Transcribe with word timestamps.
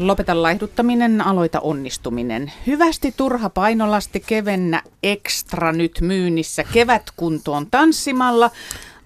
Lopeta 0.00 0.42
laihduttaminen, 0.42 1.20
aloita 1.20 1.60
onnistuminen. 1.60 2.52
Hyvästi 2.66 3.14
turha 3.16 3.50
painolasti 3.50 4.20
kevennä 4.26 4.82
ekstra 5.02 5.72
nyt 5.72 5.98
myynnissä 6.00 6.64
kevätkuntoon 6.64 7.66
tanssimalla. 7.70 8.50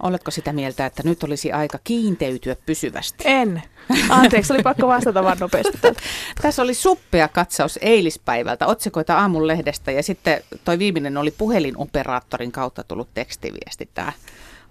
Oletko 0.03 0.31
sitä 0.31 0.53
mieltä, 0.53 0.85
että 0.85 1.03
nyt 1.05 1.23
olisi 1.23 1.51
aika 1.51 1.79
kiinteytyä 1.83 2.55
pysyvästi? 2.65 3.23
En. 3.27 3.63
Anteeksi, 4.09 4.53
oli 4.53 4.63
pakko 4.63 4.87
vastata 4.87 5.23
vaan 5.23 5.37
nopeasti. 5.39 5.77
Tässä 6.41 6.61
oli 6.61 6.73
suppea 6.73 7.27
katsaus 7.27 7.79
eilispäivältä, 7.81 8.67
otsikoita 8.67 9.17
aamun 9.17 9.47
lehdestä 9.47 9.91
ja 9.91 10.03
sitten 10.03 10.41
toi 10.65 10.79
viimeinen 10.79 11.17
oli 11.17 11.31
puhelinoperaattorin 11.31 12.51
kautta 12.51 12.83
tullut 12.83 13.09
tekstiviesti. 13.13 13.89
Tämä 13.93 14.13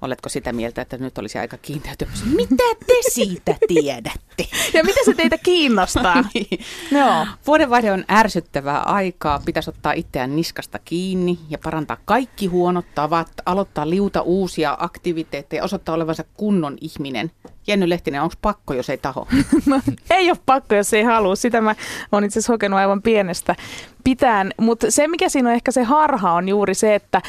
Oletko 0.02 0.28
sitä 0.28 0.52
mieltä, 0.52 0.82
että 0.82 0.98
nyt 0.98 1.18
olisi 1.18 1.38
aika 1.38 1.56
kiinteytyä? 1.56 2.08
Mitä 2.36 2.64
te 2.86 2.94
siitä 3.12 3.56
tiedätte? 3.68 4.46
Ja 4.72 4.84
mitä 4.84 5.00
se 5.04 5.14
teitä 5.14 5.38
kiinnostaa? 5.38 6.24
niin. 6.34 6.60
no. 6.90 7.26
Vuodenvaihde 7.46 7.92
on 7.92 8.04
ärsyttävää 8.10 8.80
aikaa. 8.80 9.42
Pitäisi 9.44 9.70
ottaa 9.70 9.92
itseään 9.92 10.36
niskasta 10.36 10.78
kiinni 10.78 11.38
ja 11.48 11.58
parantaa 11.64 11.96
kaikki 12.04 12.46
huonot 12.46 12.86
tavat, 12.94 13.28
aloittaa 13.46 13.90
liuta 13.90 14.22
uusia 14.22 14.76
aktiviteetteja, 14.80 15.64
osoittaa 15.64 15.94
olevansa 15.94 16.24
kunnon 16.34 16.76
ihminen. 16.80 17.30
Jenny 17.66 17.88
Lehtinen, 17.88 18.22
onko 18.22 18.34
pakko, 18.42 18.74
jos 18.74 18.90
ei 18.90 18.98
taho? 18.98 19.28
no, 19.66 19.80
ei 20.10 20.30
ole 20.30 20.38
pakko, 20.46 20.74
jos 20.74 20.94
ei 20.94 21.02
halua. 21.02 21.36
Sitä 21.36 21.60
mä 21.60 21.74
oon 22.12 22.24
itse 22.24 22.38
asiassa 22.38 22.52
hokenut 22.52 22.78
aivan 22.78 23.02
pienestä 23.02 23.56
pitään. 24.04 24.52
Mutta 24.60 24.90
se, 24.90 25.08
mikä 25.08 25.28
siinä 25.28 25.48
on 25.48 25.54
ehkä 25.54 25.72
se 25.72 25.82
harha, 25.82 26.32
on 26.32 26.48
juuri 26.48 26.74
se, 26.74 26.94
että 26.94 27.22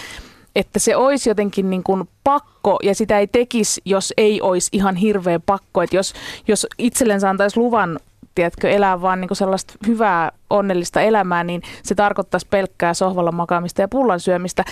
että 0.56 0.80
se 0.80 0.96
olisi 0.96 1.30
jotenkin 1.30 1.70
niin 1.70 1.84
kuin 1.84 2.10
pakko 2.24 2.80
ja 2.84 2.96
sitä 2.96 3.20
ei 3.20 3.28
tekisi, 3.28 3.82
jos 3.86 4.14
ei 4.18 4.42
olisi 4.42 4.70
ihan 4.72 4.96
hirveä 4.96 5.40
pakko. 5.40 5.82
Että 5.82 5.96
jos, 5.96 6.14
jos 6.48 6.68
itsellensä 6.78 7.30
antaisi 7.30 7.60
luvan 7.60 8.00
tiedätkö, 8.36 8.70
elää 8.70 9.02
vaan 9.02 9.22
niin 9.22 9.36
sellaista 9.36 9.74
hyvää, 9.88 10.32
onnellista 10.50 11.02
elämää, 11.02 11.44
niin 11.44 11.62
se 11.84 11.96
tarkoittaisi 11.96 12.48
pelkkää 12.50 12.94
sohvalla 12.94 13.32
makaamista 13.32 13.82
ja 13.82 13.88
pullan 13.88 14.20
syömistä. 14.20 14.64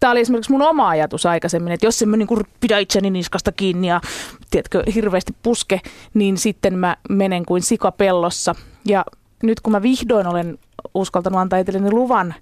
Tämä 0.00 0.10
oli 0.10 0.20
esimerkiksi 0.20 0.52
mun 0.52 0.62
oma 0.62 0.88
ajatus 0.88 1.26
aikaisemmin, 1.26 1.72
että 1.72 1.86
jos 1.86 2.02
en 2.02 2.08
mä 2.08 2.16
niin 2.16 2.26
kuin 2.26 2.40
pidä 2.60 2.78
itseni 2.78 3.10
niskasta 3.10 3.52
kiinni 3.52 3.88
ja 3.88 4.00
tiedätkö, 4.50 4.82
hirveästi 4.94 5.34
puske, 5.42 5.80
niin 6.14 6.36
sitten 6.36 6.78
mä 6.78 6.96
menen 7.08 7.46
kuin 7.46 7.62
sikapellossa. 7.62 8.54
Ja 8.84 9.04
nyt 9.42 9.60
kun 9.60 9.72
mä 9.72 9.82
vihdoin 9.82 10.26
olen 10.26 10.58
uskaltanut 10.94 11.40
antaa 11.40 11.58
itselleni 11.58 11.90
luvan 11.90 12.34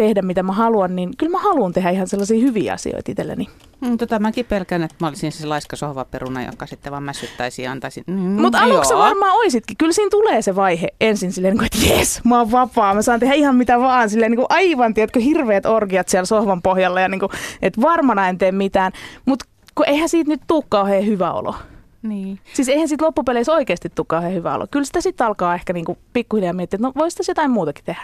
tehdä 0.00 0.22
mitä 0.22 0.42
mä 0.42 0.52
haluan, 0.52 0.96
niin 0.96 1.10
kyllä 1.18 1.32
mä 1.32 1.38
haluan 1.38 1.72
tehdä 1.72 1.90
ihan 1.90 2.06
sellaisia 2.06 2.40
hyviä 2.40 2.72
asioita 2.72 3.12
itselleni. 3.12 3.48
Mm, 3.80 3.98
tota, 3.98 4.18
mäkin 4.18 4.46
pelkään, 4.46 4.82
että 4.82 4.96
mä 5.00 5.08
olisin 5.08 5.32
se 5.32 5.46
laiska 5.46 5.76
sohvaperuna, 5.76 6.44
joka 6.44 6.66
sitten 6.66 6.92
vaan 6.92 7.02
mässyttäisi 7.02 7.62
ja 7.62 7.72
antaisi. 7.72 8.02
Mm, 8.06 8.14
Mutta 8.14 8.58
aluksi 8.58 8.94
varmaan 8.94 9.36
oisitkin. 9.36 9.76
Kyllä 9.76 9.92
siinä 9.92 10.10
tulee 10.10 10.42
se 10.42 10.56
vaihe 10.56 10.88
ensin 11.00 11.32
silleen, 11.32 11.56
niin 11.56 11.64
että 11.64 11.94
jes, 11.94 12.20
mä 12.24 12.38
oon 12.38 12.52
vapaa, 12.52 12.94
mä 12.94 13.02
saan 13.02 13.20
tehdä 13.20 13.34
ihan 13.34 13.56
mitä 13.56 13.80
vaan. 13.80 14.10
Silleen 14.10 14.30
niin 14.30 14.36
kuin 14.36 14.46
aivan, 14.48 14.94
tiedätkö, 14.94 15.20
hirveät 15.20 15.66
orgiat 15.66 16.08
siellä 16.08 16.26
sohvan 16.26 16.62
pohjalla 16.62 17.00
ja 17.00 17.08
niin 17.08 17.20
kuin, 17.20 17.30
että 17.62 17.80
varmana 17.80 18.28
en 18.28 18.38
tee 18.38 18.52
mitään. 18.52 18.92
Mutta 19.26 19.44
eihän 19.86 20.08
siitä 20.08 20.30
nyt 20.30 20.40
tuu 20.46 20.64
kauhean 20.68 21.06
hyvä 21.06 21.32
olo. 21.32 21.54
Niin. 22.02 22.38
Siis 22.52 22.68
eihän 22.68 22.88
sitten 22.88 23.06
loppupeleissä 23.06 23.52
oikeasti 23.52 23.88
tule 23.94 24.06
kauhean 24.06 24.34
hyvä 24.34 24.54
olo. 24.54 24.66
Kyllä 24.70 24.84
sitä 24.84 25.00
sitten 25.00 25.26
alkaa 25.26 25.54
ehkä 25.54 25.72
niinku 25.72 25.98
pikkuhiljaa 26.12 26.52
miettiä, 26.52 26.76
että 26.76 26.86
no 26.86 26.92
voisi 26.96 27.22
jotain 27.28 27.50
muutakin 27.50 27.84
tehdä 27.84 28.02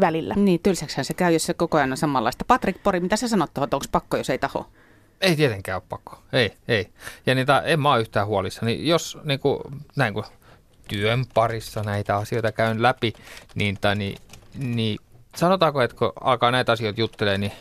välillä. 0.00 0.34
Niin, 0.36 0.60
tylsäksihän 0.60 1.04
se 1.04 1.14
käy, 1.14 1.32
jos 1.32 1.46
se 1.46 1.54
koko 1.54 1.76
ajan 1.76 1.90
on 1.90 1.96
samanlaista. 1.96 2.44
Patrik 2.44 2.82
Pori, 2.82 3.00
mitä 3.00 3.16
sä 3.16 3.28
sanot 3.28 3.54
tuohon, 3.54 3.68
onko 3.72 3.86
pakko, 3.92 4.16
jos 4.16 4.30
ei 4.30 4.38
taho? 4.38 4.66
Ei 5.20 5.36
tietenkään 5.36 5.76
ole 5.76 5.82
pakko. 5.88 6.18
Ei, 6.32 6.52
ei. 6.68 6.88
Ja 7.26 7.34
niitä, 7.34 7.60
en 7.60 7.80
mä 7.80 7.92
ole 7.92 8.00
yhtään 8.00 8.26
Niin 8.62 8.86
Jos 8.86 9.18
niin 9.24 9.40
kuin, 9.40 9.60
näin 9.96 10.14
kuin 10.14 10.26
työn 10.88 11.24
parissa 11.34 11.82
näitä 11.82 12.16
asioita 12.16 12.52
käyn 12.52 12.82
läpi, 12.82 13.12
niin, 13.54 13.78
tai, 13.80 13.96
niin, 13.96 14.18
niin 14.58 14.98
sanotaanko, 15.36 15.82
että 15.82 15.96
kun 15.96 16.12
alkaa 16.20 16.50
näitä 16.50 16.72
asioita 16.72 17.00
juttelemaan, 17.00 17.40
niin 17.40 17.52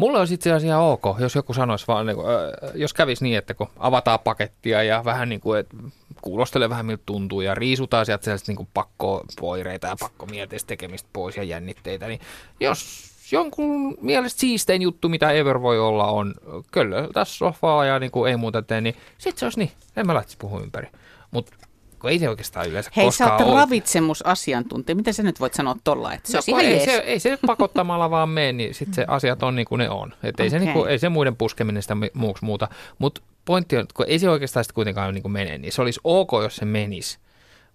Mulle 0.00 0.18
olisi 0.18 0.34
itse 0.34 0.50
asiassa 0.50 0.66
ihan 0.66 0.82
ok, 0.82 1.04
jos 1.18 1.34
joku 1.34 1.54
sanoisi 1.54 1.86
vaan, 1.88 2.06
niin 2.06 2.16
kuin, 2.16 2.26
jos 2.74 2.94
kävisi 2.94 3.24
niin, 3.24 3.38
että 3.38 3.54
kun 3.54 3.66
avataan 3.78 4.20
pakettia 4.20 4.82
ja 4.82 5.04
vähän 5.04 5.28
niin 5.28 5.40
kuin, 5.40 5.60
että 5.60 5.76
kuulostelee 6.22 6.68
vähän 6.68 6.86
miltä 6.86 7.02
tuntuu 7.06 7.40
ja 7.40 7.54
riisutaan 7.54 8.06
sieltä 8.06 8.24
sellaista 8.24 8.52
niin 8.52 8.68
pakkopoireita 8.74 9.86
ja 9.86 9.96
pakkomielteistä 10.00 10.66
tekemistä 10.66 11.08
pois 11.12 11.36
ja 11.36 11.42
jännitteitä, 11.42 12.08
niin 12.08 12.20
jos 12.60 13.10
jonkun 13.32 13.98
mielestä 14.00 14.40
siistein 14.40 14.82
juttu, 14.82 15.08
mitä 15.08 15.30
ever 15.30 15.62
voi 15.62 15.80
olla, 15.80 16.06
on 16.06 16.34
kyllä 16.70 17.08
tässä 17.14 17.38
sofaa 17.38 17.84
ja 17.84 17.98
niin 17.98 18.10
kuin 18.10 18.30
ei 18.30 18.36
muuta 18.36 18.62
tee, 18.62 18.80
niin 18.80 18.96
sit 19.18 19.38
se 19.38 19.46
olisi 19.46 19.58
niin, 19.58 19.70
en 19.96 20.06
mä 20.06 20.14
lähtisi 20.14 20.38
puhua 20.38 20.60
ympäri. 20.60 20.88
Mutta 21.30 21.52
kun 22.00 22.10
ei 22.10 22.18
se 22.18 22.28
oikeastaan 22.28 22.68
yleensä 22.68 22.90
Hei, 22.96 23.04
koskaan 23.04 23.38
sä 23.38 23.46
oot 23.46 23.54
ravitsemusasiantuntija. 23.54 24.96
Miten 24.96 25.14
sä 25.14 25.22
nyt 25.22 25.40
voit 25.40 25.54
sanoa 25.54 25.76
tolla, 25.84 26.12
että 26.14 26.32
se 26.32 26.38
no, 26.38 26.42
ihan 26.46 26.64
ei, 26.64 26.84
se, 26.84 26.96
ei 26.96 27.20
se 27.20 27.38
pakottamalla 27.46 28.10
vaan 28.10 28.28
mene, 28.28 28.52
niin 28.52 28.74
sitten 28.74 28.94
se 28.94 29.04
asiat 29.08 29.42
on 29.42 29.56
niin 29.56 29.66
kuin 29.66 29.78
ne 29.78 29.90
on. 29.90 30.14
Et 30.22 30.40
ei, 30.40 30.46
okay. 30.46 30.50
se 30.50 30.58
niin 30.58 30.72
kuin, 30.72 30.90
ei 30.90 30.98
se 30.98 31.08
muiden 31.08 31.36
puskeminen 31.36 31.82
sitä 31.82 31.96
muuksi 32.14 32.44
muuta. 32.44 32.68
Mutta 32.98 33.20
pointti 33.44 33.76
on, 33.76 33.82
että 33.82 33.94
kun 33.94 34.06
ei 34.08 34.18
se 34.18 34.30
oikeastaan 34.30 34.64
sitten 34.64 34.74
kuitenkaan 34.74 35.14
niin 35.14 35.22
kuin 35.22 35.32
mene, 35.32 35.58
niin 35.58 35.72
se 35.72 35.82
olisi 35.82 36.00
ok, 36.04 36.30
jos 36.42 36.56
se 36.56 36.64
menisi. 36.64 37.18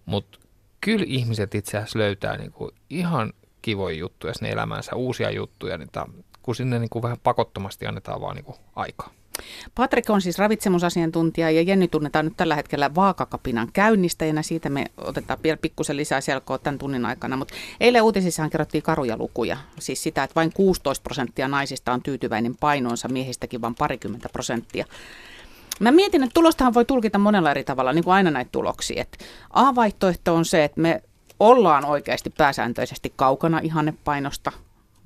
Mutta 0.06 0.38
kyllä 0.80 1.04
ihmiset 1.08 1.54
itse 1.54 1.76
asiassa 1.78 1.98
löytää 1.98 2.36
niin 2.36 2.52
kuin 2.52 2.70
ihan 2.90 3.32
kivoja 3.62 3.96
juttuja 3.96 4.34
sinne 4.34 4.50
elämäänsä, 4.50 4.96
uusia 4.96 5.30
juttuja, 5.30 5.78
niin 5.78 5.88
ta, 5.92 6.06
kun 6.42 6.54
sinne 6.54 6.78
niin 6.78 6.90
kuin 6.90 7.02
vähän 7.02 7.18
pakottomasti 7.22 7.86
annetaan 7.86 8.20
vaan 8.20 8.36
niin 8.36 8.44
kuin 8.44 8.56
aikaa. 8.76 9.10
Patrik 9.74 10.10
on 10.10 10.20
siis 10.20 10.38
ravitsemusasiantuntija 10.38 11.50
ja 11.50 11.62
Jenny 11.62 11.88
tunnetaan 11.88 12.24
nyt 12.24 12.36
tällä 12.36 12.56
hetkellä 12.56 12.94
vaakakapinan 12.94 13.68
käynnistäjänä. 13.72 14.42
Siitä 14.42 14.68
me 14.68 14.84
otetaan 14.96 15.38
vielä 15.42 15.56
pikkusen 15.56 15.96
lisää 15.96 16.20
selkoa 16.20 16.58
tämän 16.58 16.78
tunnin 16.78 17.06
aikana. 17.06 17.36
Mutta 17.36 17.54
eilen 17.80 18.02
uutisissahan 18.02 18.50
kerrottiin 18.50 18.82
karuja 18.82 19.16
lukuja. 19.16 19.56
Siis 19.78 20.02
sitä, 20.02 20.22
että 20.22 20.34
vain 20.34 20.52
16 20.52 21.02
prosenttia 21.02 21.48
naisista 21.48 21.92
on 21.92 22.02
tyytyväinen 22.02 22.56
painoonsa, 22.60 23.08
miehistäkin 23.08 23.60
vain 23.60 23.74
parikymmentä 23.74 24.28
prosenttia. 24.28 24.84
Mä 25.80 25.90
mietin, 25.90 26.22
että 26.22 26.34
tulostahan 26.34 26.74
voi 26.74 26.84
tulkita 26.84 27.18
monella 27.18 27.50
eri 27.50 27.64
tavalla, 27.64 27.92
niin 27.92 28.04
kuin 28.04 28.14
aina 28.14 28.30
näitä 28.30 28.48
tuloksia. 28.52 29.02
Et 29.02 29.18
A-vaihtoehto 29.50 30.34
on 30.34 30.44
se, 30.44 30.64
että 30.64 30.80
me 30.80 31.02
ollaan 31.40 31.84
oikeasti 31.84 32.30
pääsääntöisesti 32.30 33.12
kaukana 33.16 33.58
ihannepainosta. 33.58 34.52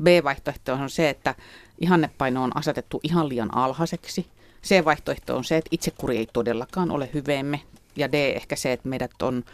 B-vaihtoehto 0.03 0.72
on 0.72 0.91
se, 0.91 1.09
että 1.09 1.34
ihannepaino 1.81 2.43
on 2.43 2.56
asetettu 2.56 3.00
ihan 3.03 3.28
liian 3.28 3.56
alhaiseksi. 3.56 4.27
C-vaihtoehto 4.66 5.37
on 5.37 5.44
se, 5.44 5.56
että 5.56 5.69
itsekuri 5.71 6.16
ei 6.16 6.28
todellakaan 6.33 6.91
ole 6.91 7.11
hyveemme. 7.15 7.61
Ja 7.97 8.12
D 8.12 8.15
ehkä 8.15 8.56
se, 8.56 8.72
että 8.72 8.88
meidät 8.88 9.22
on 9.22 9.44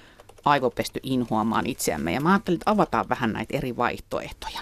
aivopesty 0.44 1.00
inhoamaan 1.02 1.66
itseämme. 1.66 2.12
Ja 2.12 2.20
mä 2.20 2.32
ajattelin, 2.32 2.56
että 2.56 2.70
avataan 2.70 3.08
vähän 3.08 3.32
näitä 3.32 3.56
eri 3.56 3.76
vaihtoehtoja. 3.76 4.60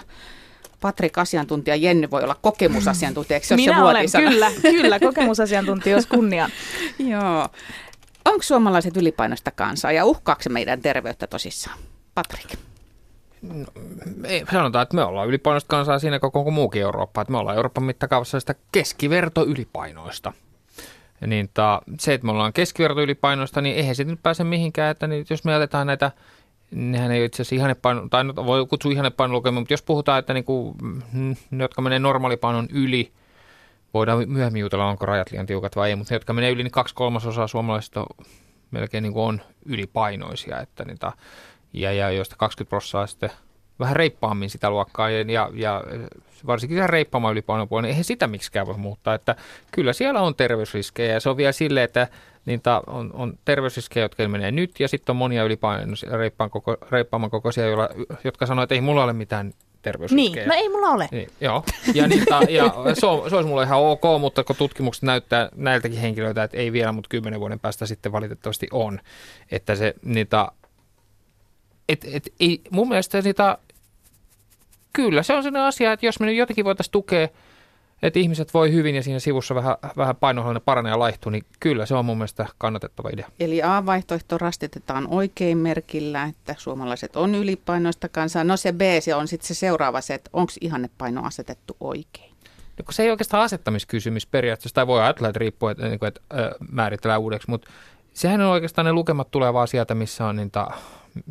Patrik, 0.81 1.17
asiantuntija 1.17 1.75
Jenny 1.75 2.11
voi 2.11 2.23
olla 2.23 2.35
kokemusasiantuntija, 2.41 3.35
eikö 3.35 3.47
se 3.47 3.55
Minä 3.55 3.75
se 3.75 3.81
olen, 3.81 4.05
kyllä, 4.11 4.51
kyllä, 4.61 4.99
kokemusasiantuntija, 4.99 5.95
jos 5.95 6.05
kunnia. 6.05 6.49
Joo. 6.99 7.49
Onko 8.25 8.43
suomalaiset 8.43 8.97
ylipainoista 8.97 9.51
kansaa 9.51 9.91
ja 9.91 10.05
uhkaako 10.05 10.43
meidän 10.49 10.81
terveyttä 10.81 11.27
tosissaan? 11.27 11.77
Patrik. 12.15 12.55
No, 13.41 13.65
ei, 14.23 14.45
sanotaan, 14.51 14.83
että 14.83 14.95
me 14.95 15.03
ollaan 15.03 15.27
ylipainoista 15.27 15.67
kansaa 15.67 15.99
siinä 15.99 16.19
koko 16.19 16.51
muukin 16.51 16.81
Eurooppa. 16.81 17.21
Että 17.21 17.31
me 17.31 17.37
ollaan 17.37 17.55
Euroopan 17.55 17.83
mittakaavassa 17.83 18.39
sitä 18.39 18.55
keskiverto 18.71 19.45
ylipainoista. 19.45 20.33
Niin 21.27 21.49
ta, 21.53 21.81
se, 21.99 22.13
että 22.13 22.25
me 22.25 22.31
ollaan 22.31 22.53
keskiverto 22.53 23.01
ylipainoista, 23.01 23.61
niin 23.61 23.75
eihän 23.75 23.95
se 23.95 24.03
nyt 24.03 24.23
pääse 24.23 24.43
mihinkään. 24.43 24.91
Että 24.91 25.07
niin, 25.07 25.25
jos 25.29 25.43
me 25.43 25.51
jätetään 25.51 25.87
näitä, 25.87 26.11
nehän 26.71 27.11
ei 27.11 27.25
itse 27.25 27.41
asiassa 27.41 27.55
ihannepaino, 27.55 28.07
tai 28.09 28.23
no, 28.23 28.35
voi 28.35 28.65
kutsua 28.65 28.91
ihannepainoloukemia, 28.91 29.59
mutta 29.59 29.73
jos 29.73 29.81
puhutaan, 29.81 30.19
että 30.19 30.33
niin 30.33 30.43
kuin, 30.43 30.75
ne, 31.51 31.63
jotka 31.63 31.81
menee 31.81 31.99
normaalipainon 31.99 32.67
yli, 32.71 33.11
voidaan 33.93 34.29
myöhemmin 34.29 34.59
jutella, 34.59 34.85
onko 34.85 35.05
rajat 35.05 35.31
liian 35.31 35.45
tiukat 35.45 35.75
vai 35.75 35.89
ei, 35.89 35.95
mutta 35.95 36.13
ne, 36.13 36.15
jotka 36.15 36.33
menee 36.33 36.51
yli, 36.51 36.63
niin 36.63 36.71
kaksi 36.71 36.95
kolmasosaa 36.95 37.47
suomalaisista 37.47 38.05
melkein 38.71 39.01
niin 39.01 39.13
kuin 39.13 39.23
on 39.23 39.41
ylipainoisia. 39.65 40.59
Että 40.59 40.85
niitä, 40.85 41.11
ja, 41.75 41.93
ja 41.93 42.11
joista 42.11 42.35
20 42.39 42.69
prosenttia 42.69 43.07
sitten 43.07 43.29
vähän 43.79 43.95
reippaammin 43.95 44.49
sitä 44.49 44.69
luokkaa 44.69 45.09
ja, 45.09 45.21
ja, 45.31 45.49
ja 45.53 45.83
varsinkin 46.47 46.77
se 46.77 46.87
reippaamaan 46.87 47.31
ylipainopuolella, 47.31 47.85
niin 47.85 47.89
eihän 47.89 48.03
sitä 48.03 48.27
miksikään 48.27 48.67
voi 48.67 48.77
muuttaa, 48.77 49.13
että 49.13 49.35
kyllä 49.71 49.93
siellä 49.93 50.21
on 50.21 50.35
terveysriskejä 50.35 51.13
ja 51.13 51.19
se 51.19 51.29
on 51.29 51.37
vielä 51.37 51.51
silleen, 51.51 51.83
että 51.83 52.07
niitä 52.45 52.81
on, 52.87 53.11
on 53.13 53.33
terveysriskejä, 53.45 54.03
jotka 54.03 54.27
menee 54.27 54.51
nyt 54.51 54.79
ja 54.79 54.87
sitten 54.87 55.13
on 55.13 55.17
monia 55.17 55.43
ylipainoisia 55.43 56.17
reippaan 56.17 56.49
koko, 56.49 56.77
reippaaman 56.91 57.29
kokoisia, 57.29 57.65
joilla, 57.65 57.89
jotka 58.23 58.45
sanoo, 58.45 58.63
että 58.63 58.75
ei 58.75 58.81
mulla 58.81 59.03
ole 59.03 59.13
mitään 59.13 59.53
terveysriskejä. 59.81 60.45
Niin, 60.45 60.47
no 60.47 60.55
ei 60.55 60.69
mulla 60.69 60.89
ole. 60.89 61.07
Niin, 61.11 61.29
joo, 61.41 61.63
ja, 61.93 62.07
niitä, 62.07 62.39
ja 62.49 62.73
se, 62.93 63.05
on, 63.05 63.29
se 63.29 63.35
olisi 63.35 63.49
mulle 63.49 63.63
ihan 63.63 63.79
ok, 63.79 64.01
mutta 64.19 64.43
kun 64.43 64.55
tutkimukset 64.55 65.03
näyttää 65.03 65.49
näiltäkin 65.55 65.99
henkilöiltä, 65.99 66.43
että 66.43 66.57
ei 66.57 66.71
vielä, 66.71 66.91
mutta 66.91 67.07
kymmenen 67.09 67.39
vuoden 67.39 67.59
päästä 67.59 67.85
sitten 67.85 68.11
valitettavasti 68.11 68.67
on, 68.71 68.99
että 69.51 69.75
se 69.75 69.93
niitä 70.05 70.47
et, 71.89 72.05
et, 72.11 72.33
ei, 72.39 72.61
mun 72.69 72.89
mielestä 72.89 73.21
niitä, 73.21 73.57
kyllä 74.93 75.23
se 75.23 75.33
on 75.33 75.43
sellainen 75.43 75.67
asia, 75.67 75.91
että 75.91 76.05
jos 76.05 76.19
me 76.19 76.25
nyt 76.25 76.35
jotenkin 76.35 76.65
voitaisiin 76.65 76.91
tukea 76.91 77.27
että 78.01 78.19
ihmiset 78.19 78.53
voi 78.53 78.71
hyvin 78.71 78.95
ja 78.95 79.03
siinä 79.03 79.19
sivussa 79.19 79.55
vähän, 79.55 79.75
vähän 79.97 80.15
painohallainen 80.15 80.61
paranee 80.65 80.89
ja 80.89 80.99
laihtuu, 80.99 81.29
niin 81.29 81.43
kyllä 81.59 81.85
se 81.85 81.95
on 81.95 82.05
mun 82.05 82.17
mielestä 82.17 82.45
kannatettava 82.57 83.09
idea. 83.09 83.29
Eli 83.39 83.63
A-vaihtoehto 83.63 84.37
rastitetaan 84.37 85.07
oikein 85.07 85.57
merkillä, 85.57 86.23
että 86.23 86.55
suomalaiset 86.57 87.15
on 87.15 87.35
ylipainoista 87.35 88.09
kansaa. 88.09 88.43
No 88.43 88.57
se 88.57 88.71
B, 88.71 88.81
se 88.99 89.15
on 89.15 89.27
sitten 89.27 89.47
se 89.47 89.53
seuraava 89.53 90.01
se, 90.01 90.13
että 90.13 90.29
onko 90.33 90.51
ihannepaino 90.61 91.25
asetettu 91.25 91.77
oikein. 91.79 92.31
No, 92.77 92.83
kun 92.85 92.93
se 92.93 93.03
ei 93.03 93.11
oikeastaan 93.11 93.43
asettamiskysymys 93.43 94.25
periaatteessa, 94.25 94.75
tai 94.75 94.87
voi 94.87 95.01
ajatella, 95.01 95.29
että 95.29 95.39
riippuu, 95.39 95.69
että, 95.69 95.87
että, 95.87 96.07
että 96.07 96.21
määritellään 96.71 97.21
uudeksi, 97.21 97.49
mutta 97.49 97.69
sehän 98.13 98.41
on 98.41 98.47
oikeastaan 98.47 98.85
ne 98.85 98.93
lukemat 98.93 99.31
tulee 99.31 99.53
vaan 99.53 99.67
sieltä, 99.67 99.95
missä 99.95 100.25
on 100.25 100.35
niitä 100.35 100.67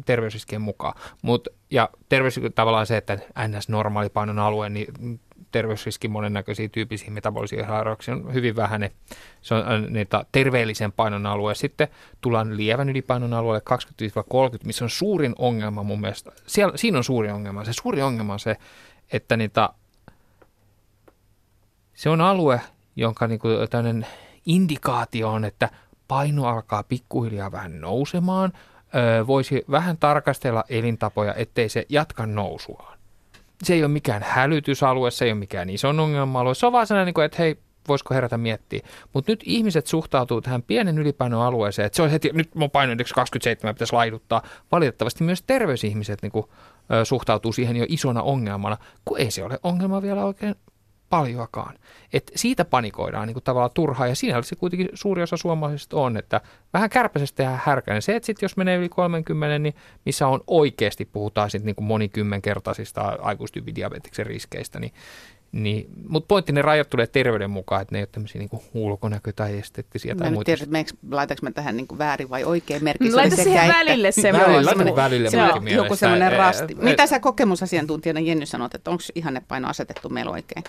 terveysriskien 0.04 0.62
mukaan. 0.62 0.94
Mut, 1.22 1.48
ja 1.70 1.88
terveys 2.08 2.40
tavallaan 2.54 2.86
se, 2.86 2.96
että 2.96 3.18
NS-normaali 3.48 4.08
painon 4.08 4.38
alue, 4.38 4.68
niin 4.68 5.20
terveysriskin 5.52 6.10
monennäköisiä 6.10 6.68
tyyppisiä 6.68 7.10
metabolisia 7.10 7.66
sairauksia 7.66 8.14
on 8.14 8.34
hyvin 8.34 8.56
vähäinen. 8.56 8.90
Se 9.42 9.54
on 9.54 9.60
äh, 9.60 9.90
niitä 9.90 10.24
terveellisen 10.32 10.92
painon 10.92 11.26
alue. 11.26 11.54
Sitten 11.54 11.88
tullaan 12.20 12.56
lievän 12.56 12.88
ylipainon 12.88 13.32
alueelle 13.32 13.62
25-30, 14.58 14.66
missä 14.66 14.84
on 14.84 14.90
suurin 14.90 15.34
ongelma 15.38 15.82
mun 15.82 16.00
mielestä. 16.00 16.32
Siellä, 16.46 16.76
siinä 16.76 16.98
on 16.98 17.04
suuri 17.04 17.30
ongelma. 17.30 17.64
Se 17.64 17.72
suuri 17.72 18.02
ongelma 18.02 18.32
on 18.32 18.40
se, 18.40 18.56
että 19.12 19.36
niitä, 19.36 19.68
se 21.94 22.10
on 22.10 22.20
alue, 22.20 22.60
jonka 22.96 23.26
niin 23.26 23.38
kuin 23.38 24.06
indikaatio 24.46 25.30
on, 25.30 25.44
että 25.44 25.68
paino 26.08 26.46
alkaa 26.46 26.82
pikkuhiljaa 26.82 27.52
vähän 27.52 27.80
nousemaan. 27.80 28.52
Voisi 29.26 29.64
vähän 29.70 29.98
tarkastella 29.98 30.64
elintapoja, 30.68 31.34
ettei 31.34 31.68
se 31.68 31.86
jatka 31.88 32.26
nousuaan 32.26 32.98
se 33.62 33.74
ei 33.74 33.84
ole 33.84 33.92
mikään 33.92 34.22
hälytysalue, 34.22 35.10
se 35.10 35.24
ei 35.24 35.32
ole 35.32 35.38
mikään 35.38 35.70
ison 35.70 36.00
ongelma-alue. 36.00 36.54
Se 36.54 36.66
on 36.66 36.72
vaan 36.72 36.86
sellainen, 36.86 37.14
niin 37.16 37.24
että 37.24 37.38
hei, 37.38 37.56
voisiko 37.88 38.14
herätä 38.14 38.38
miettiä. 38.38 38.86
Mutta 39.12 39.32
nyt 39.32 39.40
ihmiset 39.44 39.86
suhtautuu 39.86 40.40
tähän 40.40 40.62
pienen 40.62 40.98
ylipainoalueeseen, 40.98 41.86
että 41.86 41.96
se 41.96 42.02
on 42.02 42.10
heti, 42.10 42.30
nyt 42.32 42.54
mun 42.54 42.70
painoindeksi 42.70 43.14
27 43.14 43.74
pitäisi 43.74 43.92
laiduttaa. 43.92 44.42
Valitettavasti 44.72 45.24
myös 45.24 45.42
terveysihmiset 45.42 46.22
niin 46.22 46.32
kuin, 46.32 46.46
suhtautuu 47.04 47.52
siihen 47.52 47.76
jo 47.76 47.86
isona 47.88 48.22
ongelmana, 48.22 48.76
kun 49.04 49.18
ei 49.18 49.30
se 49.30 49.44
ole 49.44 49.58
ongelma 49.62 50.02
vielä 50.02 50.24
oikein 50.24 50.54
paljoakaan. 51.14 51.74
Et 52.12 52.32
siitä 52.34 52.64
panikoidaan 52.64 53.26
niin 53.26 53.34
kuin 53.34 53.44
tavallaan 53.44 53.70
turhaa, 53.74 54.06
ja 54.06 54.14
siinä 54.14 54.42
se 54.42 54.56
kuitenkin 54.56 54.88
suuri 54.94 55.22
osa 55.22 55.36
suomalaisista 55.36 55.96
on, 55.96 56.16
että 56.16 56.40
vähän 56.72 56.90
kärpäisestä 56.90 57.36
tehdään 57.36 57.60
härkäinen. 57.64 58.02
Se, 58.02 58.16
että 58.16 58.26
sit 58.26 58.42
jos 58.42 58.56
menee 58.56 58.76
yli 58.76 58.88
30, 58.88 59.58
niin 59.58 59.74
missä 60.06 60.28
on 60.28 60.40
oikeasti, 60.46 61.04
puhutaan 61.04 61.50
sitten 61.50 61.66
niin 61.66 61.76
kuin 61.76 61.86
monikymmenkertaisista 61.86 63.16
aikuistyypidiabeteksen 63.20 64.26
riskeistä, 64.26 64.80
niin 64.80 64.92
niin, 65.52 65.86
mutta 66.08 66.26
pointti, 66.26 66.52
ne 66.52 66.62
rajat 66.62 66.90
tulee 66.90 67.06
terveyden 67.06 67.50
mukaan, 67.50 67.82
että 67.82 67.94
ne 67.94 67.98
ei 67.98 68.02
ole 68.02 68.08
tämmöisiä 68.12 68.38
niin 68.38 68.62
ulkonäkö- 68.74 69.32
tai 69.32 69.58
esteettisiä. 69.58 70.14
Mä 70.14 70.20
tai 70.22 70.30
nyt 70.30 70.40
tiedä, 70.44 70.64
laitaanko 71.10 71.40
mä 71.42 71.50
tähän 71.50 71.76
niin 71.76 71.86
väärin 71.98 72.30
vai 72.30 72.44
oikein 72.44 72.84
merkki. 72.84 73.12
Laita 73.12 73.36
siihen 73.36 73.66
sekä, 73.66 73.78
välille 73.78 74.12
se 74.12 74.32
välille, 74.32 74.96
välille 74.96 75.30
se 75.30 75.42
on 75.42 75.68
joku 75.68 75.96
semmoinen 75.96 76.32
rasti. 76.32 76.74
Mitä 76.74 77.06
sä 77.06 77.20
kokemusasiantuntijana 77.20 78.20
Jenny 78.20 78.46
sanot, 78.46 78.74
että 78.74 78.90
onko 78.90 79.02
ihannepaino 79.14 79.68
asetettu 79.68 80.08
meillä 80.08 80.30
oikein? 80.32 80.64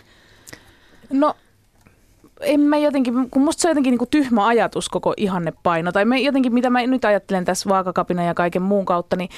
No 1.09 1.35
en 2.41 2.59
mä 2.59 2.77
jotenkin, 2.77 3.29
kun 3.31 3.41
musta 3.41 3.61
se 3.61 3.67
on 3.67 3.71
jotenkin 3.71 3.91
niin 3.91 4.09
tyhmä 4.11 4.47
ajatus 4.47 4.89
koko 4.89 5.13
ihannepaino, 5.17 5.91
tai 5.91 6.05
me 6.05 6.19
jotenkin, 6.19 6.53
mitä 6.53 6.69
mä 6.69 6.87
nyt 6.87 7.05
ajattelen 7.05 7.45
tässä 7.45 7.69
vaakakapina 7.69 8.23
ja 8.23 8.33
kaiken 8.33 8.61
muun 8.61 8.85
kautta, 8.85 9.15
niin 9.15 9.29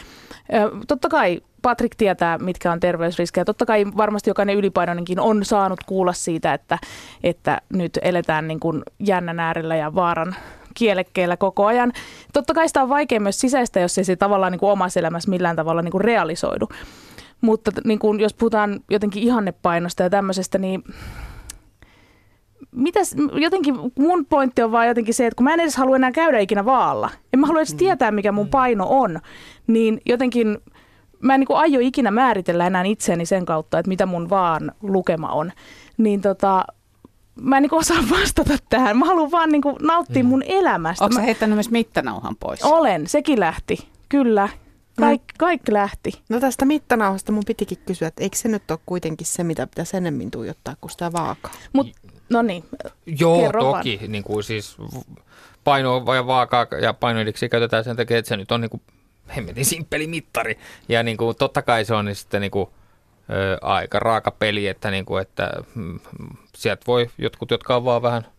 totta 0.88 1.10
kai 1.10 1.42
Patrik 1.62 1.96
tietää, 1.96 2.38
mitkä 2.38 2.72
on 2.72 2.80
terveysriskejä. 2.80 3.46
Totta 3.46 3.66
kai 3.66 3.86
varmasti 3.98 4.30
jokainen 4.30 4.56
ylipainoinenkin 4.56 5.20
on 5.20 5.46
saanut 5.46 5.80
kuulla 5.86 6.14
siitä, 6.14 6.54
että, 6.54 6.78
että 7.24 7.62
nyt 7.74 8.00
eletään 8.02 8.48
niin 8.48 8.60
kuin 8.60 8.82
jännän 9.00 9.40
äärellä 9.40 9.76
ja 9.76 9.96
vaaran 9.96 10.36
kielekkeellä 10.74 11.38
koko 11.38 11.66
ajan. 11.66 11.94
Totta 12.34 12.54
kai 12.54 12.68
sitä 12.68 12.84
on 12.84 12.90
vaikea 12.90 13.20
myös 13.20 13.40
sisäistä, 13.40 13.80
jos 13.80 13.98
ei 13.98 14.04
se 14.04 14.16
tavallaan 14.16 14.52
niin 14.52 14.60
kuin 14.60 14.72
omassa 14.72 15.00
elämässä 15.00 15.30
millään 15.30 15.56
tavalla 15.56 15.82
niin 15.82 15.92
kuin 15.92 16.04
realisoidu. 16.04 16.70
Mutta 17.42 17.72
niin 17.86 18.00
kuin, 18.00 18.20
jos 18.20 18.34
puhutaan 18.34 18.80
jotenkin 18.90 19.24
ihannepainosta 19.24 20.04
ja 20.04 20.10
tämmöisestä, 20.10 20.58
niin 20.58 20.84
mitäs, 22.72 23.16
jotenkin 23.34 23.76
mun 24.00 24.26
pointti 24.26 24.62
on 24.62 24.72
vaan 24.72 24.88
jotenkin 24.88 25.14
se, 25.14 25.28
että 25.28 25.36
kun 25.36 25.44
mä 25.44 25.54
en 25.54 25.60
edes 25.60 25.78
halua 25.78 25.96
enää 25.96 26.12
käydä 26.12 26.40
ikinä 26.40 26.66
vaalla, 26.66 27.10
en 27.34 27.40
mä 27.40 27.48
halua 27.48 27.60
edes 27.60 27.74
mm. 27.74 27.78
tietää, 27.78 28.12
mikä 28.12 28.32
mun 28.32 28.46
mm. 28.46 28.50
paino 28.50 28.86
on, 28.90 29.20
niin 29.68 30.02
jotenkin 30.06 30.58
mä 31.20 31.34
en 31.34 31.40
niin 31.40 31.48
kuin 31.48 31.58
aio 31.58 31.80
ikinä 31.80 32.12
määritellä 32.12 32.68
enää 32.68 32.84
itseäni 32.84 33.26
sen 33.26 33.46
kautta, 33.46 33.80
että 33.80 33.90
mitä 33.90 34.06
mun 34.06 34.30
vaan 34.30 34.72
lukema 34.82 35.28
on. 35.28 35.52
Niin 35.98 36.22
tota, 36.22 36.66
mä 37.42 37.58
en 37.58 37.62
niin 37.62 37.74
osaa 37.74 38.04
vastata 38.20 38.58
tähän. 38.70 38.98
Mä 38.98 39.06
haluan 39.06 39.32
vaan 39.32 39.50
niin 39.50 39.62
nauttia 39.82 40.24
mm. 40.24 40.30
mun 40.30 40.44
elämästä. 40.46 41.06
Onko 41.06 41.16
sä 41.16 41.22
heittänyt 41.22 41.56
myös 41.56 41.72
mittanauhan 41.72 42.36
pois? 42.36 42.64
Olen, 42.64 43.08
sekin 43.08 43.40
lähti, 43.40 43.88
kyllä. 44.10 44.50
Kaik, 45.00 45.22
kaikki 45.38 45.74
lähti. 45.74 46.12
No 46.30 46.40
tästä 46.40 46.66
mittanauhasta 46.66 47.32
mun 47.32 47.44
pitikin 47.48 47.78
kysyä, 47.86 48.08
että 48.08 48.24
eikö 48.24 48.38
se 48.38 48.48
nyt 48.48 48.72
ole 48.72 48.80
kuitenkin 48.86 49.28
se, 49.28 49.44
mitä 49.44 49.68
pitäisi 49.68 49.98
enemmän 49.98 50.32
tuijottaa 50.32 50.76
kuin 50.82 50.92
sitä 50.92 51.12
vaakaa? 51.12 51.52
Mut, 51.74 51.88
no 52.30 52.42
niin, 52.42 52.64
Joo, 53.06 53.52
toki. 53.52 54.00
Niin 54.08 54.24
kuin 54.24 54.44
siis 54.44 54.78
paino 55.64 56.04
ja 56.16 56.28
vaakaa 56.28 56.68
ja 56.82 56.94
painoindeksi 56.94 57.50
käytetään 57.50 57.84
sen 57.84 57.96
takia, 57.96 58.18
että 58.18 58.30
se 58.30 58.38
nyt 58.38 58.52
on 58.52 58.62
niin 58.62 58.70
kuin 58.70 58.82
hemmetin 59.36 59.66
simppeli 59.66 60.08
mittari. 60.08 60.58
Ja 60.90 61.04
niin 61.04 61.18
kuin, 61.18 61.36
totta 61.38 61.62
kai 61.62 61.86
se 61.86 61.94
on 61.94 62.06
niin 62.06 62.16
sitten 62.16 62.42
niin 62.42 62.52
kuin, 62.52 62.70
ö, 63.30 63.58
aika 63.62 64.00
raaka 64.00 64.32
peli, 64.32 64.68
että, 64.68 64.92
niin 64.92 65.06
kuin, 65.06 65.22
että 65.22 65.52
mm, 65.76 66.00
sieltä 66.56 66.84
voi 66.88 67.10
jotkut, 67.18 67.52
jotka 67.52 67.76
on 67.76 67.86
vaan 67.86 68.02
vähän– 68.02 68.28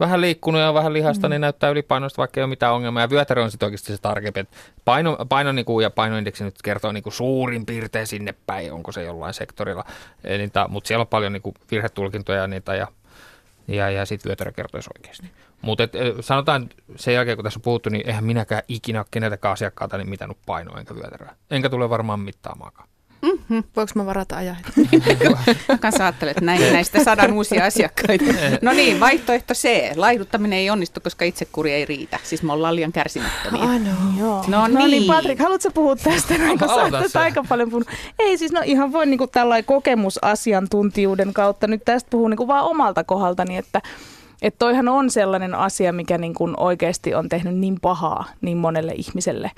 vähän 0.00 0.20
liikkunut 0.20 0.60
ja 0.60 0.74
vähän 0.74 0.92
lihasta, 0.92 1.28
mm. 1.28 1.30
niin 1.30 1.40
näyttää 1.40 1.70
ylipainoista, 1.70 2.18
vaikka 2.18 2.40
ei 2.40 2.42
ole 2.42 2.48
mitään 2.48 2.74
ongelmaa. 2.74 3.02
Ja 3.02 3.10
vyötärö 3.10 3.42
on 3.42 3.50
sitten 3.50 3.66
oikeasti 3.66 3.92
se 3.92 4.02
tarkempi. 4.02 4.44
Paino, 4.84 5.16
paino 5.28 5.52
niin 5.52 5.64
kuin, 5.64 5.82
ja 5.82 5.90
painoindeksi 5.90 6.44
nyt 6.44 6.62
kertoo 6.62 6.92
niin 6.92 7.02
kuin 7.02 7.12
suurin 7.12 7.66
piirtein 7.66 8.06
sinne 8.06 8.34
päin, 8.46 8.72
onko 8.72 8.92
se 8.92 9.02
jollain 9.02 9.34
sektorilla. 9.34 9.84
Niitä, 10.38 10.66
mutta 10.68 10.88
siellä 10.88 11.02
on 11.02 11.08
paljon 11.08 11.32
niin 11.32 11.42
kuin 11.42 11.54
virhetulkintoja 11.70 12.46
niitä 12.46 12.74
ja, 12.74 12.86
ja, 13.68 13.90
ja 13.90 14.06
sitten 14.06 14.28
vyötärö 14.28 14.52
kertoisi 14.52 14.90
oikeasti. 14.98 15.30
Mutta 15.62 15.88
sanotaan 16.20 16.68
sen 16.96 17.14
jälkeen, 17.14 17.36
kun 17.36 17.44
tässä 17.44 17.58
on 17.58 17.62
puhuttu, 17.62 17.90
niin 17.90 18.06
eihän 18.06 18.24
minäkään 18.24 18.62
ikinä 18.68 19.00
ole 19.00 19.06
keneltäkään 19.10 19.52
asiakkaalta 19.52 19.98
niin 19.98 20.10
mitannut 20.10 20.38
painoa 20.46 20.78
enkä 20.80 20.94
vyötäröä. 20.94 21.36
Enkä 21.50 21.68
tule 21.68 21.90
varmaan 21.90 22.20
mittaamaankaan. 22.20 22.88
Mm-hmm. 23.48 23.64
Voinko 23.76 23.92
mä 23.94 24.06
varata 24.06 24.36
ajaa? 24.36 24.56
Kanssa 25.80 26.04
ajattelet 26.04 26.40
näin, 26.40 26.72
näistä 26.72 27.04
sadan 27.04 27.32
uusia 27.32 27.64
asiakkaita. 27.64 28.24
No 28.62 28.72
niin, 28.72 29.00
vaihtoehto 29.00 29.54
C. 29.54 29.68
Laiduttaminen 29.96 30.58
ei 30.58 30.70
onnistu, 30.70 31.00
koska 31.00 31.24
itsekuri 31.24 31.72
ei 31.72 31.84
riitä. 31.84 32.18
Siis 32.22 32.42
me 32.42 32.52
ollaan 32.52 32.76
liian 32.76 32.92
kärsimättömiä. 32.92 33.62
Oh, 33.62 33.80
no, 33.80 33.90
joo. 34.18 34.44
No, 34.48 34.60
no 34.60 34.66
niin. 34.66 34.90
niin, 34.90 35.04
Patrik, 35.04 35.38
haluatko 35.38 35.70
puhua 35.70 35.96
tästä? 35.96 36.34
No, 36.90 37.08
sä 37.08 37.20
aika 37.20 37.44
paljon 37.48 37.70
puhunut. 37.70 37.88
Ei 38.18 38.38
siis, 38.38 38.52
no 38.52 38.60
ihan 38.64 38.92
voi 38.92 39.06
niin 39.06 39.30
tällainen 39.32 39.64
kokemusasiantuntijuuden 39.64 41.34
kautta 41.34 41.66
nyt 41.66 41.84
tästä 41.84 42.10
puhua 42.10 42.28
niin 42.28 42.48
vaan 42.48 42.64
omalta 42.64 43.04
kohdaltani, 43.04 43.56
että 43.56 43.82
että 44.42 44.58
toihan 44.58 44.88
on 44.88 45.10
sellainen 45.10 45.54
asia, 45.54 45.92
mikä 45.92 46.18
niin 46.18 46.34
kuin 46.34 46.54
oikeasti 46.56 47.14
on 47.14 47.28
tehnyt 47.28 47.56
niin 47.56 47.80
pahaa 47.80 48.24
niin 48.40 48.58
monelle 48.58 48.92
ihmiselle 48.92 49.50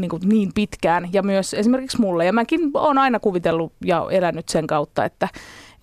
niin, 0.00 0.08
kuin 0.08 0.22
niin 0.24 0.50
pitkään 0.54 1.08
ja 1.12 1.22
myös 1.22 1.54
esimerkiksi 1.54 2.00
mulle. 2.00 2.24
Ja 2.24 2.32
mäkin 2.32 2.60
olen 2.74 2.98
aina 2.98 3.20
kuvitellut 3.20 3.72
ja 3.84 4.06
elänyt 4.10 4.48
sen 4.48 4.66
kautta, 4.66 5.04
että, 5.04 5.28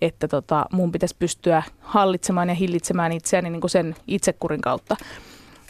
että 0.00 0.28
tota, 0.28 0.66
mun 0.72 0.92
pitäisi 0.92 1.16
pystyä 1.18 1.62
hallitsemaan 1.80 2.48
ja 2.48 2.54
hillitsemään 2.54 3.12
itseäni 3.12 3.50
niin 3.50 3.60
kuin 3.60 3.70
sen 3.70 3.96
itsekurin 4.06 4.60
kautta. 4.60 4.96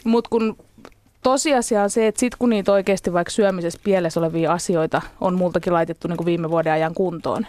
Mutta 0.03 0.29
kun 0.29 0.57
tosiasia 1.23 1.83
on 1.83 1.89
se, 1.89 2.07
että 2.07 2.19
sit 2.19 2.35
kun 2.35 2.49
niitä 2.49 2.71
oikeasti 2.71 3.13
vaikka 3.13 3.31
syömisessä 3.31 3.79
pielessä 3.83 4.19
olevia 4.19 4.53
asioita 4.53 5.01
on 5.21 5.35
multakin 5.37 5.73
laitettu 5.73 6.07
niin 6.07 6.17
kuin 6.17 6.25
viime 6.25 6.49
vuoden 6.49 6.73
ajan 6.73 6.93
kuntoon, 6.93 7.45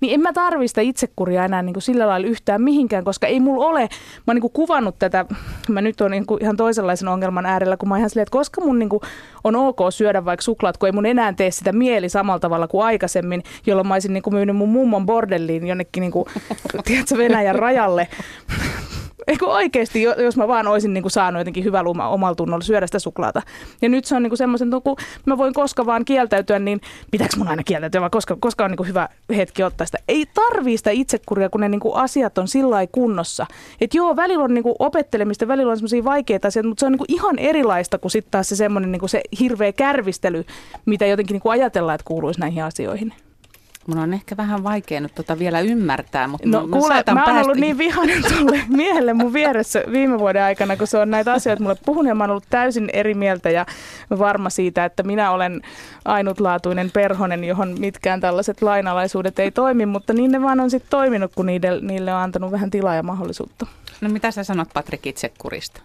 niin 0.00 0.14
en 0.14 0.20
mä 0.20 0.32
tarvi 0.32 0.68
sitä 0.68 0.80
itsekuria 0.80 1.44
enää 1.44 1.62
niin 1.62 1.74
kuin 1.74 1.82
sillä 1.82 2.06
lailla 2.06 2.28
yhtään 2.28 2.62
mihinkään, 2.62 3.04
koska 3.04 3.26
ei 3.26 3.40
mulla 3.40 3.66
ole, 3.66 3.80
mä 3.80 3.88
oon 4.26 4.34
niin 4.36 4.40
kuin 4.40 4.52
kuvannut 4.52 4.94
tätä, 4.98 5.24
mä 5.68 5.80
nyt 5.80 6.00
on 6.00 6.10
niin 6.10 6.26
kuin 6.26 6.42
ihan 6.42 6.56
toisenlaisen 6.56 7.08
ongelman 7.08 7.46
äärellä, 7.46 7.76
kun 7.76 7.88
mä 7.88 7.98
ihan 7.98 8.10
silleen, 8.10 8.22
että 8.22 8.32
koska 8.32 8.60
mun 8.60 8.78
niin 8.78 8.88
kuin 8.88 9.00
on 9.44 9.56
ok 9.56 9.78
syödä 9.90 10.24
vaikka 10.24 10.42
suklaat, 10.42 10.76
kun 10.76 10.86
ei 10.86 10.92
mun 10.92 11.06
enää 11.06 11.32
tee 11.32 11.50
sitä 11.50 11.72
mieli 11.72 12.08
samalla 12.08 12.40
tavalla 12.40 12.68
kuin 12.68 12.84
aikaisemmin, 12.84 13.42
jolloin 13.66 13.88
mä 13.88 13.94
olisin 13.94 14.12
niin 14.12 14.22
kuin 14.22 14.34
myynyt 14.34 14.56
mun 14.56 14.68
mummon 14.68 15.06
bordelliin 15.06 15.66
jonnekin 15.66 16.00
niin 16.00 16.12
kuin, 16.12 16.24
tiedätkö, 16.84 17.16
Venäjän 17.18 17.54
rajalle 17.54 18.08
Eikö 19.26 19.46
oikeasti, 19.46 20.02
jos 20.02 20.36
mä 20.36 20.48
vaan 20.48 20.66
olisin 20.66 20.94
niin 20.94 21.02
kuin 21.02 21.12
saanut 21.12 21.40
jotenkin 21.40 21.64
hyvä 21.64 21.82
luma 21.82 22.08
omalla 22.08 22.34
tunnolla 22.34 22.64
syödä 22.64 22.86
sitä 22.86 22.98
suklaata. 22.98 23.42
Ja 23.82 23.88
nyt 23.88 24.04
se 24.04 24.16
on 24.16 24.22
niin 24.22 24.30
kuin 24.30 24.38
semmoisen, 24.38 24.68
että 24.68 24.80
kun 24.80 24.96
mä 25.26 25.38
voin 25.38 25.54
koska 25.54 25.86
vaan 25.86 26.04
kieltäytyä, 26.04 26.58
niin 26.58 26.80
pitääkö 27.10 27.36
mun 27.36 27.48
aina 27.48 27.62
kieltäytyä, 27.62 28.00
vai 28.00 28.10
koska, 28.10 28.36
koska 28.40 28.64
on 28.64 28.70
niin 28.70 28.76
kuin 28.76 28.88
hyvä 28.88 29.08
hetki 29.36 29.62
ottaa 29.62 29.86
sitä. 29.86 29.98
Ei 30.08 30.26
tarvii 30.34 30.78
sitä 30.78 30.90
itsekuria, 30.90 31.48
kun 31.48 31.60
ne 31.60 31.68
niin 31.68 31.80
kuin 31.80 31.96
asiat 31.96 32.38
on 32.38 32.48
sillä 32.48 32.86
kunnossa. 32.92 33.46
Että 33.80 33.96
joo, 33.96 34.16
välillä 34.16 34.44
on 34.44 34.54
niin 34.54 34.62
kuin 34.62 34.74
opettelemista, 34.78 35.48
välillä 35.48 35.70
on 35.70 35.76
semmoisia 35.76 36.04
vaikeita 36.04 36.48
asioita, 36.48 36.68
mutta 36.68 36.80
se 36.80 36.86
on 36.86 36.92
niin 36.92 36.98
kuin 36.98 37.12
ihan 37.12 37.38
erilaista 37.38 37.98
kuin 37.98 38.10
sitten 38.10 38.30
taas 38.30 38.48
se 38.48 38.56
semmoinen 38.56 38.92
niin 38.92 39.00
kuin 39.00 39.10
se 39.10 39.20
hirveä 39.40 39.72
kärvistely, 39.72 40.44
mitä 40.86 41.06
jotenkin 41.06 41.34
niin 41.34 41.42
kuin 41.42 41.52
ajatellaan, 41.52 41.94
että 41.94 42.04
kuuluisi 42.04 42.40
näihin 42.40 42.64
asioihin. 42.64 43.12
Mun 43.88 43.98
on 43.98 44.14
ehkä 44.14 44.36
vähän 44.36 44.64
vaikea 44.64 45.00
nyt 45.00 45.14
tota 45.14 45.38
vielä 45.38 45.60
ymmärtää, 45.60 46.28
mutta 46.28 46.48
No 46.48 46.66
mä 46.66 46.76
kuule, 46.78 47.04
mä 47.14 47.24
oon 47.24 47.44
ollut 47.44 47.56
niin 47.56 47.78
vihainen 47.78 48.22
tuolle 48.22 48.60
miehelle 48.76 49.14
mun 49.14 49.32
vieressä 49.32 49.82
viime 49.92 50.18
vuoden 50.18 50.42
aikana, 50.42 50.76
kun 50.76 50.86
se 50.86 50.98
on 50.98 51.10
näitä 51.10 51.32
asioita 51.32 51.62
mulle 51.62 51.76
puhunut 51.86 52.08
ja 52.08 52.14
mä 52.14 52.24
oon 52.24 52.30
ollut 52.30 52.44
täysin 52.50 52.90
eri 52.92 53.14
mieltä 53.14 53.50
ja 53.50 53.66
varma 54.18 54.50
siitä, 54.50 54.84
että 54.84 55.02
minä 55.02 55.30
olen 55.30 55.62
ainutlaatuinen 56.04 56.90
perhonen, 56.90 57.44
johon 57.44 57.76
mitkään 57.78 58.20
tällaiset 58.20 58.62
lainalaisuudet 58.62 59.38
ei 59.38 59.50
toimi, 59.50 59.86
mutta 59.86 60.12
niin 60.12 60.32
ne 60.32 60.42
vaan 60.42 60.60
on 60.60 60.70
sitten 60.70 60.90
toiminut, 60.90 61.32
kun 61.34 61.46
niille, 61.46 61.80
niille 61.80 62.14
on 62.14 62.20
antanut 62.20 62.52
vähän 62.52 62.70
tilaa 62.70 62.94
ja 62.94 63.02
mahdollisuutta. 63.02 63.66
No 64.00 64.08
mitä 64.08 64.30
sä 64.30 64.44
sanot 64.44 64.68
Patrik 64.74 65.06
itsekurista? 65.06 65.82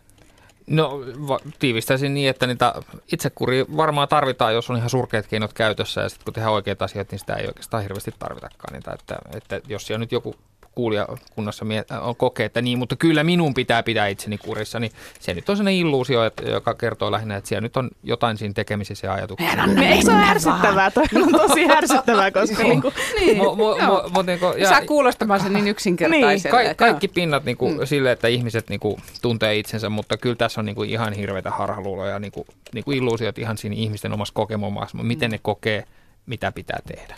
No 0.67 1.00
va- 1.27 1.39
tiivistäisin 1.60 2.13
niin, 2.13 2.29
että 2.29 2.48
niitä 2.48 2.74
itsekuri 3.13 3.65
varmaan 3.77 4.08
tarvitaan, 4.08 4.53
jos 4.53 4.70
on 4.70 4.77
ihan 4.77 4.89
surkeat 4.89 5.27
keinot 5.27 5.53
käytössä 5.53 6.01
ja 6.01 6.10
sitten 6.10 6.25
kun 6.25 6.34
tehdään 6.34 6.53
oikeat 6.53 6.82
asiat, 6.82 7.12
niin 7.12 7.20
sitä 7.20 7.36
ei 7.36 7.48
oikeastaan 7.48 7.84
hirveästi 7.84 8.13
tarvitakaan 8.20 8.74
niitä. 8.74 8.91
Että, 8.91 9.15
että 9.36 9.62
jos 9.67 9.88
siellä 9.88 10.00
nyt 10.00 10.12
joku 10.12 10.36
kuulijakunnassa 10.75 11.65
on 12.01 12.15
kokee, 12.15 12.46
että 12.46 12.62
niin, 12.62 12.77
mutta 12.77 12.96
kyllä 12.96 13.24
minun 13.24 13.53
pitää 13.53 13.84
pitää 13.84 14.08
itseni 14.08 14.38
kurissa, 14.38 14.80
niin 14.80 14.92
se 15.20 15.34
nyt 15.34 15.50
on 15.50 15.58
sellainen 15.58 15.80
illuusio, 15.80 16.25
että, 16.25 16.44
joka 16.44 16.74
kertoo 16.74 17.12
lähinnä, 17.12 17.36
että 17.36 17.48
siellä 17.48 17.62
nyt 17.62 17.77
on 17.77 17.89
jotain 18.03 18.38
siinä 18.38 18.53
tekemisissä 18.53 19.08
ja 19.08 19.13
ajatuksissa. 19.13 19.63
On 19.63 19.77
eikö 19.84 20.01
se 20.06 20.12
ole 20.12 20.18
Mennä 20.18 20.32
ärsyttävää? 20.32 20.92
Toi 20.92 21.03
on 21.15 21.32
tosi 21.32 21.72
ärsyttävää, 21.77 22.32
koska 22.32 22.63
niinku, 22.63 22.94
Niin, 23.20 23.38
Mo- 23.38 23.42
mo- 23.42 23.84
joo. 23.84 24.00
mo- 24.00 24.10
mut 24.13 24.25
niinku- 24.25 24.53
ja- 24.58 24.70
Saa 24.70 24.86
kuulostamaan 24.86 25.39
sen 25.39 25.53
niin 25.53 25.68
yksinkertaiselle. 25.68 26.63
Ka- 26.68 26.74
kaikki 26.75 27.08
pinnat 27.08 27.44
niinku 27.46 27.70
mm. 27.70 27.86
sille, 27.86 28.12
että 28.12 28.27
ihmiset 28.27 28.70
niinku 28.70 29.00
tuntee 29.22 29.56
itsensä, 29.56 29.89
mutta 29.89 30.18
kyllä 30.18 30.36
tässä 30.36 30.62
on 30.62 30.65
niinku 30.65 30.84
ihan 30.84 31.13
hirveitä 31.13 31.51
harhaluuloja, 31.51 32.20
niinku, 32.20 32.46
niinku 32.74 32.92
illuusiot 32.92 33.38
ihan 33.38 33.58
siinä 33.58 33.75
ihmisten 33.75 34.13
omassa 34.13 34.34
kokemuksessa, 34.34 34.98
miten 34.98 35.32
ne 35.32 35.39
kokee, 35.42 35.84
mitä 36.25 36.51
pitää 36.51 36.80
tehdä. 36.88 37.15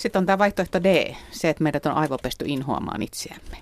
Sitten 0.00 0.20
on 0.20 0.26
tämä 0.26 0.38
vaihtoehto 0.38 0.82
D, 0.82 1.14
se, 1.30 1.48
että 1.48 1.62
meidät 1.62 1.86
on 1.86 1.92
aivopesty 1.92 2.44
inhoamaan 2.48 3.02
itseämme. 3.02 3.56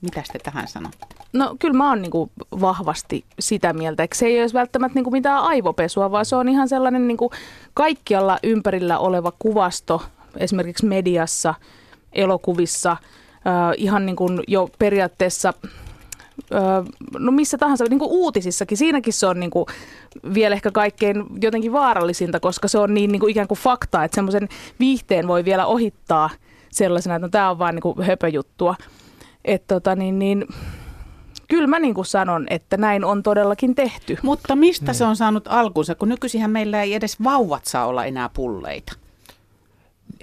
Mitä 0.00 0.22
te 0.32 0.38
tähän 0.38 0.68
sanotte? 0.68 1.06
No 1.32 1.56
kyllä 1.58 1.74
mä 1.74 1.88
oon 1.88 2.02
niinku 2.02 2.30
vahvasti 2.60 3.24
sitä 3.38 3.72
mieltä, 3.72 4.02
että 4.02 4.18
se 4.18 4.26
ei 4.26 4.40
olisi 4.40 4.54
välttämättä 4.54 4.94
niinku 4.94 5.10
mitään 5.10 5.42
aivopesua, 5.42 6.10
vaan 6.10 6.24
se 6.24 6.36
on 6.36 6.48
ihan 6.48 6.68
sellainen 6.68 7.08
niinku 7.08 7.30
kaikkialla 7.74 8.38
ympärillä 8.42 8.98
oleva 8.98 9.32
kuvasto, 9.38 10.02
esimerkiksi 10.36 10.86
mediassa, 10.86 11.54
elokuvissa, 12.12 12.90
äh, 12.90 12.98
ihan 13.76 14.06
niinku 14.06 14.28
jo 14.48 14.68
periaatteessa 14.78 15.54
Öö, 16.52 16.60
no 17.18 17.32
missä 17.32 17.58
tahansa, 17.58 17.84
niin 17.90 17.98
kuin 17.98 18.10
uutisissakin, 18.10 18.78
siinäkin 18.78 19.12
se 19.12 19.26
on 19.26 19.40
niin 19.40 19.50
kuin 19.50 19.66
vielä 20.34 20.54
ehkä 20.54 20.70
kaikkein 20.70 21.24
jotenkin 21.42 21.72
vaarallisinta, 21.72 22.40
koska 22.40 22.68
se 22.68 22.78
on 22.78 22.94
niin, 22.94 23.12
niin 23.12 23.20
kuin 23.20 23.30
ikään 23.30 23.48
kuin 23.48 23.58
faktaa, 23.58 24.04
että 24.04 24.14
semmoisen 24.14 24.48
viihteen 24.80 25.28
voi 25.28 25.44
vielä 25.44 25.66
ohittaa 25.66 26.30
sellaisena, 26.70 27.14
että 27.16 27.26
no, 27.26 27.30
tämä 27.30 27.50
on 27.50 27.58
vaan 27.58 27.74
niin 27.74 27.82
kuin 27.82 28.02
höpöjuttua. 28.02 28.74
Että 29.44 29.74
tota, 29.74 29.94
niin, 29.94 30.18
niin, 30.18 30.46
kyllä 31.48 31.66
mä 31.66 31.78
niin 31.78 31.94
kuin 31.94 32.06
sanon, 32.06 32.46
että 32.50 32.76
näin 32.76 33.04
on 33.04 33.22
todellakin 33.22 33.74
tehty. 33.74 34.18
Mutta 34.22 34.56
mistä 34.56 34.92
se 34.92 35.04
on 35.04 35.16
saanut 35.16 35.44
alkunsa, 35.48 35.94
kun 35.94 36.08
nykyisinhän 36.08 36.50
meillä 36.50 36.82
ei 36.82 36.94
edes 36.94 37.22
vauvat 37.24 37.64
saa 37.64 37.86
olla 37.86 38.04
enää 38.04 38.30
pulleita? 38.34 38.92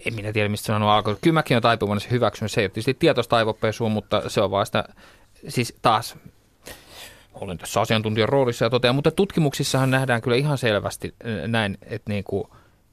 En 0.05 0.13
minä 0.13 0.33
tiedä, 0.33 0.49
mistä 0.49 0.65
se 0.65 0.73
on 0.73 0.81
alkanut. 0.81 1.19
Kyllä 1.21 1.33
mäkin 1.33 1.55
olen 1.55 1.61
taipuvainen 1.61 2.01
se 2.01 2.11
hyväksynyt. 2.11 2.51
Se 2.51 2.61
ei 2.61 2.65
ole 2.65 2.69
tietysti 2.69 2.93
tietoista 2.93 3.35
aivopesua, 3.35 3.89
mutta 3.89 4.29
se 4.29 4.41
on 4.41 4.51
vaan 4.51 4.65
sitä, 4.65 4.83
siis 5.47 5.75
taas 5.81 6.17
olen 7.33 7.57
tässä 7.57 7.81
asiantuntijan 7.81 8.29
roolissa 8.29 8.65
ja 8.65 8.69
totean, 8.69 8.95
mutta 8.95 9.11
tutkimuksissahan 9.11 9.91
nähdään 9.91 10.21
kyllä 10.21 10.37
ihan 10.37 10.57
selvästi 10.57 11.15
näin, 11.47 11.77
että, 11.81 12.11
niin 12.13 12.23
kuin, 12.23 12.43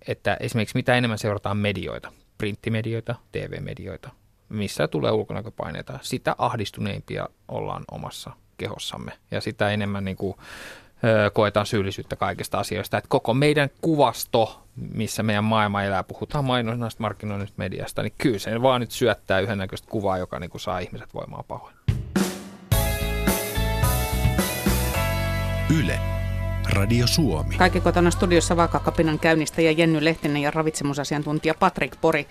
että 0.08 0.36
esimerkiksi 0.40 0.76
mitä 0.76 0.94
enemmän 0.94 1.18
seurataan 1.18 1.56
medioita, 1.56 2.12
printtimedioita, 2.38 3.14
TV-medioita, 3.32 4.10
missä 4.48 4.88
tulee 4.88 5.12
ulkonäköpaineita, 5.12 5.98
sitä 6.02 6.34
ahdistuneimpia 6.38 7.28
ollaan 7.48 7.84
omassa 7.90 8.30
kehossamme 8.58 9.12
ja 9.30 9.40
sitä 9.40 9.70
enemmän 9.70 10.04
niin 10.04 10.16
kuin, 10.16 10.36
koetaan 11.32 11.66
syyllisyyttä 11.66 12.16
kaikista 12.16 12.58
asioista. 12.58 12.98
Että 12.98 13.08
koko 13.08 13.34
meidän 13.34 13.68
kuvasto, 13.80 14.62
missä 14.94 15.22
meidän 15.22 15.44
maailma 15.44 15.82
elää, 15.82 16.02
puhutaan 16.02 16.44
mainonnasta, 16.44 17.02
markkinoinnista, 17.02 17.54
mediasta, 17.58 18.02
niin 18.02 18.14
kyllä 18.18 18.38
se 18.38 18.62
vaan 18.62 18.80
nyt 18.80 18.90
syöttää 18.90 19.40
yhden 19.40 19.58
näköistä 19.58 19.88
kuvaa, 19.90 20.18
joka 20.18 20.38
niin 20.38 20.50
kuin 20.50 20.60
saa 20.60 20.78
ihmiset 20.78 21.14
voimaan 21.14 21.44
pahoin. 21.48 21.76
Yle. 25.70 26.00
Radio 26.72 27.06
Suomi. 27.06 27.56
Kaikki 27.56 27.80
kotona 27.80 28.10
studiossa 28.10 28.56
Vaakakapinan 28.56 29.18
käynnistäjä 29.18 29.70
Jenny 29.70 30.04
Lehtinen 30.04 30.42
ja 30.42 30.50
ravitsemusasiantuntija 30.50 31.54
Patrik 31.54 32.00
Pori. 32.00 32.26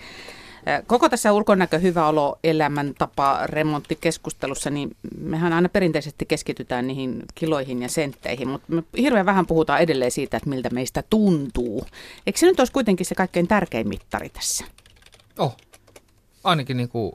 Koko 0.86 1.08
tässä 1.08 1.32
ulkonäkö, 1.32 1.78
hyvä 1.78 2.08
olo, 2.08 2.38
elämäntapa, 2.44 3.40
remonttikeskustelussa, 3.44 4.70
niin 4.70 4.96
mehän 5.20 5.52
aina 5.52 5.68
perinteisesti 5.68 6.26
keskitytään 6.26 6.86
niihin 6.86 7.22
kiloihin 7.34 7.82
ja 7.82 7.88
sentteihin, 7.88 8.48
mutta 8.48 8.72
me 8.72 8.82
hirveän 8.98 9.26
vähän 9.26 9.46
puhutaan 9.46 9.80
edelleen 9.80 10.10
siitä, 10.10 10.36
että 10.36 10.50
miltä 10.50 10.70
meistä 10.70 11.04
tuntuu. 11.10 11.86
Eikö 12.26 12.38
se 12.38 12.46
nyt 12.46 12.60
olisi 12.60 12.72
kuitenkin 12.72 13.06
se 13.06 13.14
kaikkein 13.14 13.48
tärkein 13.48 13.88
mittari 13.88 14.28
tässä? 14.28 14.64
Oh, 15.38 15.56
ainakin, 16.44 16.76
niin 16.76 16.88
kuin, 16.88 17.12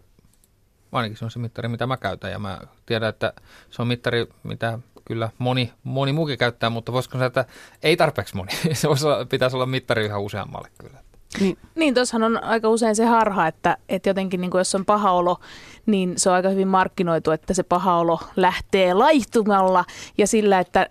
ainakin 0.91 1.17
se 1.17 1.25
on 1.25 1.31
se 1.31 1.39
mittari, 1.39 1.67
mitä 1.67 1.87
mä 1.87 1.97
käytän 1.97 2.31
ja 2.31 2.39
mä 2.39 2.59
tiedän, 2.85 3.09
että 3.09 3.33
se 3.71 3.81
on 3.81 3.87
mittari, 3.87 4.27
mitä 4.43 4.79
kyllä 5.05 5.29
moni, 5.37 5.73
moni 5.83 6.13
muukin 6.13 6.37
käyttää, 6.37 6.69
mutta 6.69 6.91
voisiko 6.91 7.13
sanoa, 7.13 7.27
että 7.27 7.45
ei 7.83 7.97
tarpeeksi 7.97 8.35
moni. 8.35 8.51
Se 8.73 8.87
olla, 8.87 9.25
pitäisi 9.25 9.55
olla 9.55 9.65
mittari 9.65 10.05
yhä 10.05 10.17
useammalle 10.17 10.69
kyllä. 10.77 10.97
Niin, 11.39 11.57
Niin, 11.75 11.93
tuossahan 11.93 12.23
on 12.23 12.43
aika 12.43 12.69
usein 12.69 12.95
se 12.95 13.05
harha, 13.05 13.47
että, 13.47 13.77
että 13.89 14.09
jotenkin 14.09 14.41
niin 14.41 14.51
kuin 14.51 14.59
jos 14.59 14.75
on 14.75 14.85
paha 14.85 15.11
olo, 15.11 15.39
niin 15.85 16.13
se 16.17 16.29
on 16.29 16.35
aika 16.35 16.49
hyvin 16.49 16.67
markkinoitu, 16.67 17.31
että 17.31 17.53
se 17.53 17.63
paha 17.63 17.97
olo 17.97 18.19
lähtee 18.35 18.93
laihtumalla 18.93 19.85
ja 20.17 20.27
sillä, 20.27 20.59
että 20.59 20.89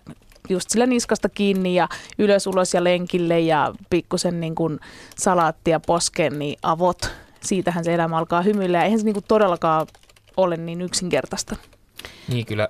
just 0.49 0.71
sillä 0.71 0.87
niskasta 0.87 1.29
kiinni 1.29 1.75
ja 1.75 1.89
ylös 2.19 2.47
ulos 2.47 2.75
ja 2.75 2.85
lenkille 2.85 3.41
ja 3.41 3.73
pikkusen 3.91 4.41
niin 4.41 4.55
kuin 4.55 4.81
salaattia 5.17 5.81
poskeen, 5.81 6.39
niin 6.39 6.59
avot. 6.63 7.11
Siitähän 7.41 7.85
se 7.85 7.95
elämä 7.95 8.17
alkaa 8.17 8.43
hymyillä 8.43 8.79
ja 8.79 8.85
eihän 8.85 8.99
se 8.99 9.05
niin 9.05 9.15
kuin 9.15 9.25
todellakaan 9.29 9.87
ole 10.37 10.57
niin 10.57 10.83
yksinkertaista. 10.83 11.57
Niin 12.29 12.47
kyllä 12.47 12.69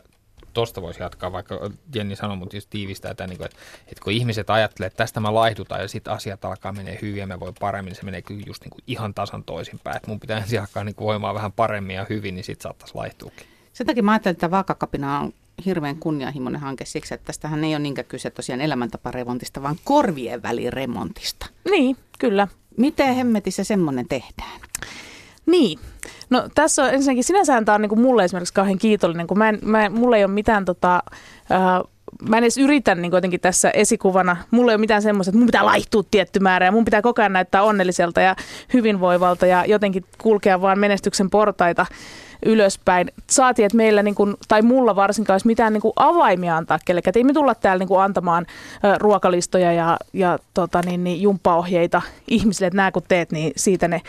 tuosta 0.52 0.83
voisi 0.83 1.02
jatkaa, 1.02 1.33
vaikka 1.33 1.71
Jenni 1.95 2.16
sanoi, 2.16 2.37
mutta 2.37 2.57
just 2.57 2.71
tiivistää 2.71 3.14
tämän, 3.14 3.30
niin 3.30 3.45
että, 3.45 3.57
että 3.87 4.04
kun 4.04 4.12
ihmiset 4.12 4.50
ajattelee, 4.50 4.87
että 4.87 4.97
tästä 4.97 5.21
mä 5.21 5.35
laihdutaan 5.35 5.80
ja 5.80 5.88
sitten 5.88 6.12
asiat 6.12 6.45
alkaa 6.45 6.73
menee 6.73 6.99
hyvin 7.02 7.21
ja 7.21 7.26
me 7.26 7.40
voi 7.40 7.52
paremmin, 7.61 7.90
niin 7.90 7.97
se 7.97 8.04
menee 8.04 8.23
kyllä 8.23 8.42
just 8.47 8.62
niin 8.62 8.71
kuin 8.71 8.83
ihan 8.87 9.14
tasan 9.14 9.45
toisinpäin. 9.45 9.97
Että 9.97 10.09
mun 10.09 10.21
pitää 10.21 10.38
ensin 10.38 10.61
alkaa 10.61 10.85
niin 10.85 10.95
kuin 10.95 11.07
voimaan 11.07 11.35
vähän 11.35 11.52
paremmin 11.52 11.97
ja 11.97 12.07
hyvin, 12.09 12.35
niin 12.35 12.45
sitten 12.45 12.62
saattaisi 12.62 12.95
laihtuukin. 12.95 13.47
Sen 13.73 13.87
takia 13.87 14.02
mä 14.02 14.12
ajattelin, 14.12 14.35
että 14.35 14.50
vaakakapina 14.50 15.21
on 15.21 15.33
hirveän 15.64 15.97
kunnianhimoinen 15.97 16.61
hanke 16.61 16.85
siksi, 16.85 17.14
että 17.14 17.26
tästähän 17.26 17.64
ei 17.64 17.75
ole 17.75 17.78
niinkään 17.78 18.07
kyse 18.07 18.30
tosiaan 18.30 18.61
elämäntaparemontista, 18.61 19.62
vaan 19.62 19.76
korvien 19.85 20.42
väliremontista. 20.42 21.47
Niin, 21.71 21.97
kyllä. 22.19 22.49
Miten 22.76 23.14
hemmetissä 23.14 23.64
semmoinen 23.64 24.09
tehdään? 24.09 24.61
Niin. 25.50 25.78
No 26.30 26.49
tässä 26.54 26.85
on 26.85 26.95
ensinnäkin 26.95 27.25
sinänsä 27.25 27.62
tämä 27.64 27.75
on 27.75 27.83
niin 27.83 27.88
kuin 27.88 28.00
mulle 28.00 28.25
esimerkiksi 28.25 28.54
kauhean 28.54 28.78
kiitollinen, 28.78 29.26
kun 29.26 29.38
mä 29.38 29.49
en, 29.49 29.59
mä, 29.62 29.90
mulla 29.90 30.16
ei 30.16 30.25
ole 30.25 30.33
mitään 30.33 30.64
tota, 30.64 31.02
ää, 31.50 31.80
mä 32.28 32.37
en 32.37 32.45
edes 32.45 32.59
yritä 32.59 32.95
niin 32.95 33.12
jotenkin 33.12 33.40
tässä 33.40 33.71
esikuvana, 33.71 34.37
mulla 34.50 34.73
ei 34.73 34.75
ole 34.75 34.80
mitään 34.80 35.02
semmoista, 35.02 35.30
että 35.30 35.38
mun 35.38 35.47
pitää 35.47 35.64
laihtua 35.64 36.02
tietty 36.11 36.40
määrä 36.40 36.66
ja 36.66 36.73
mun 36.73 36.85
pitää 36.85 37.02
koko 37.02 37.23
ajan 37.23 37.33
näyttää 37.33 37.62
onnelliselta 37.62 38.21
ja 38.21 38.37
hyvinvoivalta 38.73 39.47
ja 39.47 39.64
jotenkin 39.64 40.04
kulkea 40.19 40.61
vaan 40.61 40.78
menestyksen 40.78 41.30
portaita 41.30 41.87
ylöspäin. 42.47 43.11
Saatiin, 43.30 43.66
että 43.66 43.76
meillä, 43.76 44.02
niin 44.02 44.14
kuin, 44.14 44.35
tai 44.49 44.62
mulla 44.62 44.97
varsinkaan, 44.97 45.35
olisi 45.35 45.47
mitään 45.47 45.73
niin 45.73 45.80
kuin 45.80 45.92
avaimia 45.97 46.57
antaa 46.57 46.78
kellekään. 46.85 47.12
Ei 47.16 47.25
me 47.25 47.33
tulla 47.33 47.54
täällä 47.54 47.78
niin 47.78 47.88
kuin 47.88 48.00
antamaan 48.00 48.47
ruokalistoja 48.99 49.73
ja, 49.73 49.97
ja 50.12 50.38
tota, 50.54 50.80
niin, 50.85 51.04
niin, 51.04 51.23
jumppaohjeita 51.23 52.02
ihmisille, 52.28 52.66
että 52.66 52.76
nämä 52.76 52.92
kun 52.92 53.02
teet, 53.09 53.33
niin 53.33 53.52
siitä 53.57 53.88
ne 53.88 54.02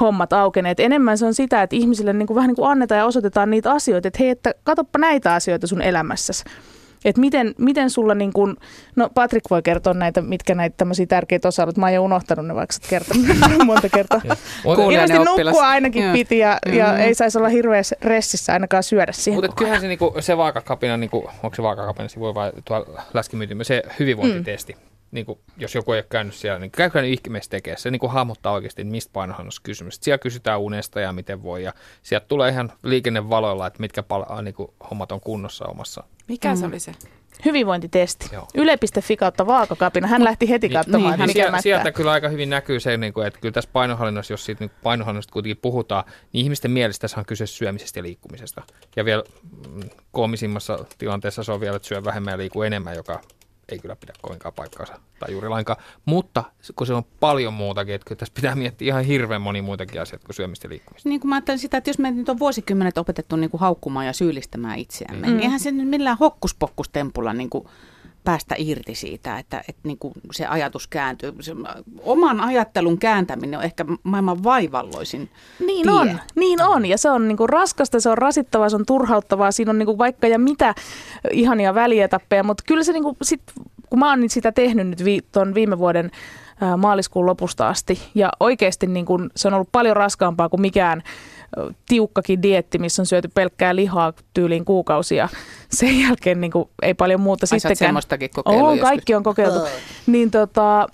hommat 0.00 0.32
aukeneet. 0.32 0.80
Enemmän 0.80 1.18
se 1.18 1.26
on 1.26 1.34
sitä, 1.34 1.62
että 1.62 1.76
ihmisille 1.76 2.12
niin 2.12 2.26
kuin 2.26 2.34
vähän 2.34 2.48
niin 2.48 2.56
kuin 2.56 2.70
annetaan 2.70 2.98
ja 2.98 3.04
osoitetaan 3.06 3.50
niitä 3.50 3.72
asioita, 3.72 4.08
että 4.08 4.18
hei, 4.20 4.30
että 4.30 4.54
katoppa 4.64 4.98
näitä 4.98 5.34
asioita 5.34 5.66
sun 5.66 5.82
elämässäsi. 5.82 6.44
Että 7.04 7.20
miten, 7.20 7.54
miten 7.58 7.90
sulla 7.90 8.14
niin 8.14 8.32
kuin, 8.32 8.56
no 8.96 9.10
Patrik 9.14 9.44
voi 9.50 9.62
kertoa 9.62 9.94
näitä, 9.94 10.22
mitkä 10.22 10.54
näitä 10.54 10.74
tämmöisiä 10.76 11.06
tärkeitä 11.06 11.48
osa 11.48 11.66
Mä 11.76 11.86
oon 11.86 11.94
jo 11.94 12.02
unohtanut 12.04 12.46
ne, 12.46 12.54
vaikka 12.54 12.72
sä 12.72 12.80
kertonut 12.88 13.26
monta 13.66 13.88
kertaa. 13.88 14.20
Ilmeisesti 14.64 15.24
nukkua 15.24 15.68
ainakin 15.68 16.04
Joo. 16.04 16.12
piti 16.12 16.38
ja, 16.38 16.58
ja 16.72 16.92
Mm. 16.92 16.98
ei 16.98 17.14
saisi 17.14 17.38
olla 17.38 17.48
hirveässä 17.48 17.96
ressissä 18.02 18.52
ainakaan 18.52 18.82
syödä 18.82 19.12
siihen. 19.12 19.42
Mutta 19.42 19.56
kyllähän 19.56 19.80
se, 19.80 19.88
niinku, 19.88 20.14
se 20.20 20.36
vaakakapina, 20.36 20.96
niinku, 20.96 21.30
onko 21.42 21.56
se 21.56 21.62
vaakakapina 21.62 22.08
sivu 22.08 22.34
vai 22.34 22.52
tuolla 22.64 23.02
läskimyytimme, 23.14 23.64
se 23.64 23.82
hyvinvointitesti. 23.98 24.72
Mm. 24.72 24.87
Niinku, 25.10 25.40
jos 25.56 25.74
joku 25.74 25.92
ei 25.92 25.98
ole 25.98 26.06
käynyt 26.10 26.34
siellä, 26.34 26.58
niin 26.58 26.70
käykää 26.70 27.02
nyt 27.02 27.20
ihmeessä 27.26 27.50
tekee. 27.50 27.76
Se 27.76 27.90
niinku, 27.90 28.08
hahmottaa 28.08 28.52
oikeasti, 28.52 28.82
että 28.82 28.92
mistä 28.92 29.12
painohan 29.12 29.46
on 29.46 29.52
kysymys. 29.62 29.98
Siellä 30.00 30.18
kysytään 30.18 30.60
unesta 30.60 31.00
ja 31.00 31.12
miten 31.12 31.42
voi. 31.42 31.62
Ja 31.62 31.72
sieltä 32.02 32.26
tulee 32.26 32.50
ihan 32.50 32.72
liikennevaloilla, 32.82 33.66
että 33.66 33.80
mitkä 33.80 34.02
pal- 34.02 34.42
niinku, 34.42 34.74
hommat 34.90 35.12
on 35.12 35.20
kunnossa 35.20 35.64
omassa. 35.64 36.04
Mikä 36.28 36.56
se 36.56 36.66
oli 36.66 36.80
se? 36.80 36.92
Hyvinvointitesti. 37.44 38.28
Joo. 38.32 38.48
Yle.fi 38.54 39.16
kautta 39.16 39.46
vaakakapina. 39.46 40.06
Hän 40.08 40.24
lähti 40.24 40.48
heti 40.48 40.68
katsomaan, 40.68 41.02
niin, 41.02 41.10
niin, 41.10 41.18
hän 41.20 41.28
mikä 41.28 41.42
sieltä, 41.42 41.60
sieltä 41.60 41.92
kyllä 41.92 42.12
aika 42.12 42.28
hyvin 42.28 42.50
näkyy 42.50 42.80
se, 42.80 42.96
niin 42.96 43.12
kuin, 43.12 43.26
että 43.26 43.40
kyllä 43.40 43.52
tässä 43.52 43.70
painohallinnassa, 43.72 44.32
jos 44.32 44.44
siitä 44.44 44.64
niin 44.64 44.70
painohallinnasta 44.82 45.32
kuitenkin 45.32 45.56
puhutaan, 45.62 46.04
niin 46.32 46.44
ihmisten 46.44 46.70
mielestä 46.70 47.00
tässä 47.00 47.20
on 47.20 47.26
kyse 47.26 47.46
syömisestä 47.46 47.98
ja 47.98 48.02
liikkumisesta. 48.02 48.62
Ja 48.96 49.04
vielä 49.04 49.22
mm, 49.68 49.80
koomisimmassa 50.12 50.84
tilanteessa 50.98 51.42
se 51.42 51.52
on 51.52 51.60
vielä, 51.60 51.76
että 51.76 51.88
syö 51.88 52.04
vähemmän 52.04 52.32
ja 52.32 52.38
liikkuu 52.38 52.62
enemmän, 52.62 52.96
joka 52.96 53.20
ei 53.68 53.78
kyllä 53.78 53.96
pidä 53.96 54.12
kovinkaan 54.22 54.54
paikkaansa 54.54 54.98
tai 55.18 55.32
juuri 55.32 55.48
lainkaan. 55.48 55.82
Mutta 56.04 56.44
kun 56.76 56.86
se 56.86 56.94
on 56.94 57.02
paljon 57.20 57.54
muutakin, 57.54 57.94
että 57.94 58.14
tässä 58.14 58.34
pitää 58.34 58.54
miettiä 58.54 58.88
ihan 58.88 59.04
hirveän 59.04 59.42
moni 59.42 59.62
muitakin 59.62 60.02
asioita 60.02 60.26
kuin 60.26 60.36
syömistä 60.36 60.66
ja 60.66 60.70
liikkumista. 60.70 61.08
Niin 61.08 61.20
kuin 61.20 61.28
mä 61.28 61.34
ajattelen 61.34 61.58
sitä, 61.58 61.76
että 61.76 61.90
jos 61.90 61.98
me 61.98 62.10
nyt 62.10 62.28
on 62.28 62.38
vuosikymmenet 62.38 62.98
opetettu 62.98 63.36
niin 63.36 63.50
kuin 63.50 63.60
haukkumaan 63.60 64.06
ja 64.06 64.12
syyllistämään 64.12 64.78
itseämme, 64.78 65.26
Mm. 65.26 65.32
mm. 65.32 65.36
niin 65.36 65.42
eihän 65.44 65.60
se 65.60 65.70
nyt 65.70 65.88
millään 65.88 66.18
hokkuspokkustempulla 66.18 67.32
niin 67.32 67.50
kuin 67.50 67.68
päästä 68.24 68.54
irti 68.58 68.94
siitä, 68.94 69.38
että, 69.38 69.58
että 69.68 69.80
niin 69.84 69.98
kuin 69.98 70.14
se 70.32 70.46
ajatus 70.46 70.86
kääntyy. 70.86 71.32
Se, 71.40 71.52
oman 72.02 72.40
ajattelun 72.40 72.98
kääntäminen 72.98 73.58
on 73.58 73.64
ehkä 73.64 73.84
maailman 74.02 74.44
vaivalloisin 74.44 75.30
Niin 75.66 75.82
tie. 75.82 75.92
on, 75.92 76.20
niin 76.34 76.62
on. 76.62 76.86
Ja 76.86 76.98
se 76.98 77.10
on 77.10 77.28
niinku 77.28 77.46
raskasta, 77.46 78.00
se 78.00 78.10
on 78.10 78.18
rasittavaa, 78.18 78.68
se 78.68 78.76
on 78.76 78.86
turhauttavaa. 78.86 79.52
Siinä 79.52 79.70
on 79.70 79.78
niinku 79.78 79.98
vaikka 79.98 80.26
ja 80.26 80.38
mitä 80.38 80.74
ihania 81.32 81.74
välietappeja, 81.74 82.42
mutta 82.44 82.64
kyllä 82.66 82.84
se 82.84 82.92
niinku 82.92 83.16
sit, 83.22 83.42
kun 83.90 83.98
mä 83.98 84.10
oon 84.10 84.20
nyt 84.20 84.32
sitä 84.32 84.52
tehnyt 84.52 84.86
nyt 84.86 85.04
vi, 85.04 85.20
ton 85.32 85.54
viime 85.54 85.78
vuoden 85.78 86.10
maaliskuun 86.76 87.26
lopusta 87.26 87.68
asti, 87.68 87.98
ja 88.14 88.30
oikeasti 88.40 88.86
niinku, 88.86 89.18
se 89.36 89.48
on 89.48 89.54
ollut 89.54 89.68
paljon 89.72 89.96
raskaampaa 89.96 90.48
kuin 90.48 90.60
mikään 90.60 91.02
tiukkakin 91.88 92.42
dietti, 92.42 92.78
missä 92.78 93.02
on 93.02 93.06
syöty 93.06 93.28
pelkkää 93.34 93.76
lihaa 93.76 94.12
tyyliin 94.34 94.64
kuukausia. 94.64 95.28
Sen 95.70 96.00
jälkeen 96.00 96.40
niinku, 96.40 96.70
ei 96.82 96.94
paljon 96.94 97.20
muuta 97.20 97.44
Ai 97.44 97.46
sä 97.48 97.54
oot 97.54 97.60
sittenkään. 97.60 97.88
semmoistakin 97.88 98.30
kokeillut 98.34 98.66
On, 98.66 98.76
joskus. 98.76 98.88
kaikki 98.88 99.14
on 99.14 99.22
kokeiltu. 99.22 99.58
Niin 100.06 100.30
tota, 100.30 100.86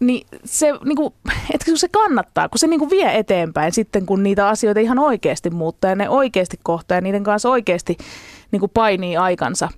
niin 0.00 0.26
se, 0.44 0.72
niinku, 0.84 1.14
että 1.54 1.64
kun 1.64 1.78
se 1.78 1.88
kannattaa, 1.88 2.48
kun 2.48 2.58
se 2.58 2.66
niinku 2.66 2.90
vie 2.90 3.18
eteenpäin 3.18 3.72
sitten, 3.72 4.06
kun 4.06 4.22
niitä 4.22 4.48
asioita 4.48 4.80
ihan 4.80 4.98
oikeasti 4.98 5.50
muuttaa 5.50 5.90
ja 5.90 5.96
ne 5.96 6.08
oikeasti 6.08 6.56
kohtaa 6.62 6.96
ja 6.96 7.00
niiden 7.00 7.24
kanssa 7.24 7.50
oikeasti 7.50 7.96
niinku 8.52 8.68
painii 8.68 9.16
aikansa. 9.16 9.68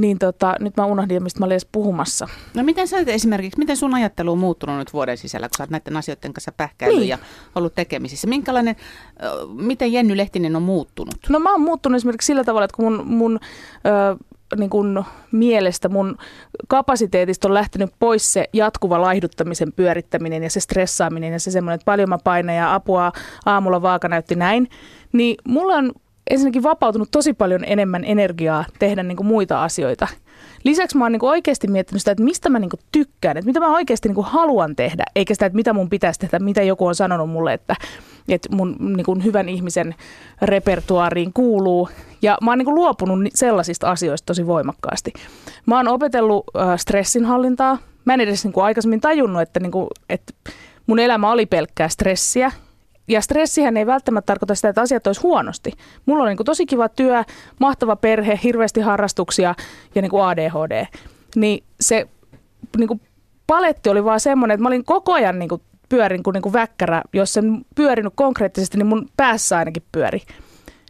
Niin 0.00 0.18
tota, 0.18 0.54
nyt 0.60 0.76
mä 0.76 0.84
unohdin, 0.84 1.22
mistä 1.22 1.40
mä 1.40 1.46
olin 1.46 1.52
edes 1.52 1.68
puhumassa. 1.72 2.28
No 2.54 2.62
miten 2.62 2.88
sä 2.88 2.96
esimerkiksi, 3.06 3.58
miten 3.58 3.76
sun 3.76 3.94
ajattelu 3.94 4.32
on 4.32 4.38
muuttunut 4.38 4.78
nyt 4.78 4.92
vuoden 4.92 5.18
sisällä, 5.18 5.48
kun 5.48 5.56
sä 5.56 5.62
oot 5.62 5.70
näiden 5.70 5.96
asioiden 5.96 6.32
kanssa 6.32 6.52
pähkäillyt 6.52 7.00
Niin. 7.00 7.08
ja 7.08 7.18
ollut 7.54 7.74
tekemisissä? 7.74 8.26
Minkälainen, 8.26 8.76
miten 9.54 9.92
Jenny 9.92 10.16
Lehtinen 10.16 10.56
on 10.56 10.62
muuttunut? 10.62 11.14
No 11.28 11.38
mä 11.38 11.52
oon 11.52 11.60
muuttunut 11.60 11.96
esimerkiksi 11.96 12.26
sillä 12.26 12.44
tavalla, 12.44 12.64
että 12.64 12.76
kun 12.76 12.92
mun, 12.92 13.06
mun 13.06 13.38
ö, 13.86 14.24
niin 14.56 14.70
kun 14.70 15.04
mielestä 15.32 15.88
mun 15.88 16.16
kapasiteetista 16.68 17.48
on 17.48 17.54
lähtenyt 17.54 17.90
pois 17.98 18.32
se 18.32 18.44
jatkuva 18.52 19.00
laihduttamisen 19.00 19.72
pyörittäminen 19.72 20.42
ja 20.42 20.50
se 20.50 20.60
stressaaminen 20.60 21.32
ja 21.32 21.40
se 21.40 21.50
semmoinen, 21.50 21.74
että 21.74 21.84
paljon 21.84 22.08
mä 22.08 22.18
painan 22.24 22.56
ja 22.56 22.74
apua 22.74 23.12
aamulla 23.46 23.82
vaaka 23.82 24.08
näytti 24.08 24.34
näin, 24.34 24.68
niin 25.12 25.36
mulla 25.48 25.74
on 25.74 25.92
ensinnäkin 26.30 26.62
vapautunut 26.62 27.08
tosi 27.10 27.32
paljon 27.32 27.64
enemmän 27.66 28.04
energiaa 28.04 28.64
tehdä 28.78 29.02
niin 29.02 29.16
kuin 29.16 29.26
muita 29.26 29.64
asioita. 29.64 30.08
Lisäksi 30.64 30.96
mä 30.96 31.04
oon 31.04 31.12
niin 31.12 31.20
kuin 31.20 31.30
oikeasti 31.30 31.68
miettinyt 31.68 32.00
sitä, 32.00 32.10
että 32.10 32.24
mistä 32.24 32.48
mä 32.48 32.58
niin 32.58 32.70
kuin 32.70 32.80
tykkään, 32.92 33.36
että 33.36 33.46
mitä 33.46 33.60
mä 33.60 33.74
oikeasti 33.74 34.08
niin 34.08 34.14
kuin 34.14 34.26
haluan 34.26 34.76
tehdä, 34.76 35.04
eikä 35.14 35.34
sitä, 35.34 35.46
että 35.46 35.56
mitä 35.56 35.72
mun 35.72 35.90
pitäisi 35.90 36.20
tehdä, 36.20 36.38
mitä 36.38 36.62
joku 36.62 36.86
on 36.86 36.94
sanonut 36.94 37.30
mulle, 37.30 37.52
että, 37.52 37.76
että 38.28 38.56
mun 38.56 38.76
niin 38.78 39.04
kuin 39.04 39.24
hyvän 39.24 39.48
ihmisen 39.48 39.94
repertuaariin 40.42 41.32
kuuluu. 41.32 41.88
Ja 42.22 42.38
mä 42.42 42.50
oon 42.50 42.58
niin 42.58 42.64
kuin 42.66 42.74
luopunut 42.74 43.18
sellaisista 43.34 43.90
asioista 43.90 44.26
tosi 44.26 44.46
voimakkaasti. 44.46 45.12
Mä 45.66 45.76
oon 45.76 45.88
opetellut 45.88 46.46
stressinhallintaa. 46.76 47.78
Mä 48.04 48.14
en 48.14 48.20
edes 48.20 48.44
niin 48.44 48.52
kuin 48.52 48.64
aikaisemmin 48.64 49.00
tajunnut, 49.00 49.42
että, 49.42 49.60
niin 49.60 49.72
kuin, 49.72 49.86
että 50.08 50.32
mun 50.86 50.98
elämä 50.98 51.32
oli 51.32 51.46
pelkkää 51.46 51.88
stressiä. 51.88 52.52
Ja 53.08 53.20
stressihän 53.20 53.76
ei 53.76 53.86
välttämättä 53.86 54.26
tarkoita 54.26 54.54
sitä, 54.54 54.68
että 54.68 54.80
asiat 54.80 55.06
olisi 55.06 55.20
huonosti. 55.20 55.72
Mulla 56.06 56.22
on 56.22 56.28
niin 56.28 56.36
kuin 56.36 56.44
tosi 56.44 56.66
kiva 56.66 56.88
työ, 56.88 57.24
mahtava 57.60 57.96
perhe, 57.96 58.40
hirveästi 58.42 58.80
harrastuksia 58.80 59.54
ja 59.94 60.02
niin 60.02 60.10
kuin 60.10 60.24
ADHD. 60.24 60.86
Niin 61.36 61.64
se 61.80 62.08
niin 62.76 62.88
kuin 62.88 63.00
paletti 63.46 63.88
oli 63.88 64.04
vaan 64.04 64.20
semmoinen, 64.20 64.54
että 64.54 64.62
mä 64.62 64.68
olin 64.68 64.84
koko 64.84 65.12
ajan 65.12 65.38
niin 65.38 65.48
kuin 65.48 65.62
pyörin 65.88 66.22
kuin, 66.22 66.34
niin 66.34 66.42
kuin 66.42 66.52
väkkärä. 66.52 67.02
Jos 67.12 67.36
en 67.36 67.64
pyörinyt 67.74 68.12
konkreettisesti, 68.16 68.78
niin 68.78 68.86
mun 68.86 69.08
päässä 69.16 69.58
ainakin 69.58 69.82
pyöri. 69.92 70.22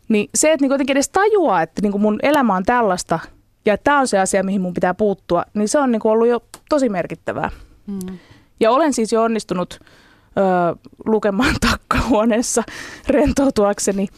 Niin 0.09 0.31
se, 0.35 0.53
että 0.53 0.65
niin 0.65 0.71
jotenkin 0.71 0.95
edes 0.95 1.09
tajuaa, 1.09 1.63
että 1.63 1.83
niin 1.83 1.93
kuin 1.93 2.03
mun 2.03 2.19
elämä 2.23 2.55
on 2.55 2.65
tällaista 2.65 3.19
ja 3.67 3.79
tämä 3.79 3.99
on 3.99 4.09
se 4.09 4.19
asia, 4.19 4.43
mihin 4.43 4.61
mun 4.61 4.75
pitää 4.75 4.95
puuttua, 4.95 5.45
niin 5.55 5.69
se 5.69 5.79
on 5.79 5.93
niin 5.93 6.01
kuin 6.01 6.13
ollut 6.13 6.29
jo 6.29 6.45
tosi 6.69 6.89
merkittävää. 6.89 7.51
Mm. 7.87 8.19
Ja 8.61 8.71
olen 8.71 8.93
siis 8.93 9.13
jo 9.13 9.23
onnistunut 9.23 9.81
ö, 10.39 10.43
lukemaan 11.07 11.55
takkahuoneessa 11.71 12.63
rentoutuakseni, 13.09 14.09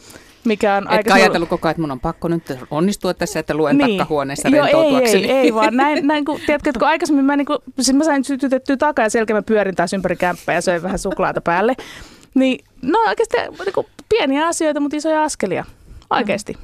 mikä 0.45 0.75
on 0.75 0.93
Etkä 0.93 1.13
suur- 1.13 1.15
ajatellut 1.21 1.49
koko 1.49 1.67
ajan, 1.67 1.71
että 1.71 1.81
mun 1.81 1.91
on 1.91 1.99
pakko 1.99 2.27
nyt 2.27 2.43
onnistua 2.71 3.13
tässä, 3.13 3.39
että 3.39 3.53
luen 3.53 3.77
niin. 3.77 3.97
takkahuoneessa 3.97 4.47
Joo, 4.47 4.65
ei, 4.65 4.73
rentoutuakseni. 4.73 5.31
ei, 5.31 5.37
ei, 5.37 5.53
vaan 5.53 5.75
näin, 5.77 6.07
näin 6.07 6.25
kun, 6.25 6.39
tiedätkö, 6.45 6.69
että 6.69 6.79
kun 6.79 6.87
aikaisemmin 6.87 7.25
mä, 7.25 7.35
niin 7.35 7.45
kun, 7.45 7.59
siis 7.79 7.97
mä 7.97 8.03
sain 8.03 8.23
sytytettyä 8.23 8.77
takaa 8.77 9.05
ja 9.05 9.09
selkeä 9.09 9.35
mä 9.35 9.41
pyörin 9.41 9.75
taas 9.75 9.93
ympäri 9.93 10.15
kämppää 10.15 10.55
ja 10.55 10.61
söin 10.61 10.83
vähän 10.83 10.99
suklaata 10.99 11.41
päälle. 11.41 11.75
Niin, 12.33 12.65
no 12.81 12.99
oikeastaan 13.07 13.47
niin 13.65 13.73
kuin, 13.73 13.87
pieniä 14.09 14.47
asioita, 14.47 14.79
mutta 14.79 14.97
isoja 14.97 15.23
askelia. 15.23 15.65
Oikeasti. 16.09 16.57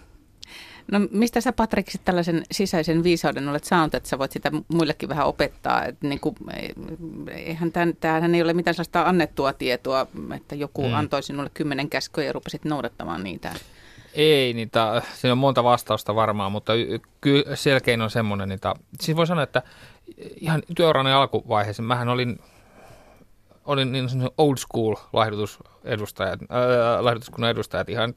No 0.92 1.00
mistä 1.12 1.42
sä 1.42 1.54
Patrik 1.54 1.88
tällaisen 2.06 2.44
sisäisen 2.52 3.04
viisauden 3.04 3.50
olet 3.50 3.64
saanut, 3.64 3.96
että 3.96 4.10
sä 4.10 4.20
voit 4.20 4.32
sitä 4.32 4.52
muillekin 4.68 5.10
vähän 5.10 5.28
opettaa? 5.28 5.86
että 5.86 6.08
niin 6.08 6.20
kuin, 6.20 6.36
eihän 7.32 7.72
tämän, 7.72 7.94
tämähän 8.00 8.36
ei 8.36 8.42
ole 8.42 8.54
mitään 8.54 8.74
sellaista 8.74 9.02
annettua 9.02 9.54
tietoa, 9.54 10.08
että 10.36 10.56
joku 10.56 10.88
Mm. 10.88 10.94
antoi 10.94 11.24
sinulle 11.24 11.50
kymmenen 11.54 11.90
käskyä 11.90 12.24
ja 12.24 12.34
rupesit 12.34 12.66
noudattamaan 12.66 13.24
niitä. 13.24 13.54
Ei 14.14 14.54
niitä, 14.54 15.02
siinä 15.14 15.32
on 15.32 15.38
monta 15.38 15.64
vastausta 15.64 16.16
varmaan, 16.16 16.52
mutta 16.52 16.74
kyllä 17.22 17.56
selkein 17.56 18.02
on 18.02 18.10
semmoinen, 18.10 18.50
niitä, 18.50 18.74
siis 19.02 19.18
voi 19.18 19.28
sanoa, 19.28 19.44
että 19.44 19.62
ihan 20.36 20.64
työurani 20.76 21.12
alkuvaiheessa, 21.12 21.84
mähän 21.84 22.10
olin, 22.10 22.40
olin 23.66 23.92
niin 23.92 24.10
old 24.38 24.58
school 24.58 24.96
laihdutusedustajat, 25.14 26.42
äh, 26.42 26.48
laihdutuskunnan 27.04 27.52
edustajat 27.52 27.90
ihan, 27.90 28.14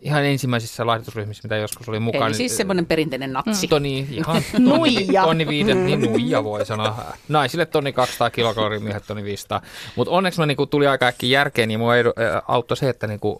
ihan 0.00 0.24
ensimmäisissä 0.24 0.86
laihdutusryhmissä, 0.86 1.42
mitä 1.44 1.56
joskus 1.56 1.88
oli 1.88 2.00
mukana. 2.00 2.26
Eli 2.26 2.34
siis 2.34 2.56
semmoinen 2.56 2.86
perinteinen 2.86 3.32
natsi. 3.32 3.66
Mm. 3.66 3.70
Toni, 3.70 4.06
ihan 4.10 4.42
Nuija. 4.58 5.22
Tonni 5.22 5.46
viiden, 5.48 5.86
niin 5.86 6.00
nuija 6.00 6.44
voi 6.44 6.66
sanoa. 6.66 7.04
Naisille 7.28 7.66
tonni 7.66 7.92
200 7.92 8.30
kilokaloria, 8.30 8.80
miehet 8.80 9.06
tonni 9.06 9.24
500. 9.24 9.62
Mutta 9.96 10.10
onneksi 10.14 10.40
mä 10.40 10.46
niinku 10.46 10.66
tuli 10.66 10.86
aika 10.86 11.06
äkkiä 11.06 11.38
järkeen, 11.38 11.68
niin 11.68 11.80
mua 11.80 11.96
edu, 11.96 12.08
ä, 12.08 12.42
auttoi 12.48 12.76
se, 12.76 12.88
että 12.88 13.06
niinku, 13.06 13.38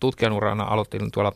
tutkijan 0.00 0.32
urana 0.32 0.64
aloitin 0.64 1.10
tuolla 1.10 1.32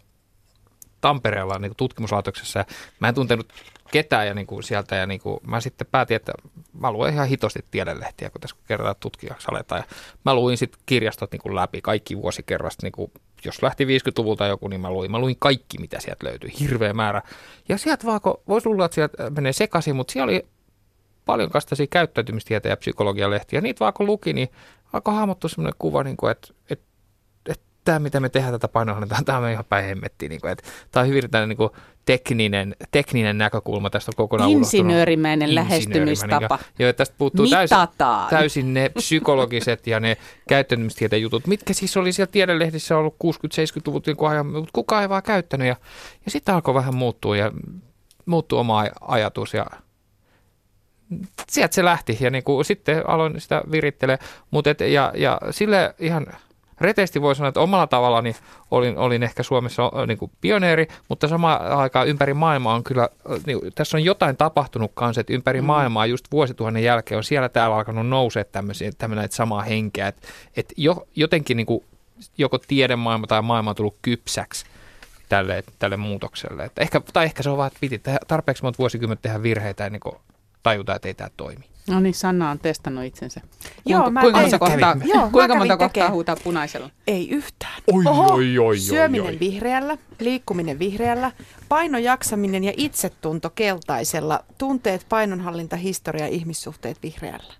Tampereella 1.00 1.58
niin 1.58 1.72
tutkimuslaitoksessa. 1.76 2.64
Mä 3.00 3.08
en 3.08 3.14
tuntenut 3.14 3.46
ketään 3.90 4.26
ja 4.26 4.34
niin 4.34 4.46
kuin 4.46 4.62
sieltä 4.62 4.96
ja 4.96 5.06
niin 5.06 5.20
kuin, 5.20 5.40
mä 5.46 5.60
sitten 5.60 5.86
päätin, 5.90 6.16
että 6.16 6.32
mä 6.72 6.92
luen 6.92 7.14
ihan 7.14 7.28
hitosti 7.28 7.64
tiedelehtiä, 7.70 8.30
kun 8.30 8.40
tässä 8.40 8.56
kertaa 8.68 8.94
tutkijaksi 8.94 9.48
aletaan. 9.50 9.78
Ja 9.80 9.94
mä 10.24 10.34
luin 10.34 10.56
sitten 10.56 10.80
kirjastot 10.86 11.32
niin 11.32 11.42
kuin 11.42 11.54
läpi 11.54 11.80
kaikki 11.80 12.16
vuosikerrasta, 12.16 12.86
niin 12.86 12.92
kuin, 12.92 13.12
jos 13.44 13.62
lähti 13.62 13.84
50-luvulta 13.84 14.46
joku, 14.46 14.68
niin 14.68 14.80
mä 14.80 14.90
luin. 14.90 15.10
Mä 15.10 15.18
luin 15.18 15.36
kaikki, 15.38 15.78
mitä 15.78 16.00
sieltä 16.00 16.26
löytyi, 16.26 16.50
hirveä 16.60 16.92
määrä. 16.92 17.22
Ja 17.68 17.78
sieltä 17.78 18.06
vaan, 18.06 18.20
kun 18.20 18.40
voisi 18.48 18.68
luulla, 18.68 18.84
että 18.84 18.94
sieltä 18.94 19.30
menee 19.30 19.52
sekaisin, 19.52 19.96
mutta 19.96 20.12
siellä 20.12 20.30
oli 20.30 20.46
paljon 21.24 21.50
kastaisia 21.50 21.86
käyttäytymistieteen 21.86 22.70
ja 22.70 22.76
psykologialehtiä. 22.76 23.60
Niitä 23.60 23.80
vaan 23.80 23.92
kun 23.92 24.06
luki, 24.06 24.32
niin 24.32 24.48
alkoi 24.92 25.14
hahmottua 25.14 25.50
sellainen 25.50 25.78
kuva, 25.78 26.04
niin 26.04 26.16
kuin, 26.16 26.30
että, 26.30 26.48
että 26.70 26.89
tämä, 27.84 27.98
mitä 27.98 28.20
me 28.20 28.28
tehdään 28.28 28.52
tätä 28.52 28.68
painohallintaa, 28.68 29.18
tämä 29.24 29.38
on 29.38 29.50
ihan 29.50 29.64
päin 29.68 29.84
hemmettiin. 29.84 30.30
Niin 30.30 30.40
kuin, 30.40 30.52
että 30.52 30.64
tämä 30.90 31.02
on 31.02 31.08
hyvin 31.08 31.30
tällainen 31.30 31.48
niin 31.48 31.56
kuin 31.56 31.70
tekninen, 32.04 32.76
tekninen 32.90 33.38
näkökulma 33.38 33.90
tästä 33.90 34.10
on 34.10 34.16
kokonaan. 34.16 34.50
Insinöörimäinen 34.50 35.54
lähestymistapa. 35.54 36.58
Joo, 36.78 36.92
tästä 36.92 37.14
puuttuu 37.18 37.46
täysin, 37.46 37.78
Mitataan. 37.78 38.30
täysin 38.30 38.74
ne 38.74 38.88
psykologiset 38.88 39.86
ja 39.86 40.00
ne 40.00 40.16
käyttäytymistieteen 40.48 41.22
jutut, 41.22 41.46
mitkä 41.46 41.72
siis 41.72 41.96
oli 41.96 42.12
siellä 42.12 42.32
tiedelehdissä 42.32 42.96
ollut 42.96 43.16
60-70-luvut 43.24 44.06
niin 44.06 44.16
ajan, 44.28 44.46
mutta 44.46 44.70
kukaan 44.72 45.02
ei 45.02 45.08
vaan 45.08 45.22
käyttänyt. 45.22 45.68
Ja, 45.68 45.76
ja 46.24 46.30
sitten 46.30 46.54
alkoi 46.54 46.74
vähän 46.74 46.94
muuttua 46.94 47.36
ja 47.36 47.52
muuttui 48.26 48.58
oma 48.58 48.84
aj- 48.84 48.96
ajatus 49.00 49.54
ja 49.54 49.66
sieltä 51.48 51.74
se 51.74 51.84
lähti 51.84 52.18
ja 52.20 52.30
niin 52.30 52.44
kuin, 52.44 52.64
sitten 52.64 53.08
aloin 53.08 53.40
sitä 53.40 53.62
virittelee, 53.70 54.18
mutta 54.50 54.70
et, 54.70 54.80
ja, 54.80 55.12
ja 55.16 55.40
sille 55.50 55.94
ihan 55.98 56.26
reteesti 56.80 57.22
voi 57.22 57.36
sanoa, 57.36 57.48
että 57.48 57.60
omalla 57.60 57.86
tavallani 57.86 58.36
olin, 58.70 58.98
olin 58.98 59.22
ehkä 59.22 59.42
Suomessa 59.42 59.92
niin 60.06 60.18
kuin 60.18 60.30
pioneeri, 60.40 60.88
mutta 61.08 61.28
samaan 61.28 61.60
aikaan 61.78 62.08
ympäri 62.08 62.34
maailmaa 62.34 62.74
on 62.74 62.84
kyllä, 62.84 63.08
niin, 63.46 63.58
tässä 63.74 63.96
on 63.96 64.04
jotain 64.04 64.36
tapahtunut 64.36 64.90
kanssa, 64.94 65.20
että 65.20 65.32
ympäri 65.32 65.60
mm. 65.60 65.66
maailmaa 65.66 66.06
just 66.06 66.24
vuosituhannen 66.32 66.84
jälkeen 66.84 67.16
on 67.16 67.24
siellä 67.24 67.48
täällä 67.48 67.76
alkanut 67.76 68.08
nousea 68.08 68.44
tämmöisiä, 68.44 68.90
tämmöinen 68.98 69.32
samaa 69.32 69.62
henkeä, 69.62 70.08
että, 70.08 70.28
että 70.56 70.74
jo, 70.76 71.06
jotenkin 71.16 71.56
niin 71.56 71.66
kuin, 71.66 71.84
joko 72.38 72.58
tiedemaailma 72.58 73.26
tai 73.26 73.42
maailma 73.42 73.70
on 73.70 73.76
tullut 73.76 73.96
kypsäksi 74.02 74.64
tälle, 75.28 75.64
tälle 75.78 75.96
muutokselle. 75.96 76.64
Että 76.64 76.82
ehkä, 76.82 77.00
tai 77.12 77.24
ehkä 77.24 77.42
se 77.42 77.50
on 77.50 77.56
vaan, 77.56 77.66
että 77.66 77.80
piti 77.80 78.02
tarpeeksi 78.28 78.62
monta 78.62 78.78
vuosikymmentä 78.78 79.22
tehdä 79.22 79.42
virheitä 79.42 79.86
ennen 79.86 80.00
kuin 80.00 80.14
tajutaan, 80.62 80.96
että 80.96 81.08
ei 81.08 81.14
tämä 81.14 81.30
toimi. 81.36 81.64
No 81.90 82.00
niin, 82.00 82.14
Sanna 82.14 82.50
on 82.50 82.58
testannut 82.58 83.04
itsensä. 83.04 83.40
Joo, 83.86 84.00
kuinka, 84.02 84.10
mä- 84.10 84.20
kuinka 84.20 84.40
monta 84.40 84.58
kohtaa. 84.58 84.96
Joo, 85.04 85.24
mä 85.24 85.30
kuinka 85.30 85.54
monta 85.54 85.76
kohtaa 85.76 86.10
huutaa 86.10 86.36
punaisella? 86.44 86.90
Ei 87.06 87.30
yhtään. 87.30 87.82
Oi, 87.92 88.02
Oho, 88.06 88.32
oi, 88.34 88.58
oi, 88.58 88.78
syöminen 88.78 89.26
oi, 89.26 89.32
oi. 89.32 89.40
vihreällä, 89.40 89.98
liikkuminen 90.20 90.78
vihreällä, 90.78 91.32
painojaksaminen 91.68 92.64
ja 92.64 92.72
itsetunto 92.76 93.50
keltaisella, 93.50 94.40
tunteet, 94.58 95.06
painonhallinta, 95.08 95.76
historia 95.76 96.24
ja 96.24 96.30
ihmissuhteet 96.32 97.02
vihreällä. 97.02 97.54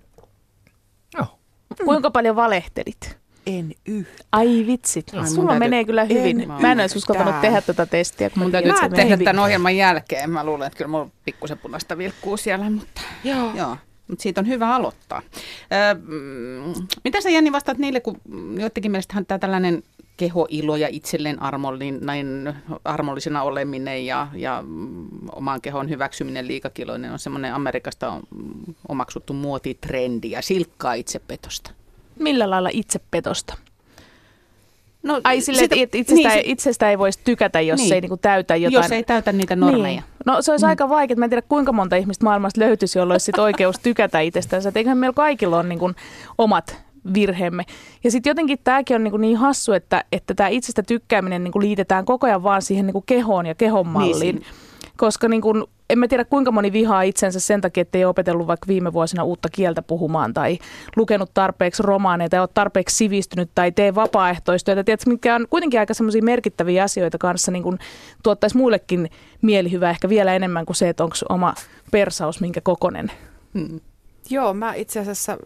Joo. 1.15 1.27
Kuinka 1.85 2.11
paljon 2.11 2.37
valehtelit? 2.37 3.19
En 3.47 3.73
yhtään. 3.87 4.29
Ai 4.33 4.65
vitsit, 4.67 5.11
Ai, 5.15 5.19
mun 5.21 5.29
sulla 5.29 5.49
täytyy- 5.49 5.59
menee 5.59 5.85
kyllä 5.85 6.05
hyvin. 6.05 6.41
En 6.41 6.49
mä 6.49 6.73
en 6.73 6.81
olisi 6.81 6.99
uskaltanut 6.99 7.41
tehdä 7.41 7.61
tätä 7.61 7.87
testiä. 7.87 8.31
Kun 8.31 8.39
Mun 8.43 8.51
mä 8.53 8.63
täytyy 8.63 8.97
tehdä 8.97 9.17
tämän 9.17 9.39
ohjelman 9.39 9.77
jälkeen. 9.77 10.31
Mä 10.31 10.45
luulen, 10.45 10.67
että 10.67 10.77
kyllä 10.77 10.89
mulla 10.91 11.09
pikkusen 11.25 11.59
punaista 11.59 11.99
vilkkuu 11.99 12.37
siellä, 12.37 12.71
mutta 12.71 13.01
Joo. 13.25 13.51
joo. 13.55 13.77
Mutta 14.11 14.23
siitä 14.23 14.41
on 14.41 14.47
hyvä 14.49 14.75
aloittaa. 14.75 15.23
Öö, 15.73 15.95
mitä 17.05 17.21
sä 17.21 17.31
Jenni 17.31 17.53
vastaat 17.53 17.79
niille, 17.79 18.01
kun 18.01 18.21
joidenkin 18.59 18.91
mielestähän 18.91 19.27
tämä 19.27 19.39
tällainen 19.39 19.83
kehoilo 20.17 20.77
ja 20.77 20.89
itselleen 20.91 21.43
armollin, 21.43 21.99
näin 22.03 22.55
armollisena 22.85 23.43
oleminen 23.43 24.07
ja, 24.07 24.29
ja 24.35 24.65
oman 25.33 25.61
kehon 25.61 25.89
hyväksyminen 25.89 26.49
liikakiloinen 26.49 27.13
on 27.13 27.19
semmoinen 27.19 27.55
Amerikasta 27.55 28.21
omaksuttu 28.89 29.33
muotitrendi 29.33 30.31
ja 30.31 30.43
silkkaa 30.43 30.95
itsepetosta. 30.95 31.71
Millä 32.19 32.51
lailla 32.51 32.69
itsepetosta? 32.73 33.55
No, 35.03 35.21
Ai 35.25 35.41
sille, 35.41 35.59
sitä- 35.59 35.77
että 35.79 35.99
itsestä, 35.99 36.29
niin, 36.29 36.31
ei, 36.39 36.51
itsestä 36.51 36.91
ei 36.91 36.99
voisi 36.99 37.21
tykätä, 37.25 37.61
jos 37.61 37.81
Niin. 37.81 37.93
ei 37.93 38.01
niinku 38.01 38.17
täytä 38.17 38.57
jotain. 38.57 38.83
jos 38.83 38.93
ei 38.93 39.03
täytä 39.05 39.33
niitä 39.33 39.57
normeja. 39.57 40.01
Niin. 40.01 40.05
No 40.27 40.43
se 40.43 40.51
olisi 40.51 40.67
aika 40.67 40.89
vaikea. 40.89 41.17
Mä 41.17 41.25
en 41.25 41.31
tiedä, 41.31 41.43
kuinka 41.49 41.73
monta 41.73 41.97
ihmistä 41.97 42.25
maailmasta 42.25 42.61
löytyisi, 42.61 42.99
jolla 42.99 43.15
olisi 43.15 43.25
sit 43.25 43.39
oikeus 43.39 43.79
tykätä 43.83 44.21
itsestänsä. 44.21 44.69
Et 44.69 44.77
eiköhän 44.77 44.99
meillä 44.99 45.15
kaikilla 45.15 45.57
ole 45.57 45.69
niin 45.69 45.79
kuin 45.79 45.95
omat 46.39 46.77
virheemme. 47.15 47.65
Ja 48.05 48.11
sitten 48.11 48.31
jotenkin 48.31 48.59
tämäkin 48.65 48.97
on 48.97 49.05
niin, 49.05 49.21
niin 49.21 49.37
hassu, 49.37 49.73
että, 49.73 50.05
että 50.13 50.35
tämä 50.35 50.49
itsestä 50.49 50.83
tykkääminen 50.83 51.45
niin 51.45 51.53
liitetään 51.61 52.05
koko 52.05 52.27
ajan 52.27 52.43
vaan 52.43 52.63
siihen 52.63 52.87
niin 52.87 53.03
kehoon 53.07 53.47
ja 53.47 53.55
kehon 53.55 53.87
malliin. 53.87 54.37
Niin, 54.37 54.47
Koska 55.01 55.29
niin 55.29 55.43
kuin, 55.43 55.65
en 55.91 55.99
mä 55.99 56.09
tiedä, 56.09 56.25
kuinka 56.25 56.53
moni 56.53 56.73
vihaa 56.73 57.03
itsensä 57.03 57.41
sen 57.41 57.61
takia, 57.61 57.81
että 57.81 57.99
ei 57.99 58.05
ole 58.05 58.11
opetellut 58.11 58.47
vaikka 58.47 58.67
viime 58.67 58.93
vuosina 58.93 59.25
uutta 59.25 59.49
kieltä 59.53 59.83
puhumaan 59.83 60.35
tai 60.35 60.59
lukenut 60.97 61.31
tarpeeksi 61.35 61.83
romaaneita 61.83 62.31
tai 62.31 62.41
ole 62.41 62.49
tarpeeksi 62.55 62.97
sivistynyt 62.97 63.51
tai 63.55 63.73
tee 63.73 63.95
vapaaehtoistyötä. 63.95 64.85
Tiedätkö, 64.85 65.11
mitkä 65.11 65.35
on 65.35 65.47
kuitenkin 65.51 65.81
aika 65.81 65.95
semmoisia 65.95 66.23
merkittäviä 66.23 66.83
asioita 66.83 67.19
kanssa, 67.19 67.53
niin 67.53 67.63
kuin 67.63 67.79
tuottaisi 68.23 68.57
muillekin 68.57 69.11
mielihyvää 69.43 69.91
ehkä 69.91 70.09
vielä 70.09 70.35
enemmän 70.35 70.67
kuin 70.67 70.77
se, 70.77 70.89
että 70.89 71.05
onko 71.05 71.17
oma 71.29 71.55
persaus 71.91 72.41
minkä 72.41 72.61
kokonen. 72.61 73.13
Mm. 73.53 73.81
Joo, 74.31 74.55
mä 74.55 74.75
itse 74.75 75.01
asiassa 75.01 75.39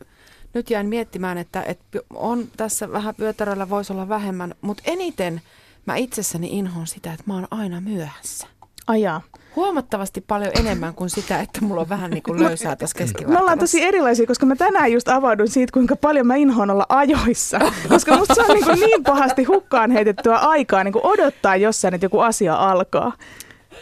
nyt 0.54 0.70
jäin 0.70 0.88
miettimään, 0.88 1.38
että, 1.38 1.62
että 1.62 1.98
on 2.14 2.44
tässä 2.56 2.92
vähän 2.92 3.14
vyötäröllä 3.18 3.68
voisi 3.68 3.92
olla 3.92 4.08
vähemmän, 4.08 4.54
mutta 4.60 4.82
eniten 4.86 5.40
mä 5.86 5.96
itsessäni 5.96 6.58
inhoon 6.58 6.86
sitä, 6.86 7.12
että 7.12 7.24
mä 7.26 7.34
oon 7.34 7.48
aina 7.50 7.80
myöhässä. 7.80 8.46
Ajaa. 8.86 9.20
Huomattavasti 9.56 10.20
paljon 10.20 10.50
enemmän 10.60 10.94
kuin 10.94 11.10
sitä, 11.10 11.40
että 11.40 11.60
mulla 11.60 11.80
on 11.80 11.88
vähän 11.88 12.10
niin 12.14 12.22
kuin 12.22 12.40
löysää 12.42 12.76
tässä 12.76 12.98
Me 12.98 13.02
ollaan 13.04 13.14
keskivartalossa. 13.14 13.56
tosi 13.56 13.82
erilaisia, 13.82 14.26
koska 14.26 14.46
mä 14.46 14.56
tänään 14.56 14.92
just 14.92 15.08
avauduin 15.08 15.48
siitä, 15.48 15.72
kuinka 15.72 15.96
paljon 15.96 16.26
mä 16.26 16.36
inhoan 16.36 16.70
olla 16.70 16.86
ajoissa. 16.88 17.58
Koska 17.88 18.16
musta 18.16 18.34
se 18.34 18.42
on 18.42 18.48
niin, 18.56 18.64
kuin 18.64 18.80
niin 18.80 19.04
pahasti 19.04 19.44
hukkaan 19.44 19.90
heitettyä 19.90 20.36
aikaa 20.36 20.84
niin 20.84 20.92
kuin 20.92 21.06
odottaa 21.06 21.56
jossain, 21.56 21.94
että 21.94 22.04
joku 22.04 22.20
asia 22.20 22.54
alkaa. 22.54 23.12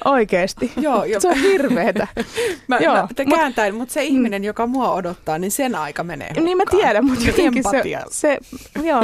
Oikeesti. 0.04 0.72
Joo, 0.76 1.04
joo. 1.04 1.20
Se 1.20 1.28
on 1.28 1.36
hirveetä. 1.36 2.06
Mä, 2.68 2.78
Joo, 2.78 2.94
mä 2.94 3.08
te 3.16 3.24
mut- 3.24 3.38
kääntäin, 3.38 3.74
mutta 3.74 3.94
se 3.94 4.04
ihminen, 4.04 4.44
joka 4.44 4.66
mua 4.66 4.92
odottaa, 4.92 5.38
niin 5.38 5.50
sen 5.50 5.74
aika 5.74 6.04
menee 6.04 6.32
Niin 6.40 6.56
mä 6.56 6.62
hukkaan. 6.62 6.80
tiedän, 6.80 7.04
mutta 7.04 7.24
jotenkin 7.26 7.62
se, 7.70 7.82
se, 8.10 8.38
joo, 8.82 9.00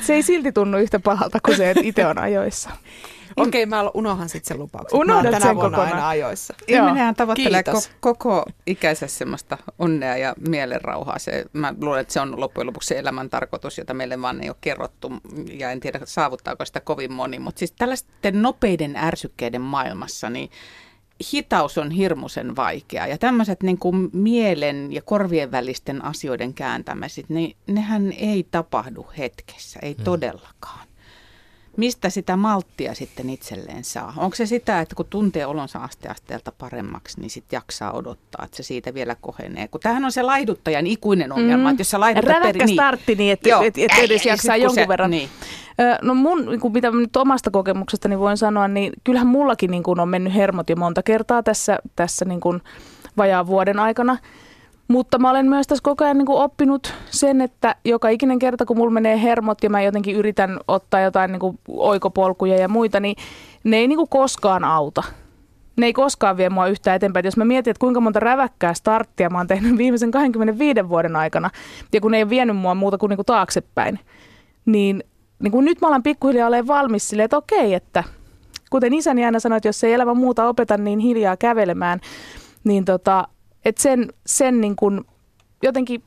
se 0.00 0.14
ei 0.14 0.22
silti 0.22 0.52
tunnu 0.52 0.78
yhtä 0.78 1.00
pahalta 1.00 1.38
kuin 1.44 1.56
se, 1.56 1.70
että 1.70 1.82
itse 1.84 2.06
on 2.06 2.18
ajoissa. 2.18 2.70
Okei, 3.36 3.66
mä 3.66 3.90
unohan 3.94 4.28
sitten 4.28 4.48
sen 4.48 4.58
lupauksen. 4.58 4.98
Oon 4.98 5.24
tänä 5.24 5.40
sen 5.40 5.54
vuonna 5.54 5.78
kokonaan. 5.78 5.92
aina 5.92 6.08
ajoissa. 6.08 6.54
Ihminenhän 6.68 7.14
tavoittelee 7.14 7.64
ko- 7.68 7.90
koko 8.00 8.44
ikänsä 8.66 9.06
semmoista 9.06 9.58
onnea 9.78 10.16
ja 10.16 10.34
mielenrauhaa. 10.48 11.18
Se, 11.18 11.44
mä 11.52 11.74
luulen, 11.80 12.00
että 12.00 12.12
se 12.12 12.20
on 12.20 12.40
loppujen 12.40 12.66
lopuksi 12.66 12.86
se 12.86 12.98
elämän 12.98 13.30
tarkoitus, 13.30 13.78
jota 13.78 13.94
meille 13.94 14.22
vaan 14.22 14.42
ei 14.42 14.48
ole 14.48 14.56
kerrottu. 14.60 15.12
Ja 15.52 15.70
en 15.70 15.80
tiedä, 15.80 16.00
saavuttaako 16.04 16.64
sitä 16.64 16.80
kovin 16.80 17.12
moni. 17.12 17.38
Mutta 17.38 17.58
siis 17.58 17.72
tällaisten 17.72 18.42
nopeiden 18.42 18.96
ärsykkeiden 18.96 19.62
maailmassa, 19.62 20.30
niin 20.30 20.50
hitaus 21.32 21.78
on 21.78 21.90
hirmuisen 21.90 22.56
vaikea. 22.56 23.06
Ja 23.06 23.18
tämmöiset 23.18 23.62
niin 23.62 23.78
kuin 23.78 24.10
mielen 24.12 24.92
ja 24.92 25.02
korvien 25.02 25.50
välisten 25.50 26.04
asioiden 26.04 26.54
kääntämiset, 26.54 27.28
niin 27.28 27.56
nehän 27.66 28.12
ei 28.12 28.46
tapahdu 28.50 29.06
hetkessä, 29.18 29.80
ei 29.82 29.94
hmm. 29.94 30.04
todellakaan. 30.04 30.86
Mistä 31.76 32.10
sitä 32.10 32.36
malttia 32.36 32.94
sitten 32.94 33.30
itselleen 33.30 33.84
saa? 33.84 34.14
Onko 34.16 34.36
se 34.36 34.46
sitä, 34.46 34.80
että 34.80 34.94
kun 34.94 35.06
tuntee 35.10 35.46
olonsa 35.46 35.78
asteasteelta 35.78 36.52
paremmaksi, 36.58 37.20
niin 37.20 37.30
sitten 37.30 37.56
jaksaa 37.56 37.92
odottaa, 37.92 38.44
että 38.44 38.56
se 38.56 38.62
siitä 38.62 38.94
vielä 38.94 39.16
kohenee? 39.20 39.68
Kun 39.68 39.80
tämähän 39.80 40.04
on 40.04 40.12
se 40.12 40.22
laihduttajan 40.22 40.86
ikuinen 40.86 41.32
ongelma, 41.32 41.64
Mm. 41.64 41.70
että 41.70 41.80
jos 41.80 41.90
sä 41.90 42.00
laihdut... 42.00 42.24
Räväkkä 42.24 42.66
startti 42.66 43.14
niin, 43.14 43.32
että 43.32 43.48
et, 43.64 43.78
et 43.78 43.92
Ei, 43.98 44.04
edes 44.04 44.26
jaksaa 44.26 44.56
jonkun 44.56 44.74
se- 44.74 44.88
verran. 44.88 45.10
Niin. 45.10 45.28
No 46.02 46.14
mun, 46.14 46.46
niin 46.46 46.60
kuin 46.60 46.72
mitä 46.72 46.90
nyt 46.90 47.16
omasta 47.16 47.50
kokemuksestani 47.50 48.18
voin 48.18 48.36
sanoa, 48.36 48.68
niin 48.68 48.92
kyllähän 49.04 49.26
mullakin 49.28 49.70
niin 49.70 49.82
kuin 49.82 50.00
on 50.00 50.08
mennyt 50.08 50.34
hermot 50.34 50.70
jo 50.70 50.76
monta 50.76 51.02
kertaa 51.02 51.42
tässä, 51.42 51.78
tässä 51.96 52.24
niin 52.24 52.40
kuin 52.40 52.60
vajaan 53.16 53.46
vuoden 53.46 53.78
aikana. 53.78 54.18
Mutta 54.88 55.18
mä 55.18 55.30
olen 55.30 55.46
myös 55.46 55.66
tässä 55.66 55.82
koko 55.82 56.04
ajan 56.04 56.18
niin 56.18 56.26
kuin 56.26 56.42
oppinut 56.42 56.94
sen, 57.10 57.40
että 57.40 57.76
joka 57.84 58.08
ikinen 58.08 58.38
kerta, 58.38 58.64
kun 58.66 58.76
mulla 58.76 58.90
menee 58.90 59.22
hermot 59.22 59.62
ja 59.62 59.70
mä 59.70 59.82
jotenkin 59.82 60.16
yritän 60.16 60.60
ottaa 60.68 61.00
jotain 61.00 61.32
niin 61.32 61.40
kuin 61.40 61.58
oikopolkuja 61.68 62.56
ja 62.56 62.68
muita, 62.68 63.00
niin 63.00 63.16
ne 63.64 63.76
ei 63.76 63.88
niin 63.88 63.96
kuin 63.96 64.08
koskaan 64.08 64.64
auta. 64.64 65.02
Ne 65.76 65.86
ei 65.86 65.92
koskaan 65.92 66.36
vie 66.36 66.50
mua 66.50 66.66
yhtään 66.66 66.96
eteenpäin. 66.96 67.20
Et 67.20 67.24
Jos 67.24 67.36
mä 67.36 67.44
mietin, 67.44 67.70
että 67.70 67.80
kuinka 67.80 68.00
monta 68.00 68.20
räväkkää 68.20 68.74
starttia 68.74 69.30
mä 69.30 69.38
oon 69.38 69.46
tehnyt 69.46 69.78
viimeisen 69.78 70.10
25 70.10 70.88
vuoden 70.88 71.16
aikana, 71.16 71.50
ja 71.92 72.00
kun 72.00 72.10
ne 72.10 72.16
ei 72.16 72.22
ole 72.22 72.30
vienyt 72.30 72.56
mua 72.56 72.74
muuta 72.74 72.98
kuin, 72.98 73.10
niin 73.10 73.16
kuin 73.16 73.26
taaksepäin, 73.26 74.00
niin, 74.66 75.04
niin 75.38 75.52
kuin 75.52 75.64
nyt 75.64 75.80
mä 75.80 75.88
alan 75.88 76.02
pikkuhiljaa 76.02 76.48
olemaan 76.48 76.66
valmis 76.66 77.08
silleen, 77.08 77.24
että 77.24 77.36
okei, 77.36 77.74
että 77.74 78.04
kuten 78.70 78.94
isäni 78.94 79.24
aina 79.24 79.40
sanoi, 79.40 79.56
että 79.56 79.68
jos 79.68 79.84
ei 79.84 79.92
elämä 79.92 80.14
muuta 80.14 80.48
opeta, 80.48 80.76
niin 80.76 80.98
hiljaa 80.98 81.36
kävelemään, 81.36 82.00
niin 82.64 82.84
tota, 82.84 83.28
että 83.64 83.82
sen, 83.82 84.12
sen 84.26 84.60
niin 84.60 84.76
kuin 84.76 85.04
jotenkin, 85.62 86.02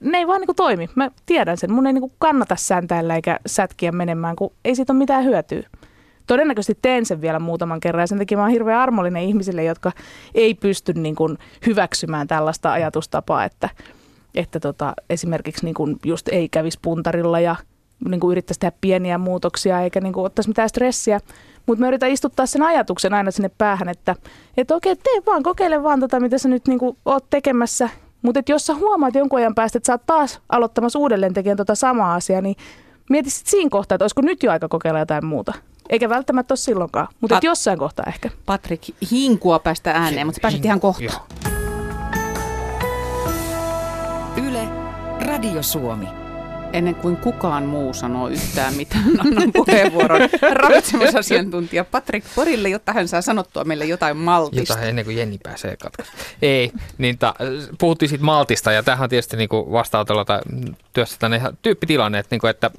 ne 0.00 0.18
ei 0.18 0.26
vaan 0.26 0.40
niin 0.40 0.46
kuin 0.46 0.56
toimi. 0.56 0.88
Mä 0.94 1.10
tiedän 1.26 1.56
sen. 1.56 1.72
Mun 1.72 1.86
ei 1.86 1.92
niin 1.92 2.00
kuin 2.00 2.12
kannata 2.18 2.56
sääntäillä 2.56 3.14
eikä 3.14 3.40
sätkiä 3.46 3.92
menemään, 3.92 4.36
kun 4.36 4.52
ei 4.64 4.74
siitä 4.74 4.92
ole 4.92 4.98
mitään 4.98 5.24
hyötyä. 5.24 5.68
Todennäköisesti 6.26 6.78
teen 6.82 7.06
sen 7.06 7.20
vielä 7.20 7.38
muutaman 7.38 7.80
kerran 7.80 8.02
ja 8.02 8.06
sen 8.06 8.18
takia 8.18 8.38
mä 8.38 8.42
oon 8.42 8.52
hirveän 8.52 8.80
armollinen 8.80 9.22
ihmisille, 9.22 9.64
jotka 9.64 9.92
ei 10.34 10.54
pysty 10.54 10.92
niin 10.92 11.16
kuin 11.16 11.38
hyväksymään 11.66 12.28
tällaista 12.28 12.72
ajatustapaa, 12.72 13.44
että, 13.44 13.68
että 14.34 14.60
tota, 14.60 14.94
esimerkiksi 15.10 15.64
niin 15.64 15.74
kuin 15.74 15.96
just 16.04 16.28
ei 16.28 16.48
kävisi 16.48 16.78
puntarilla 16.82 17.40
ja 17.40 17.56
niin 18.08 18.20
kuin 18.20 18.32
yrittäisi 18.32 18.60
tehdä 18.60 18.76
pieniä 18.80 19.18
muutoksia 19.18 19.80
eikä 19.80 20.00
niin 20.00 20.12
kuin 20.12 20.26
ottaisi 20.26 20.50
mitään 20.50 20.68
stressiä. 20.68 21.20
Mutta 21.70 21.80
mä 21.80 21.88
yritän 21.88 22.10
istuttaa 22.10 22.46
sen 22.46 22.62
ajatuksen 22.62 23.14
aina 23.14 23.30
sinne 23.30 23.50
päähän, 23.58 23.88
että, 23.88 24.16
että 24.56 24.74
okei, 24.74 24.96
tee 24.96 25.22
vaan, 25.26 25.42
kokeile 25.42 25.82
vaan 25.82 26.00
tota, 26.00 26.20
mitä 26.20 26.38
sä 26.38 26.48
nyt 26.48 26.68
niin 26.68 26.78
kuin 26.78 26.96
oot 27.04 27.24
tekemässä. 27.30 27.88
Mutta 28.22 28.40
jos 28.48 28.66
sä 28.66 28.74
huomaat 28.74 29.14
jonkun 29.14 29.38
ajan 29.38 29.54
päästä, 29.54 29.78
että 29.78 29.86
sä 29.86 29.92
oot 29.92 30.06
taas 30.06 30.40
aloittamassa 30.48 30.98
uudelleen 30.98 31.34
tekemään 31.34 31.56
tota 31.56 31.74
samaa 31.74 32.14
asiaa, 32.14 32.40
niin 32.40 32.56
mieti 33.10 33.30
sit 33.30 33.46
siinä 33.46 33.70
kohtaa, 33.70 33.96
että 33.96 34.04
olisiko 34.04 34.22
nyt 34.22 34.42
jo 34.42 34.50
aika 34.50 34.68
kokeilla 34.68 34.98
jotain 34.98 35.26
muuta. 35.26 35.52
Eikä 35.90 36.08
välttämättä 36.08 36.52
ole 36.52 36.58
silloinkaan, 36.58 37.08
mutta 37.20 37.36
Pat- 37.36 37.44
jossain 37.44 37.78
kohtaa 37.78 38.04
ehkä. 38.08 38.30
Patrik, 38.46 38.82
hinkua 39.10 39.58
päästä 39.58 39.92
ääneen, 39.92 40.26
mutta 40.26 40.36
sä 40.36 40.42
pääset 40.42 40.64
ihan 40.64 40.80
kohta. 40.80 41.02
Joo. 41.02 41.26
Yle, 44.48 44.68
Radio 45.20 45.62
Suomi. 45.62 46.19
Ennen 46.72 46.94
kuin 46.94 47.16
kukaan 47.16 47.64
muu 47.64 47.94
sanoo 47.94 48.28
yhtään 48.28 48.74
mitään, 48.74 49.04
annan 49.26 49.52
puheenvuoron 49.52 50.20
ravitsemusasiantuntija 50.52 51.84
Patrik 51.84 52.24
Porille, 52.34 52.68
jotta 52.68 52.92
hän 52.92 53.08
saa 53.08 53.22
sanottua 53.22 53.64
meille 53.64 53.84
jotain 53.84 54.16
maltista. 54.16 54.74
Jota 54.74 54.86
ennen 54.86 55.04
kuin 55.04 55.16
Jenni 55.16 55.38
pääsee 55.42 55.76
katsomaan. 55.76 56.14
Ei, 56.42 56.72
niin 56.98 57.18
ta, 57.18 57.34
puhuttiin 57.78 58.08
siitä 58.08 58.24
maltista 58.24 58.72
ja 58.72 58.82
tämähän 58.82 59.04
on 59.04 59.10
tietysti 59.10 59.36
niin 59.36 59.48
vastaanotolla 59.50 60.24
tai 60.24 60.40
työssä 60.92 61.16
tänne 61.18 61.36
ihan 61.36 61.58
tyyppitilanne, 61.62 62.18
että, 62.18 62.34
niin 62.34 62.40
kuin, 62.40 62.50
että 62.50 62.70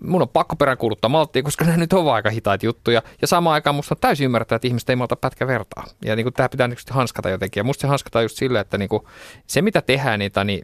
mun 0.00 0.22
on 0.22 0.28
pakko 0.28 0.56
peräänkuuluttaa 0.56 1.08
malttia, 1.08 1.42
koska 1.42 1.64
nämä 1.64 1.76
nyt 1.76 1.92
ovat 1.92 2.14
aika 2.14 2.30
hitaita 2.30 2.66
juttuja. 2.66 3.02
Ja 3.20 3.26
samaan 3.26 3.54
aikaan 3.54 3.76
musta 3.76 3.94
on 3.94 4.00
täysin 4.00 4.24
ymmärtää, 4.24 4.56
että 4.56 4.68
ihmiset 4.68 4.90
ei 4.90 4.96
malta 4.96 5.16
pätkä 5.16 5.46
vertaa. 5.46 5.84
Ja 6.04 6.16
niin 6.16 6.24
kuin, 6.24 6.32
tämä 6.32 6.48
pitää 6.48 6.68
niin 6.68 6.78
hanskata 6.90 7.30
jotenkin. 7.30 7.60
Ja 7.60 7.64
musta 7.64 7.80
se 7.80 7.86
hanskata 7.86 8.22
just 8.22 8.36
silleen, 8.36 8.60
että 8.60 8.78
niin 8.78 8.88
kuin, 8.88 9.02
se 9.46 9.62
mitä 9.62 9.82
tehdään, 9.82 10.18
niitä, 10.18 10.44
niin 10.44 10.62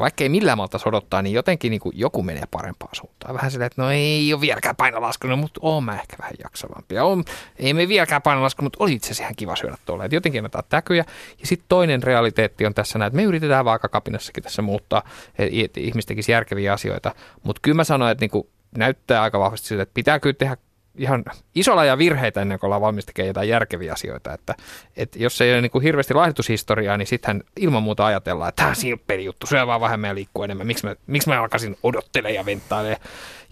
vaikka 0.00 0.24
ei 0.24 0.28
millään 0.28 0.58
malta 0.58 0.78
odottaa, 0.84 1.22
niin 1.22 1.34
jotenkin 1.34 1.70
niin 1.70 1.80
kuin 1.80 1.98
joku 1.98 2.22
menee 2.22 2.42
parempaan 2.50 2.94
suuntaan. 2.94 3.34
Vähän 3.34 3.50
silleen, 3.50 3.66
että 3.66 3.82
no 3.82 3.90
ei 3.90 4.32
ole 4.32 4.40
vieläkään 4.40 4.76
painolaskenut, 4.76 5.38
mutta 5.38 5.60
oon 5.62 5.84
mä 5.84 5.94
ehkä 5.94 6.16
vähän 6.20 6.34
jaksavampi. 6.42 6.94
Ja 6.94 7.04
on, 7.04 7.24
ei 7.56 7.74
me 7.74 7.88
vieläkään 7.88 8.22
painolaskenut, 8.22 8.64
mutta 8.64 8.84
oli 8.84 8.92
itse 8.92 9.06
asiassa 9.06 9.22
ihan 9.22 9.34
kiva 9.36 9.56
syödä 9.56 9.76
tuolla. 9.86 10.04
Että 10.04 10.16
jotenkin 10.16 10.38
annetaan 10.38 10.64
täkyjä. 10.68 11.04
Ja 11.40 11.46
sitten 11.46 11.66
toinen 11.68 12.02
realiteetti 12.02 12.66
on 12.66 12.74
tässä 12.74 12.98
näin, 12.98 13.06
että 13.06 13.16
me 13.16 13.22
yritetään 13.22 13.64
vaakakapinassakin 13.64 14.42
tässä 14.42 14.62
muuttaa, 14.62 15.02
että 15.38 15.80
ihmiset 15.80 16.28
järkeviä 16.28 16.72
asioita. 16.72 17.14
Mutta 17.42 17.60
kyllä 17.62 17.76
mä 17.76 17.84
sanoin, 17.84 18.12
että 18.12 18.22
niin 18.22 18.30
kuin 18.30 18.48
näyttää 18.78 19.22
aika 19.22 19.38
vahvasti 19.38 19.68
siltä, 19.68 19.82
että 19.82 19.94
pitää 19.94 20.20
kyllä 20.20 20.36
tehdä 20.38 20.56
ihan 20.98 21.24
isolla 21.54 21.84
ja 21.84 21.98
virheitä 21.98 22.40
ennen 22.40 22.58
kuin 22.58 22.68
ollaan 22.68 22.82
valmis 22.82 23.06
tekemään 23.06 23.28
jotain 23.28 23.48
järkeviä 23.48 23.92
asioita. 23.92 24.32
Että, 24.32 24.54
että 24.96 25.18
jos 25.18 25.40
ei 25.40 25.52
ole 25.52 25.60
niin 25.60 25.70
kuin 25.70 25.82
hirveästi 25.82 26.14
laihdutushistoriaa, 26.14 26.96
niin 26.96 27.06
sittenhän 27.06 27.42
ilman 27.56 27.82
muuta 27.82 28.06
ajatellaan, 28.06 28.48
että 28.48 28.60
tämä 28.60 28.68
on 28.68 28.76
silppeli 28.76 29.24
juttu, 29.24 29.46
syö 29.46 29.66
vaan 29.66 29.80
vähemmän 29.80 30.08
ja 30.08 30.14
liikkuu 30.14 30.44
enemmän. 30.44 30.66
Miksi 30.66 30.86
mä, 30.86 30.96
miksi 31.06 31.28
mä 31.28 31.40
alkaisin 31.40 31.76
odottelemaan 31.82 32.34
ja 32.34 32.46
venttailemaan. 32.46 33.00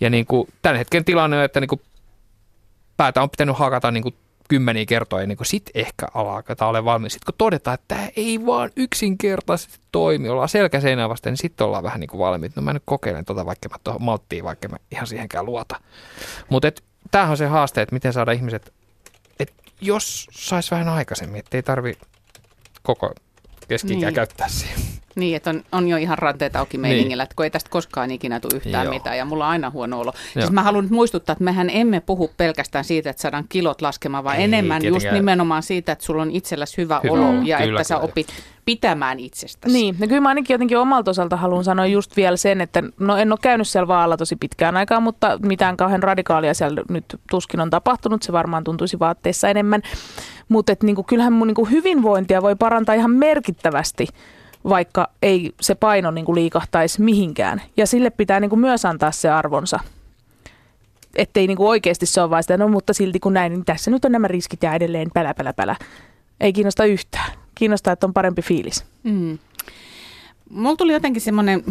Ja 0.00 0.10
niin 0.10 0.26
kuin, 0.26 0.48
tämän 0.62 0.78
hetken 0.78 1.04
tilanne 1.04 1.38
on, 1.38 1.44
että 1.44 1.60
niin 1.60 1.68
kuin 1.68 1.80
päätä 2.96 3.22
on 3.22 3.30
pitänyt 3.30 3.58
hakata 3.58 3.90
niin 3.90 4.02
kuin 4.02 4.14
kymmeniä 4.48 4.86
kertoja, 4.86 5.26
niin 5.26 5.38
sitten 5.42 5.72
ehkä 5.74 6.06
alkaa 6.14 6.68
ole 6.68 6.84
valmis. 6.84 7.12
Sitten 7.12 7.26
kun 7.26 7.38
todetaan, 7.38 7.74
että 7.74 7.94
tämä 7.94 8.08
ei 8.16 8.46
vaan 8.46 8.70
yksinkertaisesti 8.76 9.78
toimi, 9.92 10.28
ollaan 10.28 10.48
selkäseinää 10.48 11.08
vasten, 11.08 11.30
niin 11.30 11.38
sitten 11.38 11.66
ollaan 11.66 11.82
vähän 11.82 12.00
niin 12.00 12.08
kuin 12.08 12.18
valmiit. 12.18 12.56
No 12.56 12.62
mä 12.62 12.72
nyt 12.72 12.82
kokeilen 12.86 13.24
tota, 13.24 13.46
vaikka 13.46 13.68
mä 13.68 13.76
tuohon 13.84 14.02
malttiin, 14.02 14.44
vaikka 14.44 14.68
mä 14.68 14.76
ihan 14.90 15.06
siihenkään 15.06 15.46
luota. 15.46 15.80
Mutta 16.48 16.68
tämähän 17.12 17.30
on 17.30 17.36
se 17.36 17.46
haaste, 17.46 17.82
että 17.82 17.94
miten 17.94 18.12
saada 18.12 18.32
ihmiset, 18.32 18.72
että 19.40 19.54
jos 19.80 20.26
sais 20.32 20.70
vähän 20.70 20.88
aikaisemmin, 20.88 21.38
että 21.38 21.56
ei 21.56 21.62
tarvi 21.62 21.94
koko 22.82 23.14
keski 23.68 23.96
niin. 23.96 24.14
käyttää 24.14 24.48
siihen. 24.48 24.78
Niin, 25.14 25.36
että 25.36 25.50
on, 25.50 25.64
on 25.72 25.88
jo 25.88 25.96
ihan 25.96 26.18
ranteet 26.18 26.56
auki 26.56 26.78
meiningillä, 26.78 27.22
niin. 27.22 27.24
että 27.24 27.34
kun 27.36 27.44
ei 27.44 27.50
tästä 27.50 27.70
koskaan 27.70 28.10
ikinä 28.10 28.40
tule 28.40 28.54
yhtään 28.54 28.84
Joo. 28.84 28.94
mitään 28.94 29.18
ja 29.18 29.24
mulla 29.24 29.44
on 29.44 29.50
aina 29.50 29.70
huono 29.70 30.00
olo. 30.00 30.12
Joo. 30.14 30.42
Siis 30.42 30.50
mä 30.50 30.62
haluan 30.62 30.84
nyt 30.84 30.90
muistuttaa, 30.90 31.32
että 31.32 31.44
mehän 31.44 31.70
emme 31.70 32.00
puhu 32.00 32.30
pelkästään 32.36 32.84
siitä, 32.84 33.10
että 33.10 33.22
saadaan 33.22 33.44
kilot 33.48 33.82
laskemaan, 33.82 34.24
vaan 34.24 34.36
ei, 34.36 34.44
enemmän 34.44 34.80
tietenkään. 34.80 35.10
just 35.12 35.14
nimenomaan 35.14 35.62
siitä, 35.62 35.92
että 35.92 36.04
sulla 36.04 36.22
on 36.22 36.30
itselläsi 36.30 36.76
hyvä, 36.76 37.00
hyvä. 37.04 37.12
olo 37.12 37.42
ja 37.44 37.58
kyllä, 37.58 37.80
että 37.80 37.88
sä 37.88 37.98
opit 37.98 38.26
pitämään 38.64 39.20
itsestäsi. 39.20 39.72
Niin, 39.72 39.96
no 39.98 40.06
kyllä 40.06 40.20
mä 40.20 40.28
ainakin 40.28 40.54
jotenkin 40.54 40.78
omalta 40.78 41.10
osalta 41.10 41.36
haluan 41.36 41.64
sanoa 41.64 41.86
just 41.86 42.16
vielä 42.16 42.36
sen, 42.36 42.60
että 42.60 42.82
no 43.00 43.16
en 43.16 43.32
ole 43.32 43.38
käynyt 43.42 43.68
siellä 43.68 43.88
vaalla 43.88 44.16
tosi 44.16 44.36
pitkään 44.36 44.76
aikaa, 44.76 45.00
mutta 45.00 45.38
mitään 45.42 45.76
kauhean 45.76 46.02
radikaalia 46.02 46.54
siellä 46.54 46.82
nyt 46.88 47.04
tuskin 47.30 47.60
on 47.60 47.70
tapahtunut, 47.70 48.22
se 48.22 48.32
varmaan 48.32 48.64
tuntuisi 48.64 48.98
vaatteissa 48.98 49.48
enemmän. 49.48 49.82
Mutta 50.48 50.74
niinku, 50.82 51.02
kyllähän 51.02 51.32
mun 51.32 51.46
niinku 51.46 51.64
hyvinvointia 51.64 52.42
voi 52.42 52.56
parantaa 52.56 52.94
ihan 52.94 53.10
merkittävästi 53.10 54.06
vaikka 54.68 55.08
ei 55.22 55.52
se 55.60 55.74
paino 55.74 56.10
niin 56.10 56.34
liikahtaisi 56.34 57.02
mihinkään. 57.02 57.62
Ja 57.76 57.86
sille 57.86 58.10
pitää 58.10 58.40
niin 58.40 58.58
myös 58.58 58.84
antaa 58.84 59.10
se 59.10 59.30
arvonsa. 59.30 59.80
Ettei 61.16 61.46
niin 61.46 61.56
kuin 61.56 61.68
oikeasti 61.68 62.06
se 62.06 62.20
ole 62.20 62.30
vain 62.30 62.42
sitä, 62.42 62.56
no 62.56 62.68
mutta 62.68 62.92
silti 62.92 63.20
kun 63.20 63.34
näin, 63.34 63.52
niin 63.52 63.64
tässä 63.64 63.90
nyt 63.90 64.04
on 64.04 64.12
nämä 64.12 64.28
riskit 64.28 64.62
ja 64.62 64.74
edelleen 64.74 65.10
pälä, 65.14 65.34
pälä, 65.34 65.52
pälä. 65.52 65.76
Ei 66.42 66.52
kiinnosta 66.52 66.84
yhtään. 66.84 67.32
Kiinnostaa, 67.54 67.92
että 67.92 68.06
on 68.06 68.12
parempi 68.12 68.42
fiilis. 68.42 68.84
Mm. 69.02 69.38
Mulla 70.50 70.76
tuli 70.76 70.92
jotenkin 70.92 71.22
semmoinen 71.22 71.64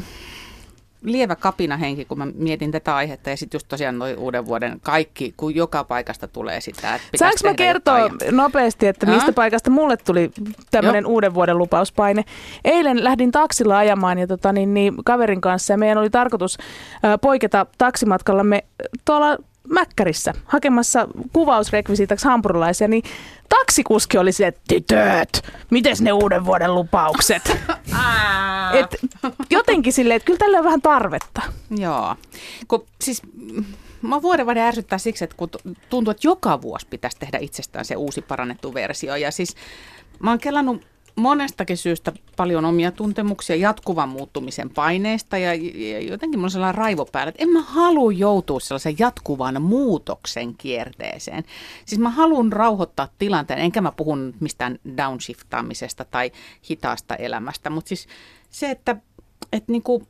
lievä 1.03 1.35
kapinahenki, 1.35 2.05
kun 2.05 2.17
mä 2.17 2.27
mietin 2.35 2.71
tätä 2.71 2.95
aihetta 2.95 3.29
ja 3.29 3.37
sitten 3.37 3.55
just 3.55 3.67
tosiaan 3.67 3.99
noin 3.99 4.17
uuden 4.17 4.45
vuoden 4.45 4.79
kaikki, 4.81 5.33
kun 5.37 5.55
joka 5.55 5.83
paikasta 5.83 6.27
tulee 6.27 6.61
sitä, 6.61 6.95
että 6.95 7.07
Saanko 7.15 7.37
mä 7.43 7.53
kertoa 7.53 7.99
jotain. 7.99 8.35
nopeasti, 8.35 8.87
että 8.87 9.05
mistä 9.05 9.27
no? 9.27 9.33
paikasta 9.33 9.69
mulle 9.69 9.97
tuli 9.97 10.31
tämmöinen 10.71 11.05
uuden 11.05 11.33
vuoden 11.33 11.57
lupauspaine? 11.57 12.23
Eilen 12.65 13.03
lähdin 13.03 13.31
taksilla 13.31 13.77
ajamaan 13.77 14.19
ja 14.19 14.27
tota, 14.27 14.53
niin, 14.53 14.73
niin, 14.73 14.93
kaverin 15.05 15.41
kanssa 15.41 15.73
ja 15.73 15.77
meidän 15.77 15.97
oli 15.97 16.09
tarkoitus 16.09 16.57
äh, 17.05 17.19
poiketa 17.21 17.65
taksimatkallamme 17.77 18.63
tuolla 19.05 19.37
Mäkkärissä 19.69 20.33
hakemassa 20.45 21.07
kuvausrekvisiitaksi 21.33 22.25
hampurilaisia, 22.25 22.87
niin 22.87 23.03
taksikuski 23.49 24.17
oli 24.17 24.31
se, 24.31 24.47
että 24.47 24.61
tytöt, 24.67 25.43
miten 25.69 25.95
ne 26.01 26.11
uuden 26.11 26.45
vuoden 26.45 26.75
lupaukset? 26.75 27.51
Et 28.79 28.95
jotenkin 29.49 29.93
silleen, 29.93 30.15
että 30.15 30.25
kyllä 30.25 30.39
tällä 30.39 30.57
on 30.57 30.63
vähän 30.63 30.81
tarvetta. 30.81 31.41
Joo. 31.77 32.15
Kun, 32.67 32.85
siis 33.01 33.21
mä 34.01 34.21
vuoden 34.21 34.45
vaihde 34.45 34.61
ärsyttää 34.61 34.99
siksi, 34.99 35.23
että 35.23 35.35
kun 35.37 35.49
tuntuu, 35.89 36.11
että 36.11 36.27
joka 36.27 36.61
vuosi 36.61 36.87
pitäisi 36.89 37.17
tehdä 37.19 37.37
itsestään 37.37 37.85
se 37.85 37.95
uusi 37.95 38.21
parannettu 38.21 38.73
versio. 38.73 39.15
Ja 39.15 39.31
siis 39.31 39.55
mä 40.19 40.29
oon 40.29 40.39
kelannut 40.39 40.85
monestakin 41.15 41.77
syystä 41.77 42.11
paljon 42.35 42.65
omia 42.65 42.91
tuntemuksia 42.91 43.55
jatkuvan 43.55 44.09
muuttumisen 44.09 44.69
paineesta 44.69 45.37
ja, 45.37 45.53
ja 45.53 45.99
jotenkin 45.99 46.39
mulla 46.39 46.47
on 46.47 46.51
sellainen 46.51 46.75
raivo 46.75 47.05
päällä, 47.05 47.29
että 47.29 47.43
en 47.43 47.49
mä 47.49 47.61
halua 47.61 48.11
joutua 48.11 48.59
sellaisen 48.59 48.95
jatkuvan 48.99 49.61
muutoksen 49.61 50.55
kierteeseen. 50.57 51.43
Siis 51.85 51.99
mä 52.01 52.09
haluan 52.09 52.51
rauhoittaa 52.51 53.07
tilanteen, 53.17 53.59
enkä 53.59 53.81
mä 53.81 53.91
puhun 53.91 54.33
mistään 54.39 54.79
downshiftaamisesta 54.97 56.05
tai 56.05 56.31
hitaasta 56.69 57.15
elämästä, 57.15 57.69
mutta 57.69 57.89
siis 57.89 58.07
se, 58.49 58.69
että, 58.69 58.95
että 59.51 59.71
niin 59.71 59.83
kuin, 59.83 60.07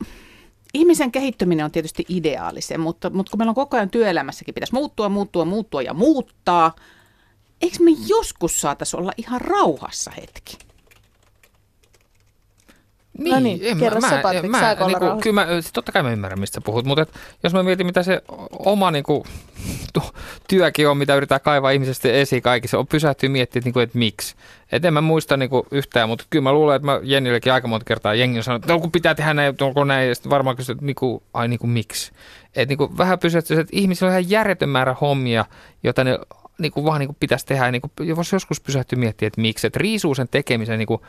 ihmisen 0.74 1.12
kehittyminen 1.12 1.66
on 1.66 1.72
tietysti 1.72 2.06
ideaalisen, 2.10 2.80
mutta, 2.80 3.10
mutta 3.10 3.30
kun 3.30 3.38
meillä 3.38 3.52
on 3.52 3.56
koko 3.56 3.78
ajan 3.78 3.90
työelämässäkin 3.90 4.54
pitäisi 4.54 4.74
muuttua, 4.74 5.10
muuttua, 5.10 5.46
muuttua 5.46 5.82
ja 5.82 5.94
muuttaa, 5.94 6.76
eikö 7.62 7.78
me 7.80 7.92
joskus 8.08 8.62
saataisiin 8.62 9.00
olla 9.00 9.12
ihan 9.18 9.42
rauhassa 9.42 10.12
hetki? 10.12 10.71
Niin, 13.18 13.34
no 13.34 13.40
niin, 13.40 13.60
en 13.62 13.78
kerro 13.78 14.02
mä, 14.02 14.10
sä, 14.10 14.20
Patrik, 14.22 14.52
mä, 14.52 14.62
mä, 14.62 14.88
niinku, 14.88 15.22
kyllä 15.22 15.46
mä, 15.46 15.48
totta 15.74 15.92
kai 15.92 16.04
mä 16.04 16.12
ymmärrän, 16.12 16.40
mistä 16.40 16.62
puhut, 16.62 16.86
mutta 16.86 17.02
et, 17.02 17.10
jos 17.44 17.54
mä 17.54 17.64
mietin, 17.64 17.86
mitä 17.86 18.04
se 18.04 18.22
oma 18.60 18.92
niinku, 18.92 19.26
työkin 20.50 20.90
on, 20.90 20.98
mitä 20.98 21.16
yritetään 21.16 21.42
kaivaa 21.42 21.72
ihmisestä 21.72 22.10
esiin 22.10 22.42
kaikissa, 22.42 22.78
on 22.78 22.88
pysähtyä 22.88 23.30
miettimään, 23.30 23.62
että, 23.62 23.68
niinku, 23.68 23.80
että 23.80 23.98
miksi. 23.98 24.36
Et 24.72 24.86
en 24.86 24.94
mä 24.94 25.02
muista 25.02 25.38
niinku, 25.38 25.68
yhtään, 25.72 26.10
mutta 26.10 26.26
kyllä 26.30 26.44
mä 26.44 26.54
luulen, 26.54 26.76
että 26.76 26.86
mä 26.86 27.00
Jennillekin 27.04 27.54
aika 27.54 27.68
monta 27.68 27.86
kertaa 27.86 28.14
Jengi 28.14 28.38
on 28.38 28.44
sanonut, 28.44 28.64
että 28.64 28.74
no, 28.74 28.80
kun 28.80 28.92
pitää 28.92 29.16
tehdä 29.16 29.34
näin, 29.34 29.56
onko 29.62 29.84
näin, 29.84 30.10
ja 30.10 30.16
sitten 30.16 30.30
varmaan 30.30 30.56
kysyt, 30.56 30.76
että 30.76 30.86
niinku, 30.86 31.24
ai 31.34 31.48
niinku, 31.48 31.68
miksi. 31.68 32.12
Et, 32.56 32.70
niinku, 32.70 32.98
vähän 32.98 33.20
pysähtyä, 33.20 33.60
että 33.62 33.78
ihmisillä 33.78 34.10
on 34.10 34.20
ihan 34.20 34.30
järjetön 34.30 34.70
määrä 34.70 34.96
hommia, 35.02 35.46
joita 35.84 36.04
ne 36.04 36.20
niinku, 36.58 36.86
vaan 36.86 37.00
niinku, 37.00 37.16
pitäisi 37.20 37.46
tehdä, 37.46 37.66
ja 37.66 37.72
niinku, 37.72 37.92
jos 38.00 38.32
joskus 38.32 38.62
pysähtyy 38.62 39.00
miettimään, 39.00 39.28
että 39.28 39.42
miksi, 39.42 39.68
että 39.68 39.80
riisuu 39.80 40.16
sen 40.16 40.28
tekemisen 40.28 40.80
niinku, 40.80 41.02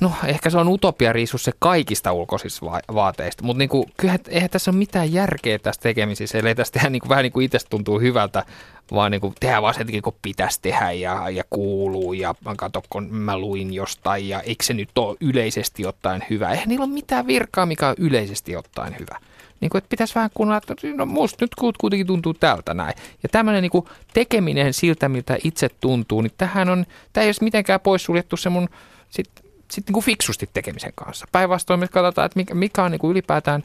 No 0.00 0.12
ehkä 0.26 0.50
se 0.50 0.58
on 0.58 0.68
utopia 0.68 1.12
riisus 1.12 1.44
se 1.44 1.52
kaikista 1.58 2.12
ulkoisista 2.12 2.66
va- 2.66 2.94
vaateista, 2.94 3.44
mutta 3.44 3.58
niinku, 3.58 3.86
kyllähän 3.96 4.20
eihän 4.28 4.50
tässä 4.50 4.70
ole 4.70 4.78
mitään 4.78 5.12
järkeä 5.12 5.58
tässä 5.58 5.80
tekemisissä, 5.80 6.38
eli 6.38 6.54
tästä 6.54 6.72
tehdä 6.72 6.90
niinku, 6.90 7.08
vähän 7.08 7.22
niin 7.22 7.32
kuin 7.32 7.44
itse 7.44 7.58
tuntuu 7.70 8.00
hyvältä, 8.00 8.44
vaan 8.92 9.10
niinku, 9.10 9.34
tehdä 9.40 9.62
vaan 9.62 9.74
sen 9.74 10.02
kun 10.02 10.14
pitäisi 10.22 10.58
tehdä 10.62 10.92
ja, 10.92 11.30
ja 11.30 11.44
kuuluu 11.50 12.12
ja 12.12 12.34
katso 12.56 12.82
kun 12.90 13.14
mä 13.14 13.38
luin 13.38 13.74
jostain 13.74 14.28
ja 14.28 14.40
eikö 14.40 14.64
se 14.64 14.74
nyt 14.74 14.98
ole 14.98 15.16
yleisesti 15.20 15.86
ottaen 15.86 16.24
hyvä. 16.30 16.50
Eihän 16.50 16.68
niillä 16.68 16.84
ole 16.84 16.92
mitään 16.92 17.26
virkaa, 17.26 17.66
mikä 17.66 17.88
on 17.88 17.94
yleisesti 17.98 18.56
ottaen 18.56 18.96
hyvä. 18.98 19.18
Niin 19.60 19.70
kuin, 19.70 19.78
että 19.78 19.88
pitäisi 19.88 20.14
vähän 20.14 20.30
kuunnella, 20.34 20.56
että 20.58 20.74
no 20.94 21.06
musta 21.06 21.44
nyt 21.44 21.54
kuitenkin 21.78 22.06
tuntuu 22.06 22.34
tältä 22.34 22.74
näin. 22.74 22.94
Ja 23.22 23.28
tämmöinen 23.28 23.62
niin 23.62 23.84
tekeminen 24.14 24.74
siltä, 24.74 25.08
miltä 25.08 25.36
itse 25.44 25.68
tuntuu, 25.80 26.20
niin 26.20 26.32
tähän 26.38 26.68
on, 26.68 26.86
tämä 27.12 27.22
ei 27.22 27.28
ole 27.28 27.34
mitenkään 27.40 27.80
poissuljettu 27.80 28.36
se 28.36 28.50
mun 28.50 28.68
sit 29.10 29.30
sitten 29.70 29.92
niin 29.92 30.04
fiksusti 30.04 30.50
tekemisen 30.52 30.92
kanssa. 30.94 31.26
Päinvastoin 31.32 31.80
me 31.80 31.88
katsotaan, 31.88 32.26
että 32.26 32.38
mikä, 32.38 32.54
mikä 32.54 32.84
on 32.84 32.90
niin 32.90 32.98
kuin 32.98 33.10
ylipäätään 33.10 33.62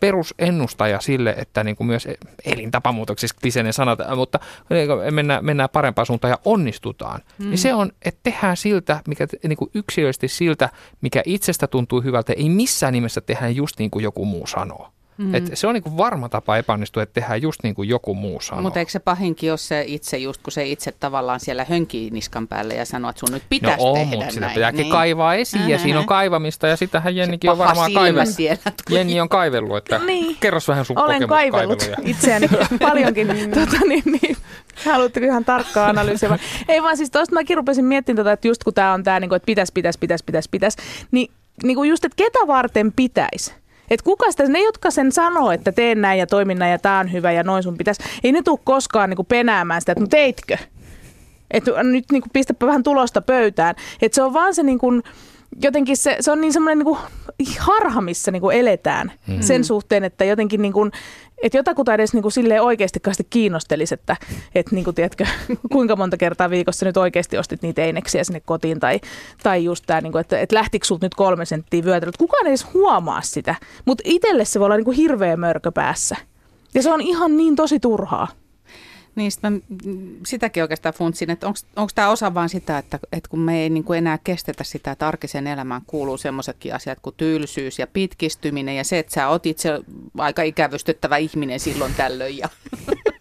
perusennustaja 0.00 1.00
sille, 1.00 1.34
että 1.38 1.64
niin 1.64 1.76
kuin 1.76 1.86
myös 1.86 2.08
elintapamuutoksissa 2.44 3.36
kliseinen 3.40 3.72
sanat, 3.72 3.98
mutta 4.16 4.40
mennään, 5.10 5.44
mennään 5.44 5.68
parempaan 5.72 6.06
suuntaan 6.06 6.30
ja 6.30 6.38
onnistutaan. 6.44 7.20
Mm. 7.38 7.48
Niin 7.48 7.58
se 7.58 7.74
on, 7.74 7.92
että 8.04 8.20
tehdään 8.22 8.56
siltä, 8.56 9.00
mikä, 9.08 9.26
niin 9.48 9.56
kuin 9.56 9.70
yksilöllisesti 9.74 10.28
siltä, 10.28 10.70
mikä 11.00 11.22
itsestä 11.24 11.66
tuntuu 11.66 12.00
hyvältä, 12.00 12.32
ei 12.32 12.48
missään 12.48 12.92
nimessä 12.92 13.20
tehdä 13.20 13.48
just 13.48 13.78
niin 13.78 13.90
kuin 13.90 14.02
joku 14.02 14.24
muu 14.24 14.46
sanoo. 14.46 14.88
Mm. 15.18 15.34
Et 15.34 15.50
se 15.54 15.66
on 15.66 15.74
niinku 15.74 15.96
varma 15.96 16.28
tapa 16.28 16.56
epäonnistua, 16.56 17.02
että 17.02 17.20
tehdään 17.20 17.42
just 17.42 17.62
niin 17.62 17.74
kuin 17.74 17.88
joku 17.88 18.14
muu 18.14 18.40
sanoo. 18.40 18.62
Mutta 18.62 18.78
eikö 18.78 18.92
se 18.92 18.98
pahinkin 18.98 19.52
ole 19.52 19.58
se 19.58 19.84
itse, 19.86 20.18
just 20.18 20.42
kun 20.42 20.52
se 20.52 20.66
itse 20.66 20.92
tavallaan 20.92 21.40
siellä 21.40 21.66
hönkii 21.68 22.10
niskan 22.10 22.48
päälle 22.48 22.74
ja 22.74 22.84
sanoo, 22.84 23.10
että 23.10 23.20
sun 23.20 23.32
nyt 23.32 23.42
pitäisi 23.48 23.84
no 23.84 23.90
on, 23.90 23.94
tehdä 23.94 24.16
mutta 24.16 24.30
sitä 24.30 24.50
pitääkin 24.54 24.80
niin. 24.80 24.92
kaivaa 24.92 25.34
esiin 25.34 25.62
äh, 25.62 25.68
ja 25.68 25.78
siinä 25.78 25.98
on 25.98 26.06
kaivamista 26.06 26.66
ja 26.66 26.76
sitähän 26.76 27.16
Jennikin 27.16 27.50
on 27.50 27.58
varmaan 27.58 27.92
kaivellut. 27.92 28.36
Jenni 28.90 29.20
on 29.20 29.28
kaivellut, 29.28 29.76
että 29.76 29.98
niin. 29.98 30.36
kerros 30.40 30.68
vähän 30.68 30.84
sun 30.84 30.98
Olen 30.98 31.28
kaivellut 31.28 31.82
itseäni 32.04 32.48
paljonkin. 32.80 33.28
tota, 33.54 33.76
niin, 33.88 34.02
niin. 34.22 34.36
Haluatteko 34.84 35.26
ihan 35.26 35.44
tarkkaa 35.44 35.88
analyysiä? 35.88 36.38
Ei 36.68 36.82
vaan 36.82 36.96
siis 36.96 37.10
tuosta 37.10 37.34
mäkin 37.34 37.56
rupesin 37.56 37.84
miettimään, 37.84 38.16
tota, 38.16 38.32
että 38.32 38.48
just 38.48 38.64
kun 38.64 38.74
tämä 38.74 38.92
on 38.92 39.04
tämä, 39.04 39.20
niin 39.20 39.34
että 39.34 39.46
pitäisi, 39.46 39.72
pitäisi, 39.72 39.98
pitäisi, 39.98 40.24
pitäisi, 40.24 40.48
pitäisi, 40.50 40.78
niin, 41.10 41.30
niin 41.62 41.76
kuin 41.76 41.90
just, 41.90 42.04
että 42.04 42.16
ketä 42.16 42.38
varten 42.46 42.92
pitäisi? 42.92 43.54
Et 43.90 44.02
kuka 44.02 44.30
sitä, 44.30 44.48
ne 44.48 44.62
jotka 44.62 44.90
sen 44.90 45.12
sanoo, 45.12 45.50
että 45.50 45.72
teen 45.72 46.00
näin 46.00 46.18
ja 46.18 46.26
toimin 46.26 46.58
näin 46.58 46.72
ja 46.72 46.78
tämä 46.78 46.98
on 46.98 47.12
hyvä 47.12 47.32
ja 47.32 47.42
noin 47.42 47.62
sun 47.62 47.78
pitäisi, 47.78 48.02
ei 48.24 48.32
ne 48.32 48.42
tule 48.42 48.58
koskaan 48.64 49.10
niinku 49.10 49.24
penäämään 49.24 49.80
sitä, 49.80 49.92
että 49.92 50.00
no 50.00 50.06
teitkö? 50.06 50.56
Että 51.50 51.82
nyt 51.82 52.04
niinku 52.12 52.28
pistäpä 52.32 52.66
vähän 52.66 52.82
tulosta 52.82 53.22
pöytään. 53.22 53.74
Että 54.02 54.14
se 54.14 54.22
on 54.22 54.32
vaan 54.32 54.54
se 54.54 54.62
niinku, 54.62 55.02
jotenkin 55.62 55.96
se, 55.96 56.16
se 56.20 56.30
on 56.30 56.40
niin 56.40 56.52
semmoinen 56.52 56.78
niinku 56.78 56.98
harha, 57.58 58.00
missä 58.00 58.30
niin 58.30 58.40
kuin 58.40 58.56
eletään 58.56 59.12
mm. 59.26 59.40
sen 59.40 59.64
suhteen, 59.64 60.04
että 60.04 60.24
jotenkin 60.24 60.62
niin 60.62 60.72
kuin, 60.72 60.92
että 61.42 61.58
jotakuta 61.58 61.94
edes 61.94 62.12
niin 62.12 62.22
kuin 62.22 62.32
silleen 62.32 62.62
oikeasti 62.62 63.00
kiinnostelisi, 63.30 63.94
että, 63.94 64.16
että 64.54 64.74
niin 64.74 64.84
kuin, 64.84 64.94
tiedätkö, 64.94 65.26
kuinka 65.72 65.96
monta 65.96 66.16
kertaa 66.16 66.50
viikossa 66.50 66.86
nyt 66.86 66.96
oikeasti 66.96 67.38
ostit 67.38 67.62
niitä 67.62 67.82
eineksiä 67.82 68.24
sinne 68.24 68.40
kotiin 68.40 68.80
tai, 68.80 69.00
tai 69.42 69.64
just 69.64 69.84
tämä, 69.86 70.00
niin 70.00 70.12
kuin, 70.12 70.20
että, 70.20 70.40
että 70.40 70.54
lähtikö 70.54 70.86
sulta 70.86 71.06
nyt 71.06 71.14
kolme 71.14 71.44
senttiä 71.44 71.84
vyötäröä. 71.84 72.12
Kukaan 72.18 72.46
ei 72.46 72.50
edes 72.50 72.66
huomaa 72.74 73.22
sitä, 73.22 73.54
mutta 73.84 74.02
itselle 74.06 74.44
se 74.44 74.60
voi 74.60 74.66
olla 74.66 74.76
niin 74.76 74.84
kuin 74.84 74.96
hirveä 74.96 75.36
mörkö 75.36 75.72
päässä. 75.72 76.16
Ja 76.74 76.82
se 76.82 76.92
on 76.92 77.00
ihan 77.00 77.36
niin 77.36 77.56
tosi 77.56 77.80
turhaa. 77.80 78.28
Niin, 79.16 79.32
mä 79.42 79.50
sitäkin 80.26 80.62
oikeastaan 80.62 80.94
funtsin, 80.94 81.30
että 81.30 81.46
onko 81.46 81.90
tämä 81.94 82.08
osa 82.08 82.34
vaan 82.34 82.48
sitä, 82.48 82.78
että, 82.78 82.98
että 83.12 83.28
kun 83.30 83.40
me 83.40 83.62
ei 83.62 83.70
niin 83.70 83.84
kuin 83.84 83.98
enää 83.98 84.18
kestetä 84.24 84.64
sitä, 84.64 84.90
että 84.90 85.08
arkiseen 85.08 85.46
elämään 85.46 85.82
kuuluu 85.86 86.16
semmoisetkin 86.16 86.74
asiat 86.74 86.98
kuin 87.00 87.14
tylsyys 87.16 87.78
ja 87.78 87.86
pitkistyminen 87.86 88.76
ja 88.76 88.84
se, 88.84 88.98
että 88.98 89.14
sä 89.14 89.28
otit 89.28 89.58
se 89.58 89.70
aika 90.18 90.42
ikävystyttävä 90.42 91.16
ihminen 91.16 91.60
silloin 91.60 91.94
tällöin 91.94 92.38
ja 92.38 92.48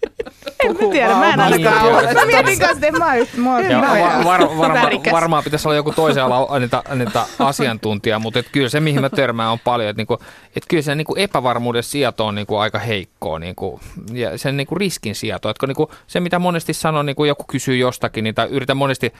en 0.63 0.71
mä 0.71 0.91
tiedä, 0.91 1.15
mä 1.15 1.33
en 1.33 1.39
ainakaan 1.39 1.81
ole. 1.81 2.13
Mä 2.13 2.25
mietin 2.25 2.59
kanssa, 2.59 2.85
ja 2.85 3.81
var, 4.25 4.41
var, 4.41 4.57
varma, 4.57 5.01
Varmaan 5.11 5.43
pitäisi 5.43 5.67
olla 5.67 5.75
joku 5.75 5.91
toisen 5.91 6.23
alan 6.23 6.61
niitä, 6.61 6.83
niitä 6.95 7.25
asiantuntija, 7.39 8.19
mutta 8.19 8.39
et 8.39 8.49
kyllä 8.51 8.69
se, 8.69 8.79
mihin 8.79 9.01
mä 9.01 9.09
törmään, 9.09 9.51
on 9.51 9.59
paljon. 9.59 9.89
Että 9.89 9.99
niinku, 9.99 10.17
et 10.55 10.63
kyllä 10.69 10.83
se 10.83 10.95
niinku 10.95 11.15
epävarmuuden 11.17 11.83
sieto 11.83 12.25
on 12.25 12.35
niinku 12.35 12.55
aika 12.55 12.79
heikkoa 12.79 13.39
niinku, 13.39 13.79
ja 14.13 14.37
sen 14.37 14.57
niinku 14.57 14.75
riskin 14.75 15.15
sieto. 15.15 15.49
Että 15.49 15.67
niinku, 15.67 15.91
se, 16.07 16.19
mitä 16.19 16.39
monesti 16.39 16.73
sanon, 16.73 17.05
niinku 17.05 17.25
joku 17.25 17.43
kysyy 17.47 17.77
jostakin, 17.77 18.23
niin 18.23 18.35
yritän 18.49 18.77
monesti 18.77 19.13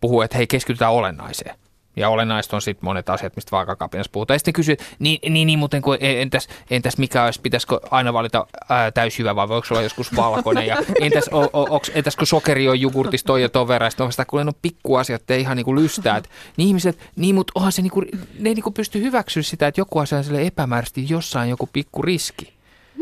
puhua, 0.00 0.24
että 0.24 0.36
hei, 0.36 0.46
keskitytään 0.46 0.92
olennaiseen. 0.92 1.56
Ja 1.96 2.08
olennaista 2.08 2.56
on 2.56 2.62
sitten 2.62 2.84
monet 2.84 3.10
asiat, 3.10 3.36
mistä 3.36 3.50
vaakakapinassa 3.50 4.12
puhutaan. 4.12 4.34
Ja 4.34 4.38
sitten 4.38 4.54
kysyy, 4.54 4.76
niin, 4.98 5.32
niin, 5.32 5.46
niin 5.46 5.58
muuten 5.58 5.82
kuin, 5.82 5.98
entäs, 6.00 6.48
entäs 6.70 6.98
mikä 6.98 7.24
olisi, 7.24 7.40
pitäisikö 7.40 7.80
aina 7.90 8.12
valita 8.12 8.46
täysjyvä 8.94 9.36
vai 9.36 9.48
voiko 9.48 9.66
olla 9.70 9.82
joskus 9.82 10.16
valkoinen? 10.16 10.66
Ja 10.66 10.76
entäs, 11.00 11.28
o, 11.32 11.40
o, 11.40 11.66
onks, 11.70 11.90
entäs 11.94 12.16
kun 12.16 12.26
sokeri 12.26 12.68
on 12.68 12.80
jogurtissa 12.80 13.26
toi 13.26 13.42
ja 13.42 13.48
ton 13.48 13.68
verran, 13.68 13.90
sitten 13.90 14.06
on 14.06 14.12
sitä, 14.12 14.24
kun 14.24 14.40
on 14.40 14.52
pikkuasiat, 14.62 15.30
ei 15.30 15.40
ihan 15.40 15.56
niinku 15.56 15.74
lystää. 15.74 16.16
Et, 16.16 16.30
niin 16.56 16.66
ihmiset, 16.68 16.98
niin 17.16 17.34
mutta 17.34 17.52
onhan 17.54 17.72
se 17.72 17.82
niinku, 17.82 18.00
ne 18.38 18.48
ei 18.48 18.54
niinku 18.54 18.70
pysty 18.70 19.00
hyväksyä 19.00 19.42
sitä, 19.42 19.66
että 19.66 19.80
joku 19.80 19.98
asia 19.98 20.18
on 20.18 20.24
sille 20.24 20.42
epämääräisesti 20.42 21.06
jossain 21.08 21.50
joku 21.50 21.68
pikku 21.72 22.02
riski. 22.02 22.52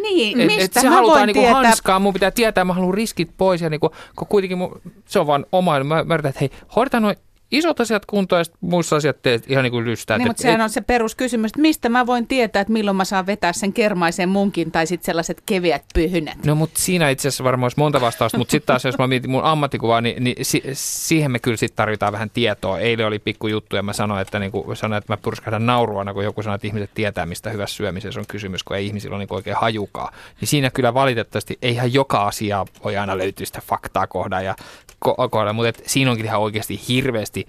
Niin, 0.03 0.41
et, 0.41 0.47
mistä 0.47 0.65
et 0.65 0.73
se 0.73 0.89
mä 0.89 0.95
halutaan 0.95 1.19
voin 1.19 1.27
niinku 1.27 1.43
tietää? 1.43 1.63
hanskaa, 1.63 1.99
mun 1.99 2.13
pitää 2.13 2.31
tietää, 2.31 2.65
mä 2.65 2.73
haluan 2.73 2.95
riskit 2.95 3.31
pois 3.37 3.61
ja 3.61 3.71
niinku, 3.71 3.91
kun 4.17 4.29
kuitenkin 4.29 4.59
mun, 4.59 4.81
se 5.07 5.19
on 5.19 5.27
vaan 5.27 5.47
oma, 5.53 5.85
mä, 5.85 6.05
mä 6.05 6.15
yritän, 6.15 6.29
että 6.29 6.41
hei, 6.41 6.51
hoidetaan 6.77 7.03
noin 7.03 7.17
isot 7.51 7.81
asiat 7.81 8.07
kuntoon 8.07 8.41
ja 8.41 8.57
muissa 8.61 8.97
asiat 8.97 9.23
teet 9.23 9.51
ihan 9.51 9.63
niin 9.63 9.73
kuin 9.73 9.85
lystää. 9.85 10.19
Niin, 10.19 10.29
mutta 10.29 10.43
sehän 10.43 10.61
on 10.61 10.71
se 10.71 10.81
peruskysymys, 10.81 11.49
että 11.49 11.61
mistä 11.61 11.89
mä 11.89 12.07
voin 12.07 12.27
tietää, 12.27 12.61
että 12.61 12.73
milloin 12.73 12.97
mä 12.97 13.05
saan 13.05 13.27
vetää 13.27 13.53
sen 13.53 13.73
kermaisen 13.73 14.29
munkin 14.29 14.71
tai 14.71 14.87
sitten 14.87 15.07
sellaiset 15.07 15.43
keveät 15.47 15.85
pyhynät. 15.95 16.45
No 16.45 16.55
mutta 16.55 16.81
siinä 16.81 17.11
itse 17.11 17.29
asiassa 17.29 17.45
varmaan 17.45 17.65
olisi 17.65 17.79
monta 17.79 18.01
vastausta, 18.01 18.39
mutta 18.39 18.51
sitten 18.51 18.67
taas 18.67 18.85
jos 18.85 18.99
mä 18.99 19.07
mietin 19.07 19.31
mun 19.31 19.45
ammattikuvaa, 19.45 20.01
niin, 20.01 20.25
niin 20.25 20.37
si- 20.45 20.63
siihen 20.73 21.31
me 21.31 21.39
kyllä 21.39 21.57
sitten 21.57 21.77
tarvitaan 21.77 22.13
vähän 22.13 22.31
tietoa. 22.31 22.79
Eilen 22.79 23.07
oli 23.07 23.19
pikku 23.19 23.49
juttu 23.49 23.77
ja 23.77 23.83
mä 23.83 23.93
sanoin, 23.93 24.23
että, 24.23 24.39
niin 24.39 24.53
kuin, 24.53 24.77
sanoin, 24.77 24.99
että 24.99 25.13
mä 25.13 25.17
purskahdan 25.17 25.67
nauruana, 25.67 26.15
kun 26.15 26.25
joku 26.25 26.43
sanoo, 26.43 26.55
että 26.55 26.67
ihmiset 26.67 26.91
tietää, 26.95 27.27
mistä 27.27 27.51
hyvässä 27.51 27.77
syömisessä 27.77 28.21
on 28.21 28.27
kysymys, 28.29 28.63
kun 28.63 28.77
ei 28.77 28.87
ihmisillä 28.87 29.17
ole 29.17 29.25
niin 29.25 29.35
oikein 29.35 29.57
hajukaa. 29.57 30.13
Niin 30.41 30.49
siinä 30.49 30.71
kyllä 30.71 30.95
valitettavasti 30.95 31.59
ei 31.63 31.73
ihan 31.73 31.95
joka 31.95 32.27
asia 32.27 32.67
voi 32.85 32.97
aina 32.97 33.19
löytyä 33.19 33.47
sitä 33.47 33.61
faktaa 33.67 34.07
kohdaa 34.07 34.43
ja 34.43 34.55
kohdalla, 35.01 35.53
mutta 35.53 35.69
et 35.69 35.83
siinä 35.87 36.11
onkin 36.11 36.27
ihan 36.27 36.41
oikeasti 36.41 36.81
hirveästi 36.89 37.47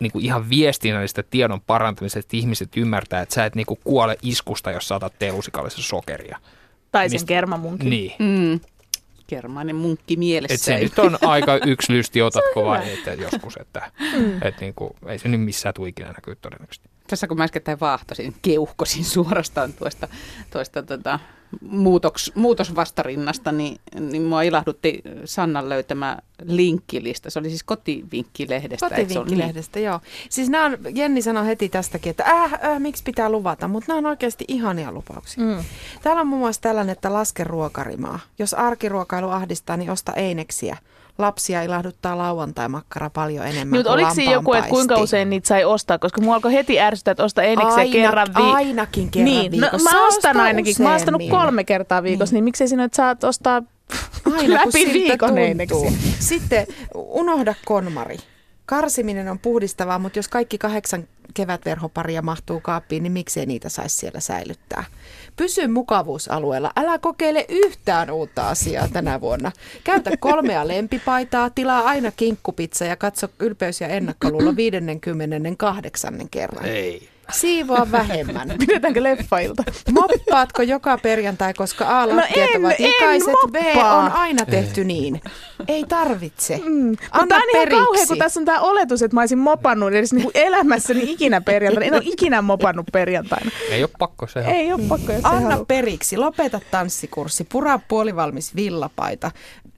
niin 0.00 0.12
kuin 0.12 0.24
ihan 0.24 0.50
viestinnällistä 0.50 1.22
tiedon 1.22 1.60
parantamista, 1.60 2.18
että 2.18 2.36
ihmiset 2.36 2.76
ymmärtää, 2.76 3.22
että 3.22 3.34
sä 3.34 3.44
et 3.44 3.54
niin 3.54 3.66
kuin 3.66 3.80
kuole 3.84 4.16
iskusta, 4.22 4.70
jos 4.70 4.88
saatat 4.88 5.18
teelusikallisen 5.18 5.84
sokeria. 5.84 6.38
Tai 6.92 7.08
sen 7.08 7.14
Mist... 7.14 7.28
kermamunkin. 7.28 7.90
Niin. 7.90 8.12
Mm. 8.18 8.60
Kermainen 9.26 9.76
munkki 9.76 10.16
mielessä. 10.16 10.54
Et 10.54 10.60
se 10.60 10.78
nyt 10.78 10.98
on 10.98 11.18
aika 11.20 11.56
yksi 11.66 11.92
lysti, 11.92 12.22
otatko 12.32 12.64
vai 12.64 12.92
että 12.92 13.12
joskus, 13.12 13.56
että 13.60 13.90
mm. 14.18 14.42
et 14.42 14.60
niin 14.60 14.74
kuin, 14.74 14.90
ei 15.06 15.18
se 15.18 15.28
nyt 15.28 15.40
missään 15.40 15.74
tule 15.74 15.88
ikinä 15.88 16.08
näkyy 16.08 16.36
todennäköisesti. 16.36 16.88
Tässä 17.12 17.26
kun 17.26 17.36
mä 17.36 17.44
äsken 17.44 17.80
vaahtosin, 17.80 18.34
keuhkosin 18.42 19.04
suorastaan 19.04 19.72
tuosta, 19.72 20.08
tuosta 20.50 20.82
tota, 20.82 21.18
muutoks, 21.60 22.32
muutosvastarinnasta, 22.34 23.52
niin, 23.52 23.80
niin 24.00 24.22
mua 24.22 24.42
ilahdutti 24.42 25.02
Sannan 25.24 25.68
löytämä 25.68 26.18
linkkilista. 26.44 27.30
Se 27.30 27.38
oli 27.38 27.48
siis 27.48 27.62
kotivinkkilehdestä. 27.62 28.88
Kotivinkkilehdestä, 28.88 29.78
niin? 29.78 29.86
joo. 29.86 30.00
Siis 30.28 30.48
nämä 30.48 30.64
on, 30.64 30.78
Jenni 30.94 31.22
sanoi 31.22 31.46
heti 31.46 31.68
tästäkin, 31.68 32.10
että 32.10 32.24
äh, 32.24 32.52
äh, 32.52 32.80
miksi 32.80 33.04
pitää 33.04 33.30
luvata, 33.30 33.68
mutta 33.68 33.88
nämä 33.88 33.98
on 33.98 34.06
oikeasti 34.06 34.44
ihania 34.48 34.92
lupauksia. 34.92 35.44
Mm. 35.44 35.64
Täällä 36.02 36.20
on 36.20 36.26
muun 36.26 36.40
muassa 36.40 36.62
tällainen, 36.62 36.92
että 36.92 37.12
laske 37.12 37.44
ruokarimaa. 37.44 38.20
Jos 38.38 38.54
arkiruokailu 38.54 39.28
ahdistaa, 39.28 39.76
niin 39.76 39.90
osta 39.90 40.12
eineksiä 40.12 40.76
lapsia 41.18 41.62
ilahduttaa 41.62 42.18
lauantai-makkara 42.18 43.10
paljon 43.10 43.46
enemmän 43.46 43.72
niin, 43.72 43.84
kuin 43.84 43.92
oliko 43.92 44.14
siinä 44.14 44.32
joku, 44.32 44.52
että 44.52 44.70
kuinka 44.70 44.96
usein 44.96 45.30
niitä 45.30 45.48
sai 45.48 45.64
ostaa? 45.64 45.98
Koska 45.98 46.20
mua 46.20 46.34
alkoi 46.34 46.52
heti 46.52 46.80
ärsyttää, 46.80 47.12
että 47.12 47.24
ostaa 47.24 47.44
enikseen 47.44 47.78
Aina, 47.78 47.92
kerran 47.92 48.26
viikossa. 48.26 48.56
Ainakin 48.56 49.10
kerran 49.10 49.24
niin. 49.24 49.52
viikossa. 49.52 49.76
No, 49.76 49.98
mä 49.98 50.06
ostan 50.06 50.40
ainakin, 50.40 50.74
mä 50.78 50.88
oon 50.88 50.96
ostanut 50.96 51.22
kolme 51.30 51.64
kertaa 51.64 52.02
viikossa, 52.02 52.32
niin, 52.32 52.36
niin 52.36 52.44
miksei 52.44 52.68
sinä, 52.68 52.84
että 52.84 52.96
saat 52.96 53.24
ostaa 53.24 53.62
Aina, 54.36 54.54
läpi 54.54 54.92
viikon 54.92 55.38
eineksiä. 55.38 55.92
Sitten 56.18 56.66
unohda 56.94 57.54
konmari. 57.64 58.16
Karsiminen 58.66 59.28
on 59.28 59.38
puhdistavaa, 59.38 59.98
mutta 59.98 60.18
jos 60.18 60.28
kaikki 60.28 60.58
kahdeksan 60.58 61.08
kevätverhoparia 61.34 62.22
mahtuu 62.22 62.60
kaappiin, 62.60 63.02
niin 63.02 63.12
miksei 63.12 63.46
niitä 63.46 63.68
saisi 63.68 63.96
siellä 63.96 64.20
säilyttää? 64.20 64.84
Pysy 65.36 65.66
mukavuusalueella. 65.66 66.72
Älä 66.76 66.98
kokeile 66.98 67.46
yhtään 67.48 68.10
uutta 68.10 68.48
asiaa 68.48 68.88
tänä 68.88 69.20
vuonna. 69.20 69.52
Käytä 69.84 70.16
kolmea 70.16 70.68
lempipaitaa, 70.72 71.50
tilaa 71.50 71.80
aina 71.80 72.10
kinkkupizza 72.10 72.84
ja 72.84 72.96
katso 72.96 73.28
ylpeys 73.40 73.80
ja 73.80 73.88
ennakkoluulo 73.88 74.56
58. 74.56 76.28
kerran. 76.30 76.64
Ei. 76.64 77.11
Siivoa 77.32 77.90
vähemmän. 77.92 78.48
Pidetäänkö 78.66 79.02
leffailta? 79.02 79.62
Moppaatko 79.92 80.62
joka 80.62 80.98
perjantai, 80.98 81.54
koska 81.54 82.00
A, 82.00 82.08
lattiat 82.08 82.50
No 82.50 82.54
en- 82.54 82.64
ovat 82.64 82.74
en 82.78 82.86
likaiset, 82.86 83.34
B, 83.50 83.56
on 83.76 84.12
aina 84.12 84.46
tehty 84.46 84.84
niin. 84.84 85.20
Ei 85.68 85.84
tarvitse. 85.84 86.56
Mm. 86.64 86.88
Anna 86.88 86.96
Mutta 87.20 87.26
tämä 87.28 87.42
on 87.42 87.68
ihan 87.68 87.84
kauhea, 87.84 88.06
kun 88.06 88.18
tässä 88.18 88.40
on 88.40 88.46
tämä 88.46 88.60
oletus, 88.60 89.02
että 89.02 89.14
mä 89.14 89.20
olisin 89.20 89.38
mopannut 89.38 89.92
edes 89.92 90.12
niinku 90.12 90.30
elämässäni 90.34 91.12
ikinä 91.12 91.40
perjantaina. 91.40 91.86
En 91.86 91.94
ole 91.94 92.02
ikinä 92.04 92.42
mopannut 92.42 92.86
perjantaina. 92.92 93.50
Ei 93.70 93.82
ole 93.82 93.90
pakko 93.98 94.26
se. 94.26 94.40
Ei 94.40 94.72
ole 94.72 94.82
pakko, 94.88 95.12
jos 95.12 95.24
ei 95.24 95.30
Anna 95.30 95.64
periksi, 95.68 96.16
lopeta 96.16 96.60
tanssikurssi, 96.70 97.44
pura 97.44 97.80
puolivalmis 97.88 98.56
villapaita. 98.56 99.30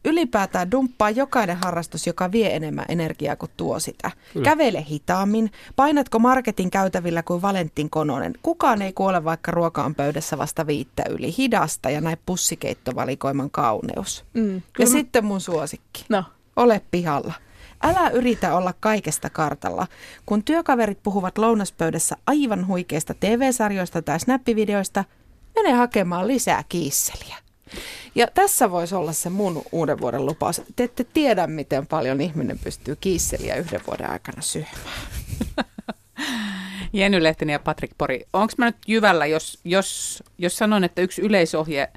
Ylipäätään 0.05 0.71
dumppaa 0.71 1.11
jokainen 1.11 1.57
harrastus, 1.65 2.07
joka 2.07 2.33
vie 2.33 2.57
enemmän 2.57 2.85
energiaa 2.89 3.37
kuin 3.37 3.51
tuo 3.57 3.81
sitä. 3.81 4.11
Kyllä. 4.33 4.45
Kävele 4.45 4.85
hitaammin. 4.89 5.53
Painatko 5.77 6.19
marketin 6.19 6.71
käytävillä 6.71 7.23
kuin 7.23 7.43
Valentin 7.43 7.91
Kononen? 7.91 8.35
Kukaan 8.43 8.83
ei 8.83 8.93
kuole, 8.93 9.25
vaikka 9.25 9.51
ruoka 9.51 9.85
on 9.85 9.95
pöydässä 9.95 10.39
vasta 10.39 10.67
viittä 10.67 11.03
yli. 11.11 11.35
Hidasta 11.39 11.91
ja 11.91 12.01
näin 12.01 12.19
pussikeittovalikoiman 12.27 13.51
kauneus. 13.51 14.25
Mm, 14.35 14.55
Ja 14.55 14.61
kyllä 14.73 14.91
mä- 14.91 14.93
sitten 14.93 15.25
mun 15.25 15.41
suosikki. 15.41 16.05
No. 16.09 16.25
Ole 16.57 16.81
pihalla. 16.91 17.33
Älä 17.83 18.11
yritä 18.11 18.57
olla 18.57 18.75
kaikesta 18.81 19.31
kartalla. 19.31 19.87
Kun 20.27 20.45
työkaverit 20.45 20.99
puhuvat 21.03 21.39
lounaspöydässä 21.39 22.17
aivan 22.27 22.67
huikeista 22.67 23.15
TV-sarjoista 23.15 24.03
tai 24.03 24.21
snappivideoista, 24.21 25.05
mene 25.55 25.73
hakemaan 25.73 26.27
lisää 26.29 26.65
kiisseliä. 26.69 27.37
Ja 28.15 28.27
tässä 28.27 28.71
voisi 28.71 28.95
olla 28.95 29.13
se 29.13 29.31
mun 29.31 29.63
uuden 29.73 30.01
vuoden 30.01 30.27
lupaus. 30.27 30.63
Te 30.77 30.85
ette 30.85 31.05
tiedä, 31.05 31.47
miten 31.47 31.87
paljon 31.87 32.21
ihminen 32.21 32.59
pystyy 32.59 32.97
kiisseliä 32.97 33.57
yhden 33.57 33.81
vuoden 33.87 34.11
aikana 34.11 34.43
syömään. 34.43 35.09
Jenny 36.93 37.23
Lehtinen 37.23 37.53
ja 37.53 37.59
Patrik 37.59 37.91
Pori, 37.99 38.27
onko 38.33 38.53
mä 38.59 38.67
nyt 38.67 38.77
jyvällä, 38.87 39.27
jos, 39.27 39.59
jos, 39.65 40.23
jos 40.39 40.57
sanon, 40.57 40.85
että 40.85 41.03
yksi 41.03 41.23
yleisohje 41.23 41.89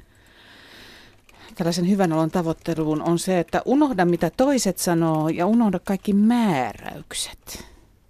tällaisen 1.58 1.88
hyvän 1.88 2.12
olon 2.12 2.30
tavoitteluun 2.30 3.02
on 3.02 3.18
se, 3.18 3.38
että 3.38 3.62
unohda 3.64 4.04
mitä 4.04 4.30
toiset 4.36 4.78
sanoo 4.78 5.28
ja 5.28 5.46
unohda 5.46 5.78
kaikki 5.78 6.12
määräykset. 6.12 7.64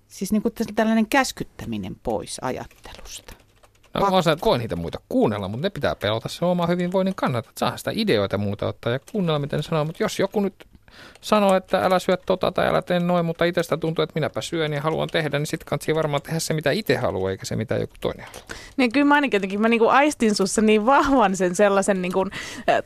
Siis 0.08 0.32
niin 0.32 0.42
kuin 0.42 0.54
tällainen 0.74 1.06
käskyttäminen 1.06 1.96
pois 2.02 2.38
ajattelusta. 2.42 3.37
No, 4.00 4.16
on 4.16 4.22
se, 4.22 4.30
että 4.30 4.44
voi 4.44 4.58
niitä 4.58 4.76
muita 4.76 5.00
kuunnella, 5.08 5.48
mutta 5.48 5.66
ne 5.66 5.70
pitää 5.70 5.94
pelata 5.94 6.28
se 6.28 6.44
oma 6.44 6.66
hyvinvoinnin 6.66 7.14
kannalta. 7.14 7.48
Että 7.48 7.58
saa 7.58 7.76
sitä 7.76 7.90
ideoita 7.94 8.38
muuta 8.38 8.66
ottaa 8.66 8.92
ja 8.92 9.00
kuunnella, 9.12 9.38
miten 9.38 9.56
ne 9.56 9.62
sanoo. 9.62 9.84
Mutta 9.84 10.02
jos 10.02 10.18
joku 10.18 10.40
nyt 10.40 10.54
sanoo, 11.20 11.56
että 11.56 11.84
älä 11.84 11.98
syö 11.98 12.16
tota 12.26 12.52
tai 12.52 12.68
älä 12.68 12.82
tee 12.82 13.00
noin, 13.00 13.26
mutta 13.26 13.44
itsestä 13.44 13.76
tuntuu, 13.76 14.02
että 14.02 14.14
minäpä 14.14 14.40
syön 14.40 14.72
ja 14.72 14.80
haluan 14.80 15.08
tehdä, 15.08 15.38
niin 15.38 15.46
sitten 15.46 15.66
kannattaa 15.68 15.94
varmaan 15.94 16.22
tehdä 16.22 16.38
se, 16.38 16.54
mitä 16.54 16.70
itse 16.70 16.96
haluaa, 16.96 17.30
eikä 17.30 17.46
se, 17.46 17.56
mitä 17.56 17.76
joku 17.76 17.94
toinen 18.00 18.26
haluaa. 18.26 18.46
Niin 18.76 18.92
kyllä 18.92 19.06
mä 19.06 19.14
ainakin 19.14 19.36
jotenkin, 19.38 19.60
mä 19.60 19.68
niinku 19.68 19.88
aistin 19.88 20.34
sussa 20.34 20.62
niin 20.62 20.86
vahvan 20.86 21.36
sen 21.36 21.54
sellaisen 21.54 22.02
niinku, 22.02 22.26
äh, 22.68 22.82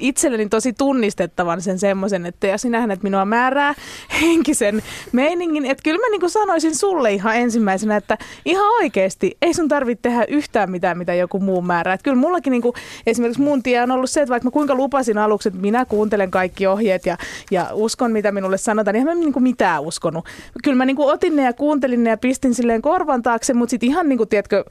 itselleni 0.00 0.48
tosi 0.48 0.72
tunnistettavan 0.72 1.62
sen 1.62 1.78
semmoisen, 1.78 2.26
että 2.26 2.46
ja 2.46 2.58
sinähän, 2.58 2.90
että 2.90 3.02
minua 3.02 3.24
määrää 3.24 3.74
henkisen 4.20 4.82
meiningin. 5.12 5.66
Että 5.66 5.82
kyllä 5.82 5.98
mä 5.98 6.10
niin 6.10 6.20
kuin 6.20 6.30
sanoisin 6.30 6.74
sulle 6.74 7.12
ihan 7.12 7.36
ensimmäisenä, 7.36 7.96
että 7.96 8.18
ihan 8.44 8.66
oikeasti 8.82 9.36
ei 9.42 9.54
sun 9.54 9.68
tarvitse 9.68 10.02
tehdä 10.02 10.24
yhtään 10.28 10.70
mitään, 10.70 10.98
mitä 10.98 11.14
joku 11.14 11.40
muu 11.40 11.62
määrää. 11.62 11.94
Että 11.94 12.04
kyllä 12.04 12.16
mullakin 12.16 12.50
niin 12.50 12.62
kuin, 12.62 12.74
esimerkiksi 13.06 13.42
mun 13.42 13.62
tie 13.62 13.82
on 13.82 13.90
ollut 13.90 14.10
se, 14.10 14.20
että 14.20 14.30
vaikka 14.30 14.46
mä 14.46 14.50
kuinka 14.50 14.74
lupasin 14.74 15.18
aluksi, 15.18 15.48
että 15.48 15.60
minä 15.60 15.84
kuuntelen 15.84 16.30
kaikki 16.30 16.66
ohjeet 16.66 17.06
ja, 17.06 17.16
ja 17.50 17.68
uskon, 17.72 18.12
mitä 18.12 18.32
minulle 18.32 18.58
sanotaan, 18.58 18.94
niin 18.94 19.08
en 19.08 19.16
mä 19.16 19.20
niin 19.20 19.32
kuin 19.32 19.42
mitään 19.42 19.82
uskonut. 19.82 20.24
Kyllä 20.64 20.76
mä 20.76 20.84
niin 20.84 20.96
kuin 20.96 21.12
otin 21.12 21.36
ne 21.36 21.42
ja 21.42 21.52
kuuntelin 21.52 22.04
ne 22.04 22.10
ja 22.10 22.16
pistin 22.16 22.54
silleen 22.54 22.82
korvan 22.82 23.22
taakse, 23.22 23.54
mutta 23.54 23.70
sitten 23.70 23.88
ihan 23.88 24.06
kuin, 24.16 24.28
tiedätkö, 24.28 24.64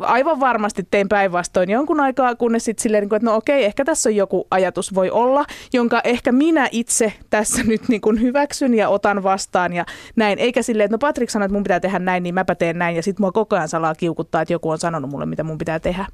aivan 0.00 0.40
varmasti 0.40 0.86
tein 0.90 1.08
päinvastoin 1.08 1.70
jonkun 1.70 2.00
aikaa, 2.00 2.34
kunnes 2.34 2.64
sitten 2.64 2.82
silleen, 2.82 3.02
niin 3.02 3.14
että 3.16 3.30
no 3.30 3.36
okei, 3.36 3.64
ehkä 3.64 3.84
tässä 3.84 4.08
on 4.08 4.16
joku 4.16 4.46
ajatus 4.50 4.94
voi 4.94 5.10
olla, 5.10 5.44
jonka 5.72 6.00
ehkä 6.04 6.32
minä 6.32 6.68
itse 6.72 7.12
tässä 7.30 7.62
nyt 7.64 7.88
niin 7.88 8.00
kuin 8.00 8.20
hyväksyn 8.20 8.74
ja 8.74 8.88
otan 8.88 9.22
vastaan 9.22 9.72
ja 9.72 9.84
näin. 10.16 10.38
Eikä 10.38 10.62
silleen, 10.62 10.84
että 10.84 10.94
no 10.94 10.98
Patrik 10.98 11.30
sanoi, 11.30 11.46
että 11.46 11.54
mun 11.54 11.62
pitää 11.62 11.80
tehdä 11.80 11.98
näin, 11.98 12.22
niin 12.22 12.34
mäpä 12.34 12.54
teen 12.54 12.78
näin 12.78 12.96
ja 12.96 13.02
sitten 13.02 13.22
mua 13.22 13.32
koko 13.32 13.56
ajan 13.56 13.68
salaa 13.68 13.94
kiukuttaa, 13.94 14.42
että 14.42 14.54
joku 14.54 14.70
on 14.70 14.78
sanonut 14.78 15.10
mulle, 15.10 15.26
mitä 15.26 15.44
mun 15.44 15.58
pitää 15.58 15.80
tehdä. 15.80 16.06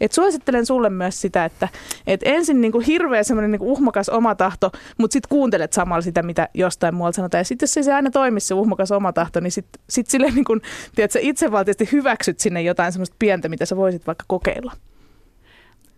Et 0.00 0.12
suosittelen 0.12 0.66
sulle 0.66 0.90
myös 0.90 1.20
sitä, 1.20 1.44
että 1.44 1.68
et 2.06 2.20
ensin 2.24 2.60
niinku 2.60 2.80
hirveä 2.80 3.22
semmoinen 3.22 3.50
niinku 3.50 3.72
uhmakas 3.72 4.08
oma 4.08 4.34
tahto, 4.34 4.70
mutta 4.98 5.12
sitten 5.12 5.28
kuuntelet 5.28 5.72
samalla 5.72 6.02
sitä, 6.02 6.22
mitä 6.22 6.48
jostain 6.54 6.94
muualta 6.94 7.16
sanotaan. 7.16 7.40
Ja 7.40 7.44
sitten 7.44 7.66
jos 7.66 7.76
ei 7.76 7.82
se 7.82 7.94
aina 7.94 8.10
toimi 8.10 8.40
se 8.40 8.54
uhmakas 8.54 8.92
oma 8.92 9.12
tahto, 9.12 9.40
niin 9.40 9.52
sitten 9.52 9.82
sit 9.90 10.06
silleen 10.06 10.34
niinku, 10.34 10.58
tiedätkö, 10.94 11.18
itsevaltiisesti 11.22 11.96
hyväksyt 11.96 12.40
sinne 12.40 12.62
jotain 12.62 12.92
semmoista 12.92 13.16
pientä, 13.18 13.48
mitä 13.48 13.66
sä 13.66 13.76
voisit 13.76 14.06
vaikka 14.06 14.24
kokeilla. 14.28 14.72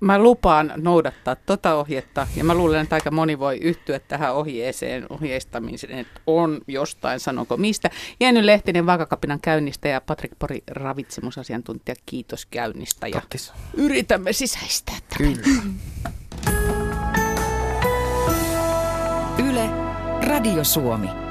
Mä 0.00 0.18
lupaan 0.18 0.72
noudattaa 0.76 1.36
tota 1.36 1.74
ohjetta 1.74 2.26
ja 2.36 2.44
mä 2.44 2.54
luulen, 2.54 2.80
että 2.82 2.94
aika 2.94 3.10
moni 3.10 3.38
voi 3.38 3.58
yhtyä 3.58 3.98
tähän 3.98 4.34
ohjeeseen 4.34 5.06
ohjeistamiseen, 5.10 5.98
että 5.98 6.20
on 6.26 6.60
jostain, 6.68 7.20
sanonko 7.20 7.56
mistä. 7.56 7.90
Jenny 8.20 8.46
Lehtinen 8.46 8.86
Vaakakapinan 8.86 9.40
käynnistä 9.40 9.88
ja 9.88 10.00
Patrik 10.00 10.32
Pori 10.38 10.62
ravitsemusasiantuntija, 10.66 11.94
kiitos 12.06 12.46
käynnistä. 12.46 13.08
Ja 13.08 13.20
Tottis. 13.20 13.52
yritämme 13.74 14.32
sisäistää 14.32 14.96
tämän. 15.08 15.34
Kyllä. 15.34 15.62
Yle, 19.50 19.70
Radio 20.26 20.64
Suomi. 20.64 21.25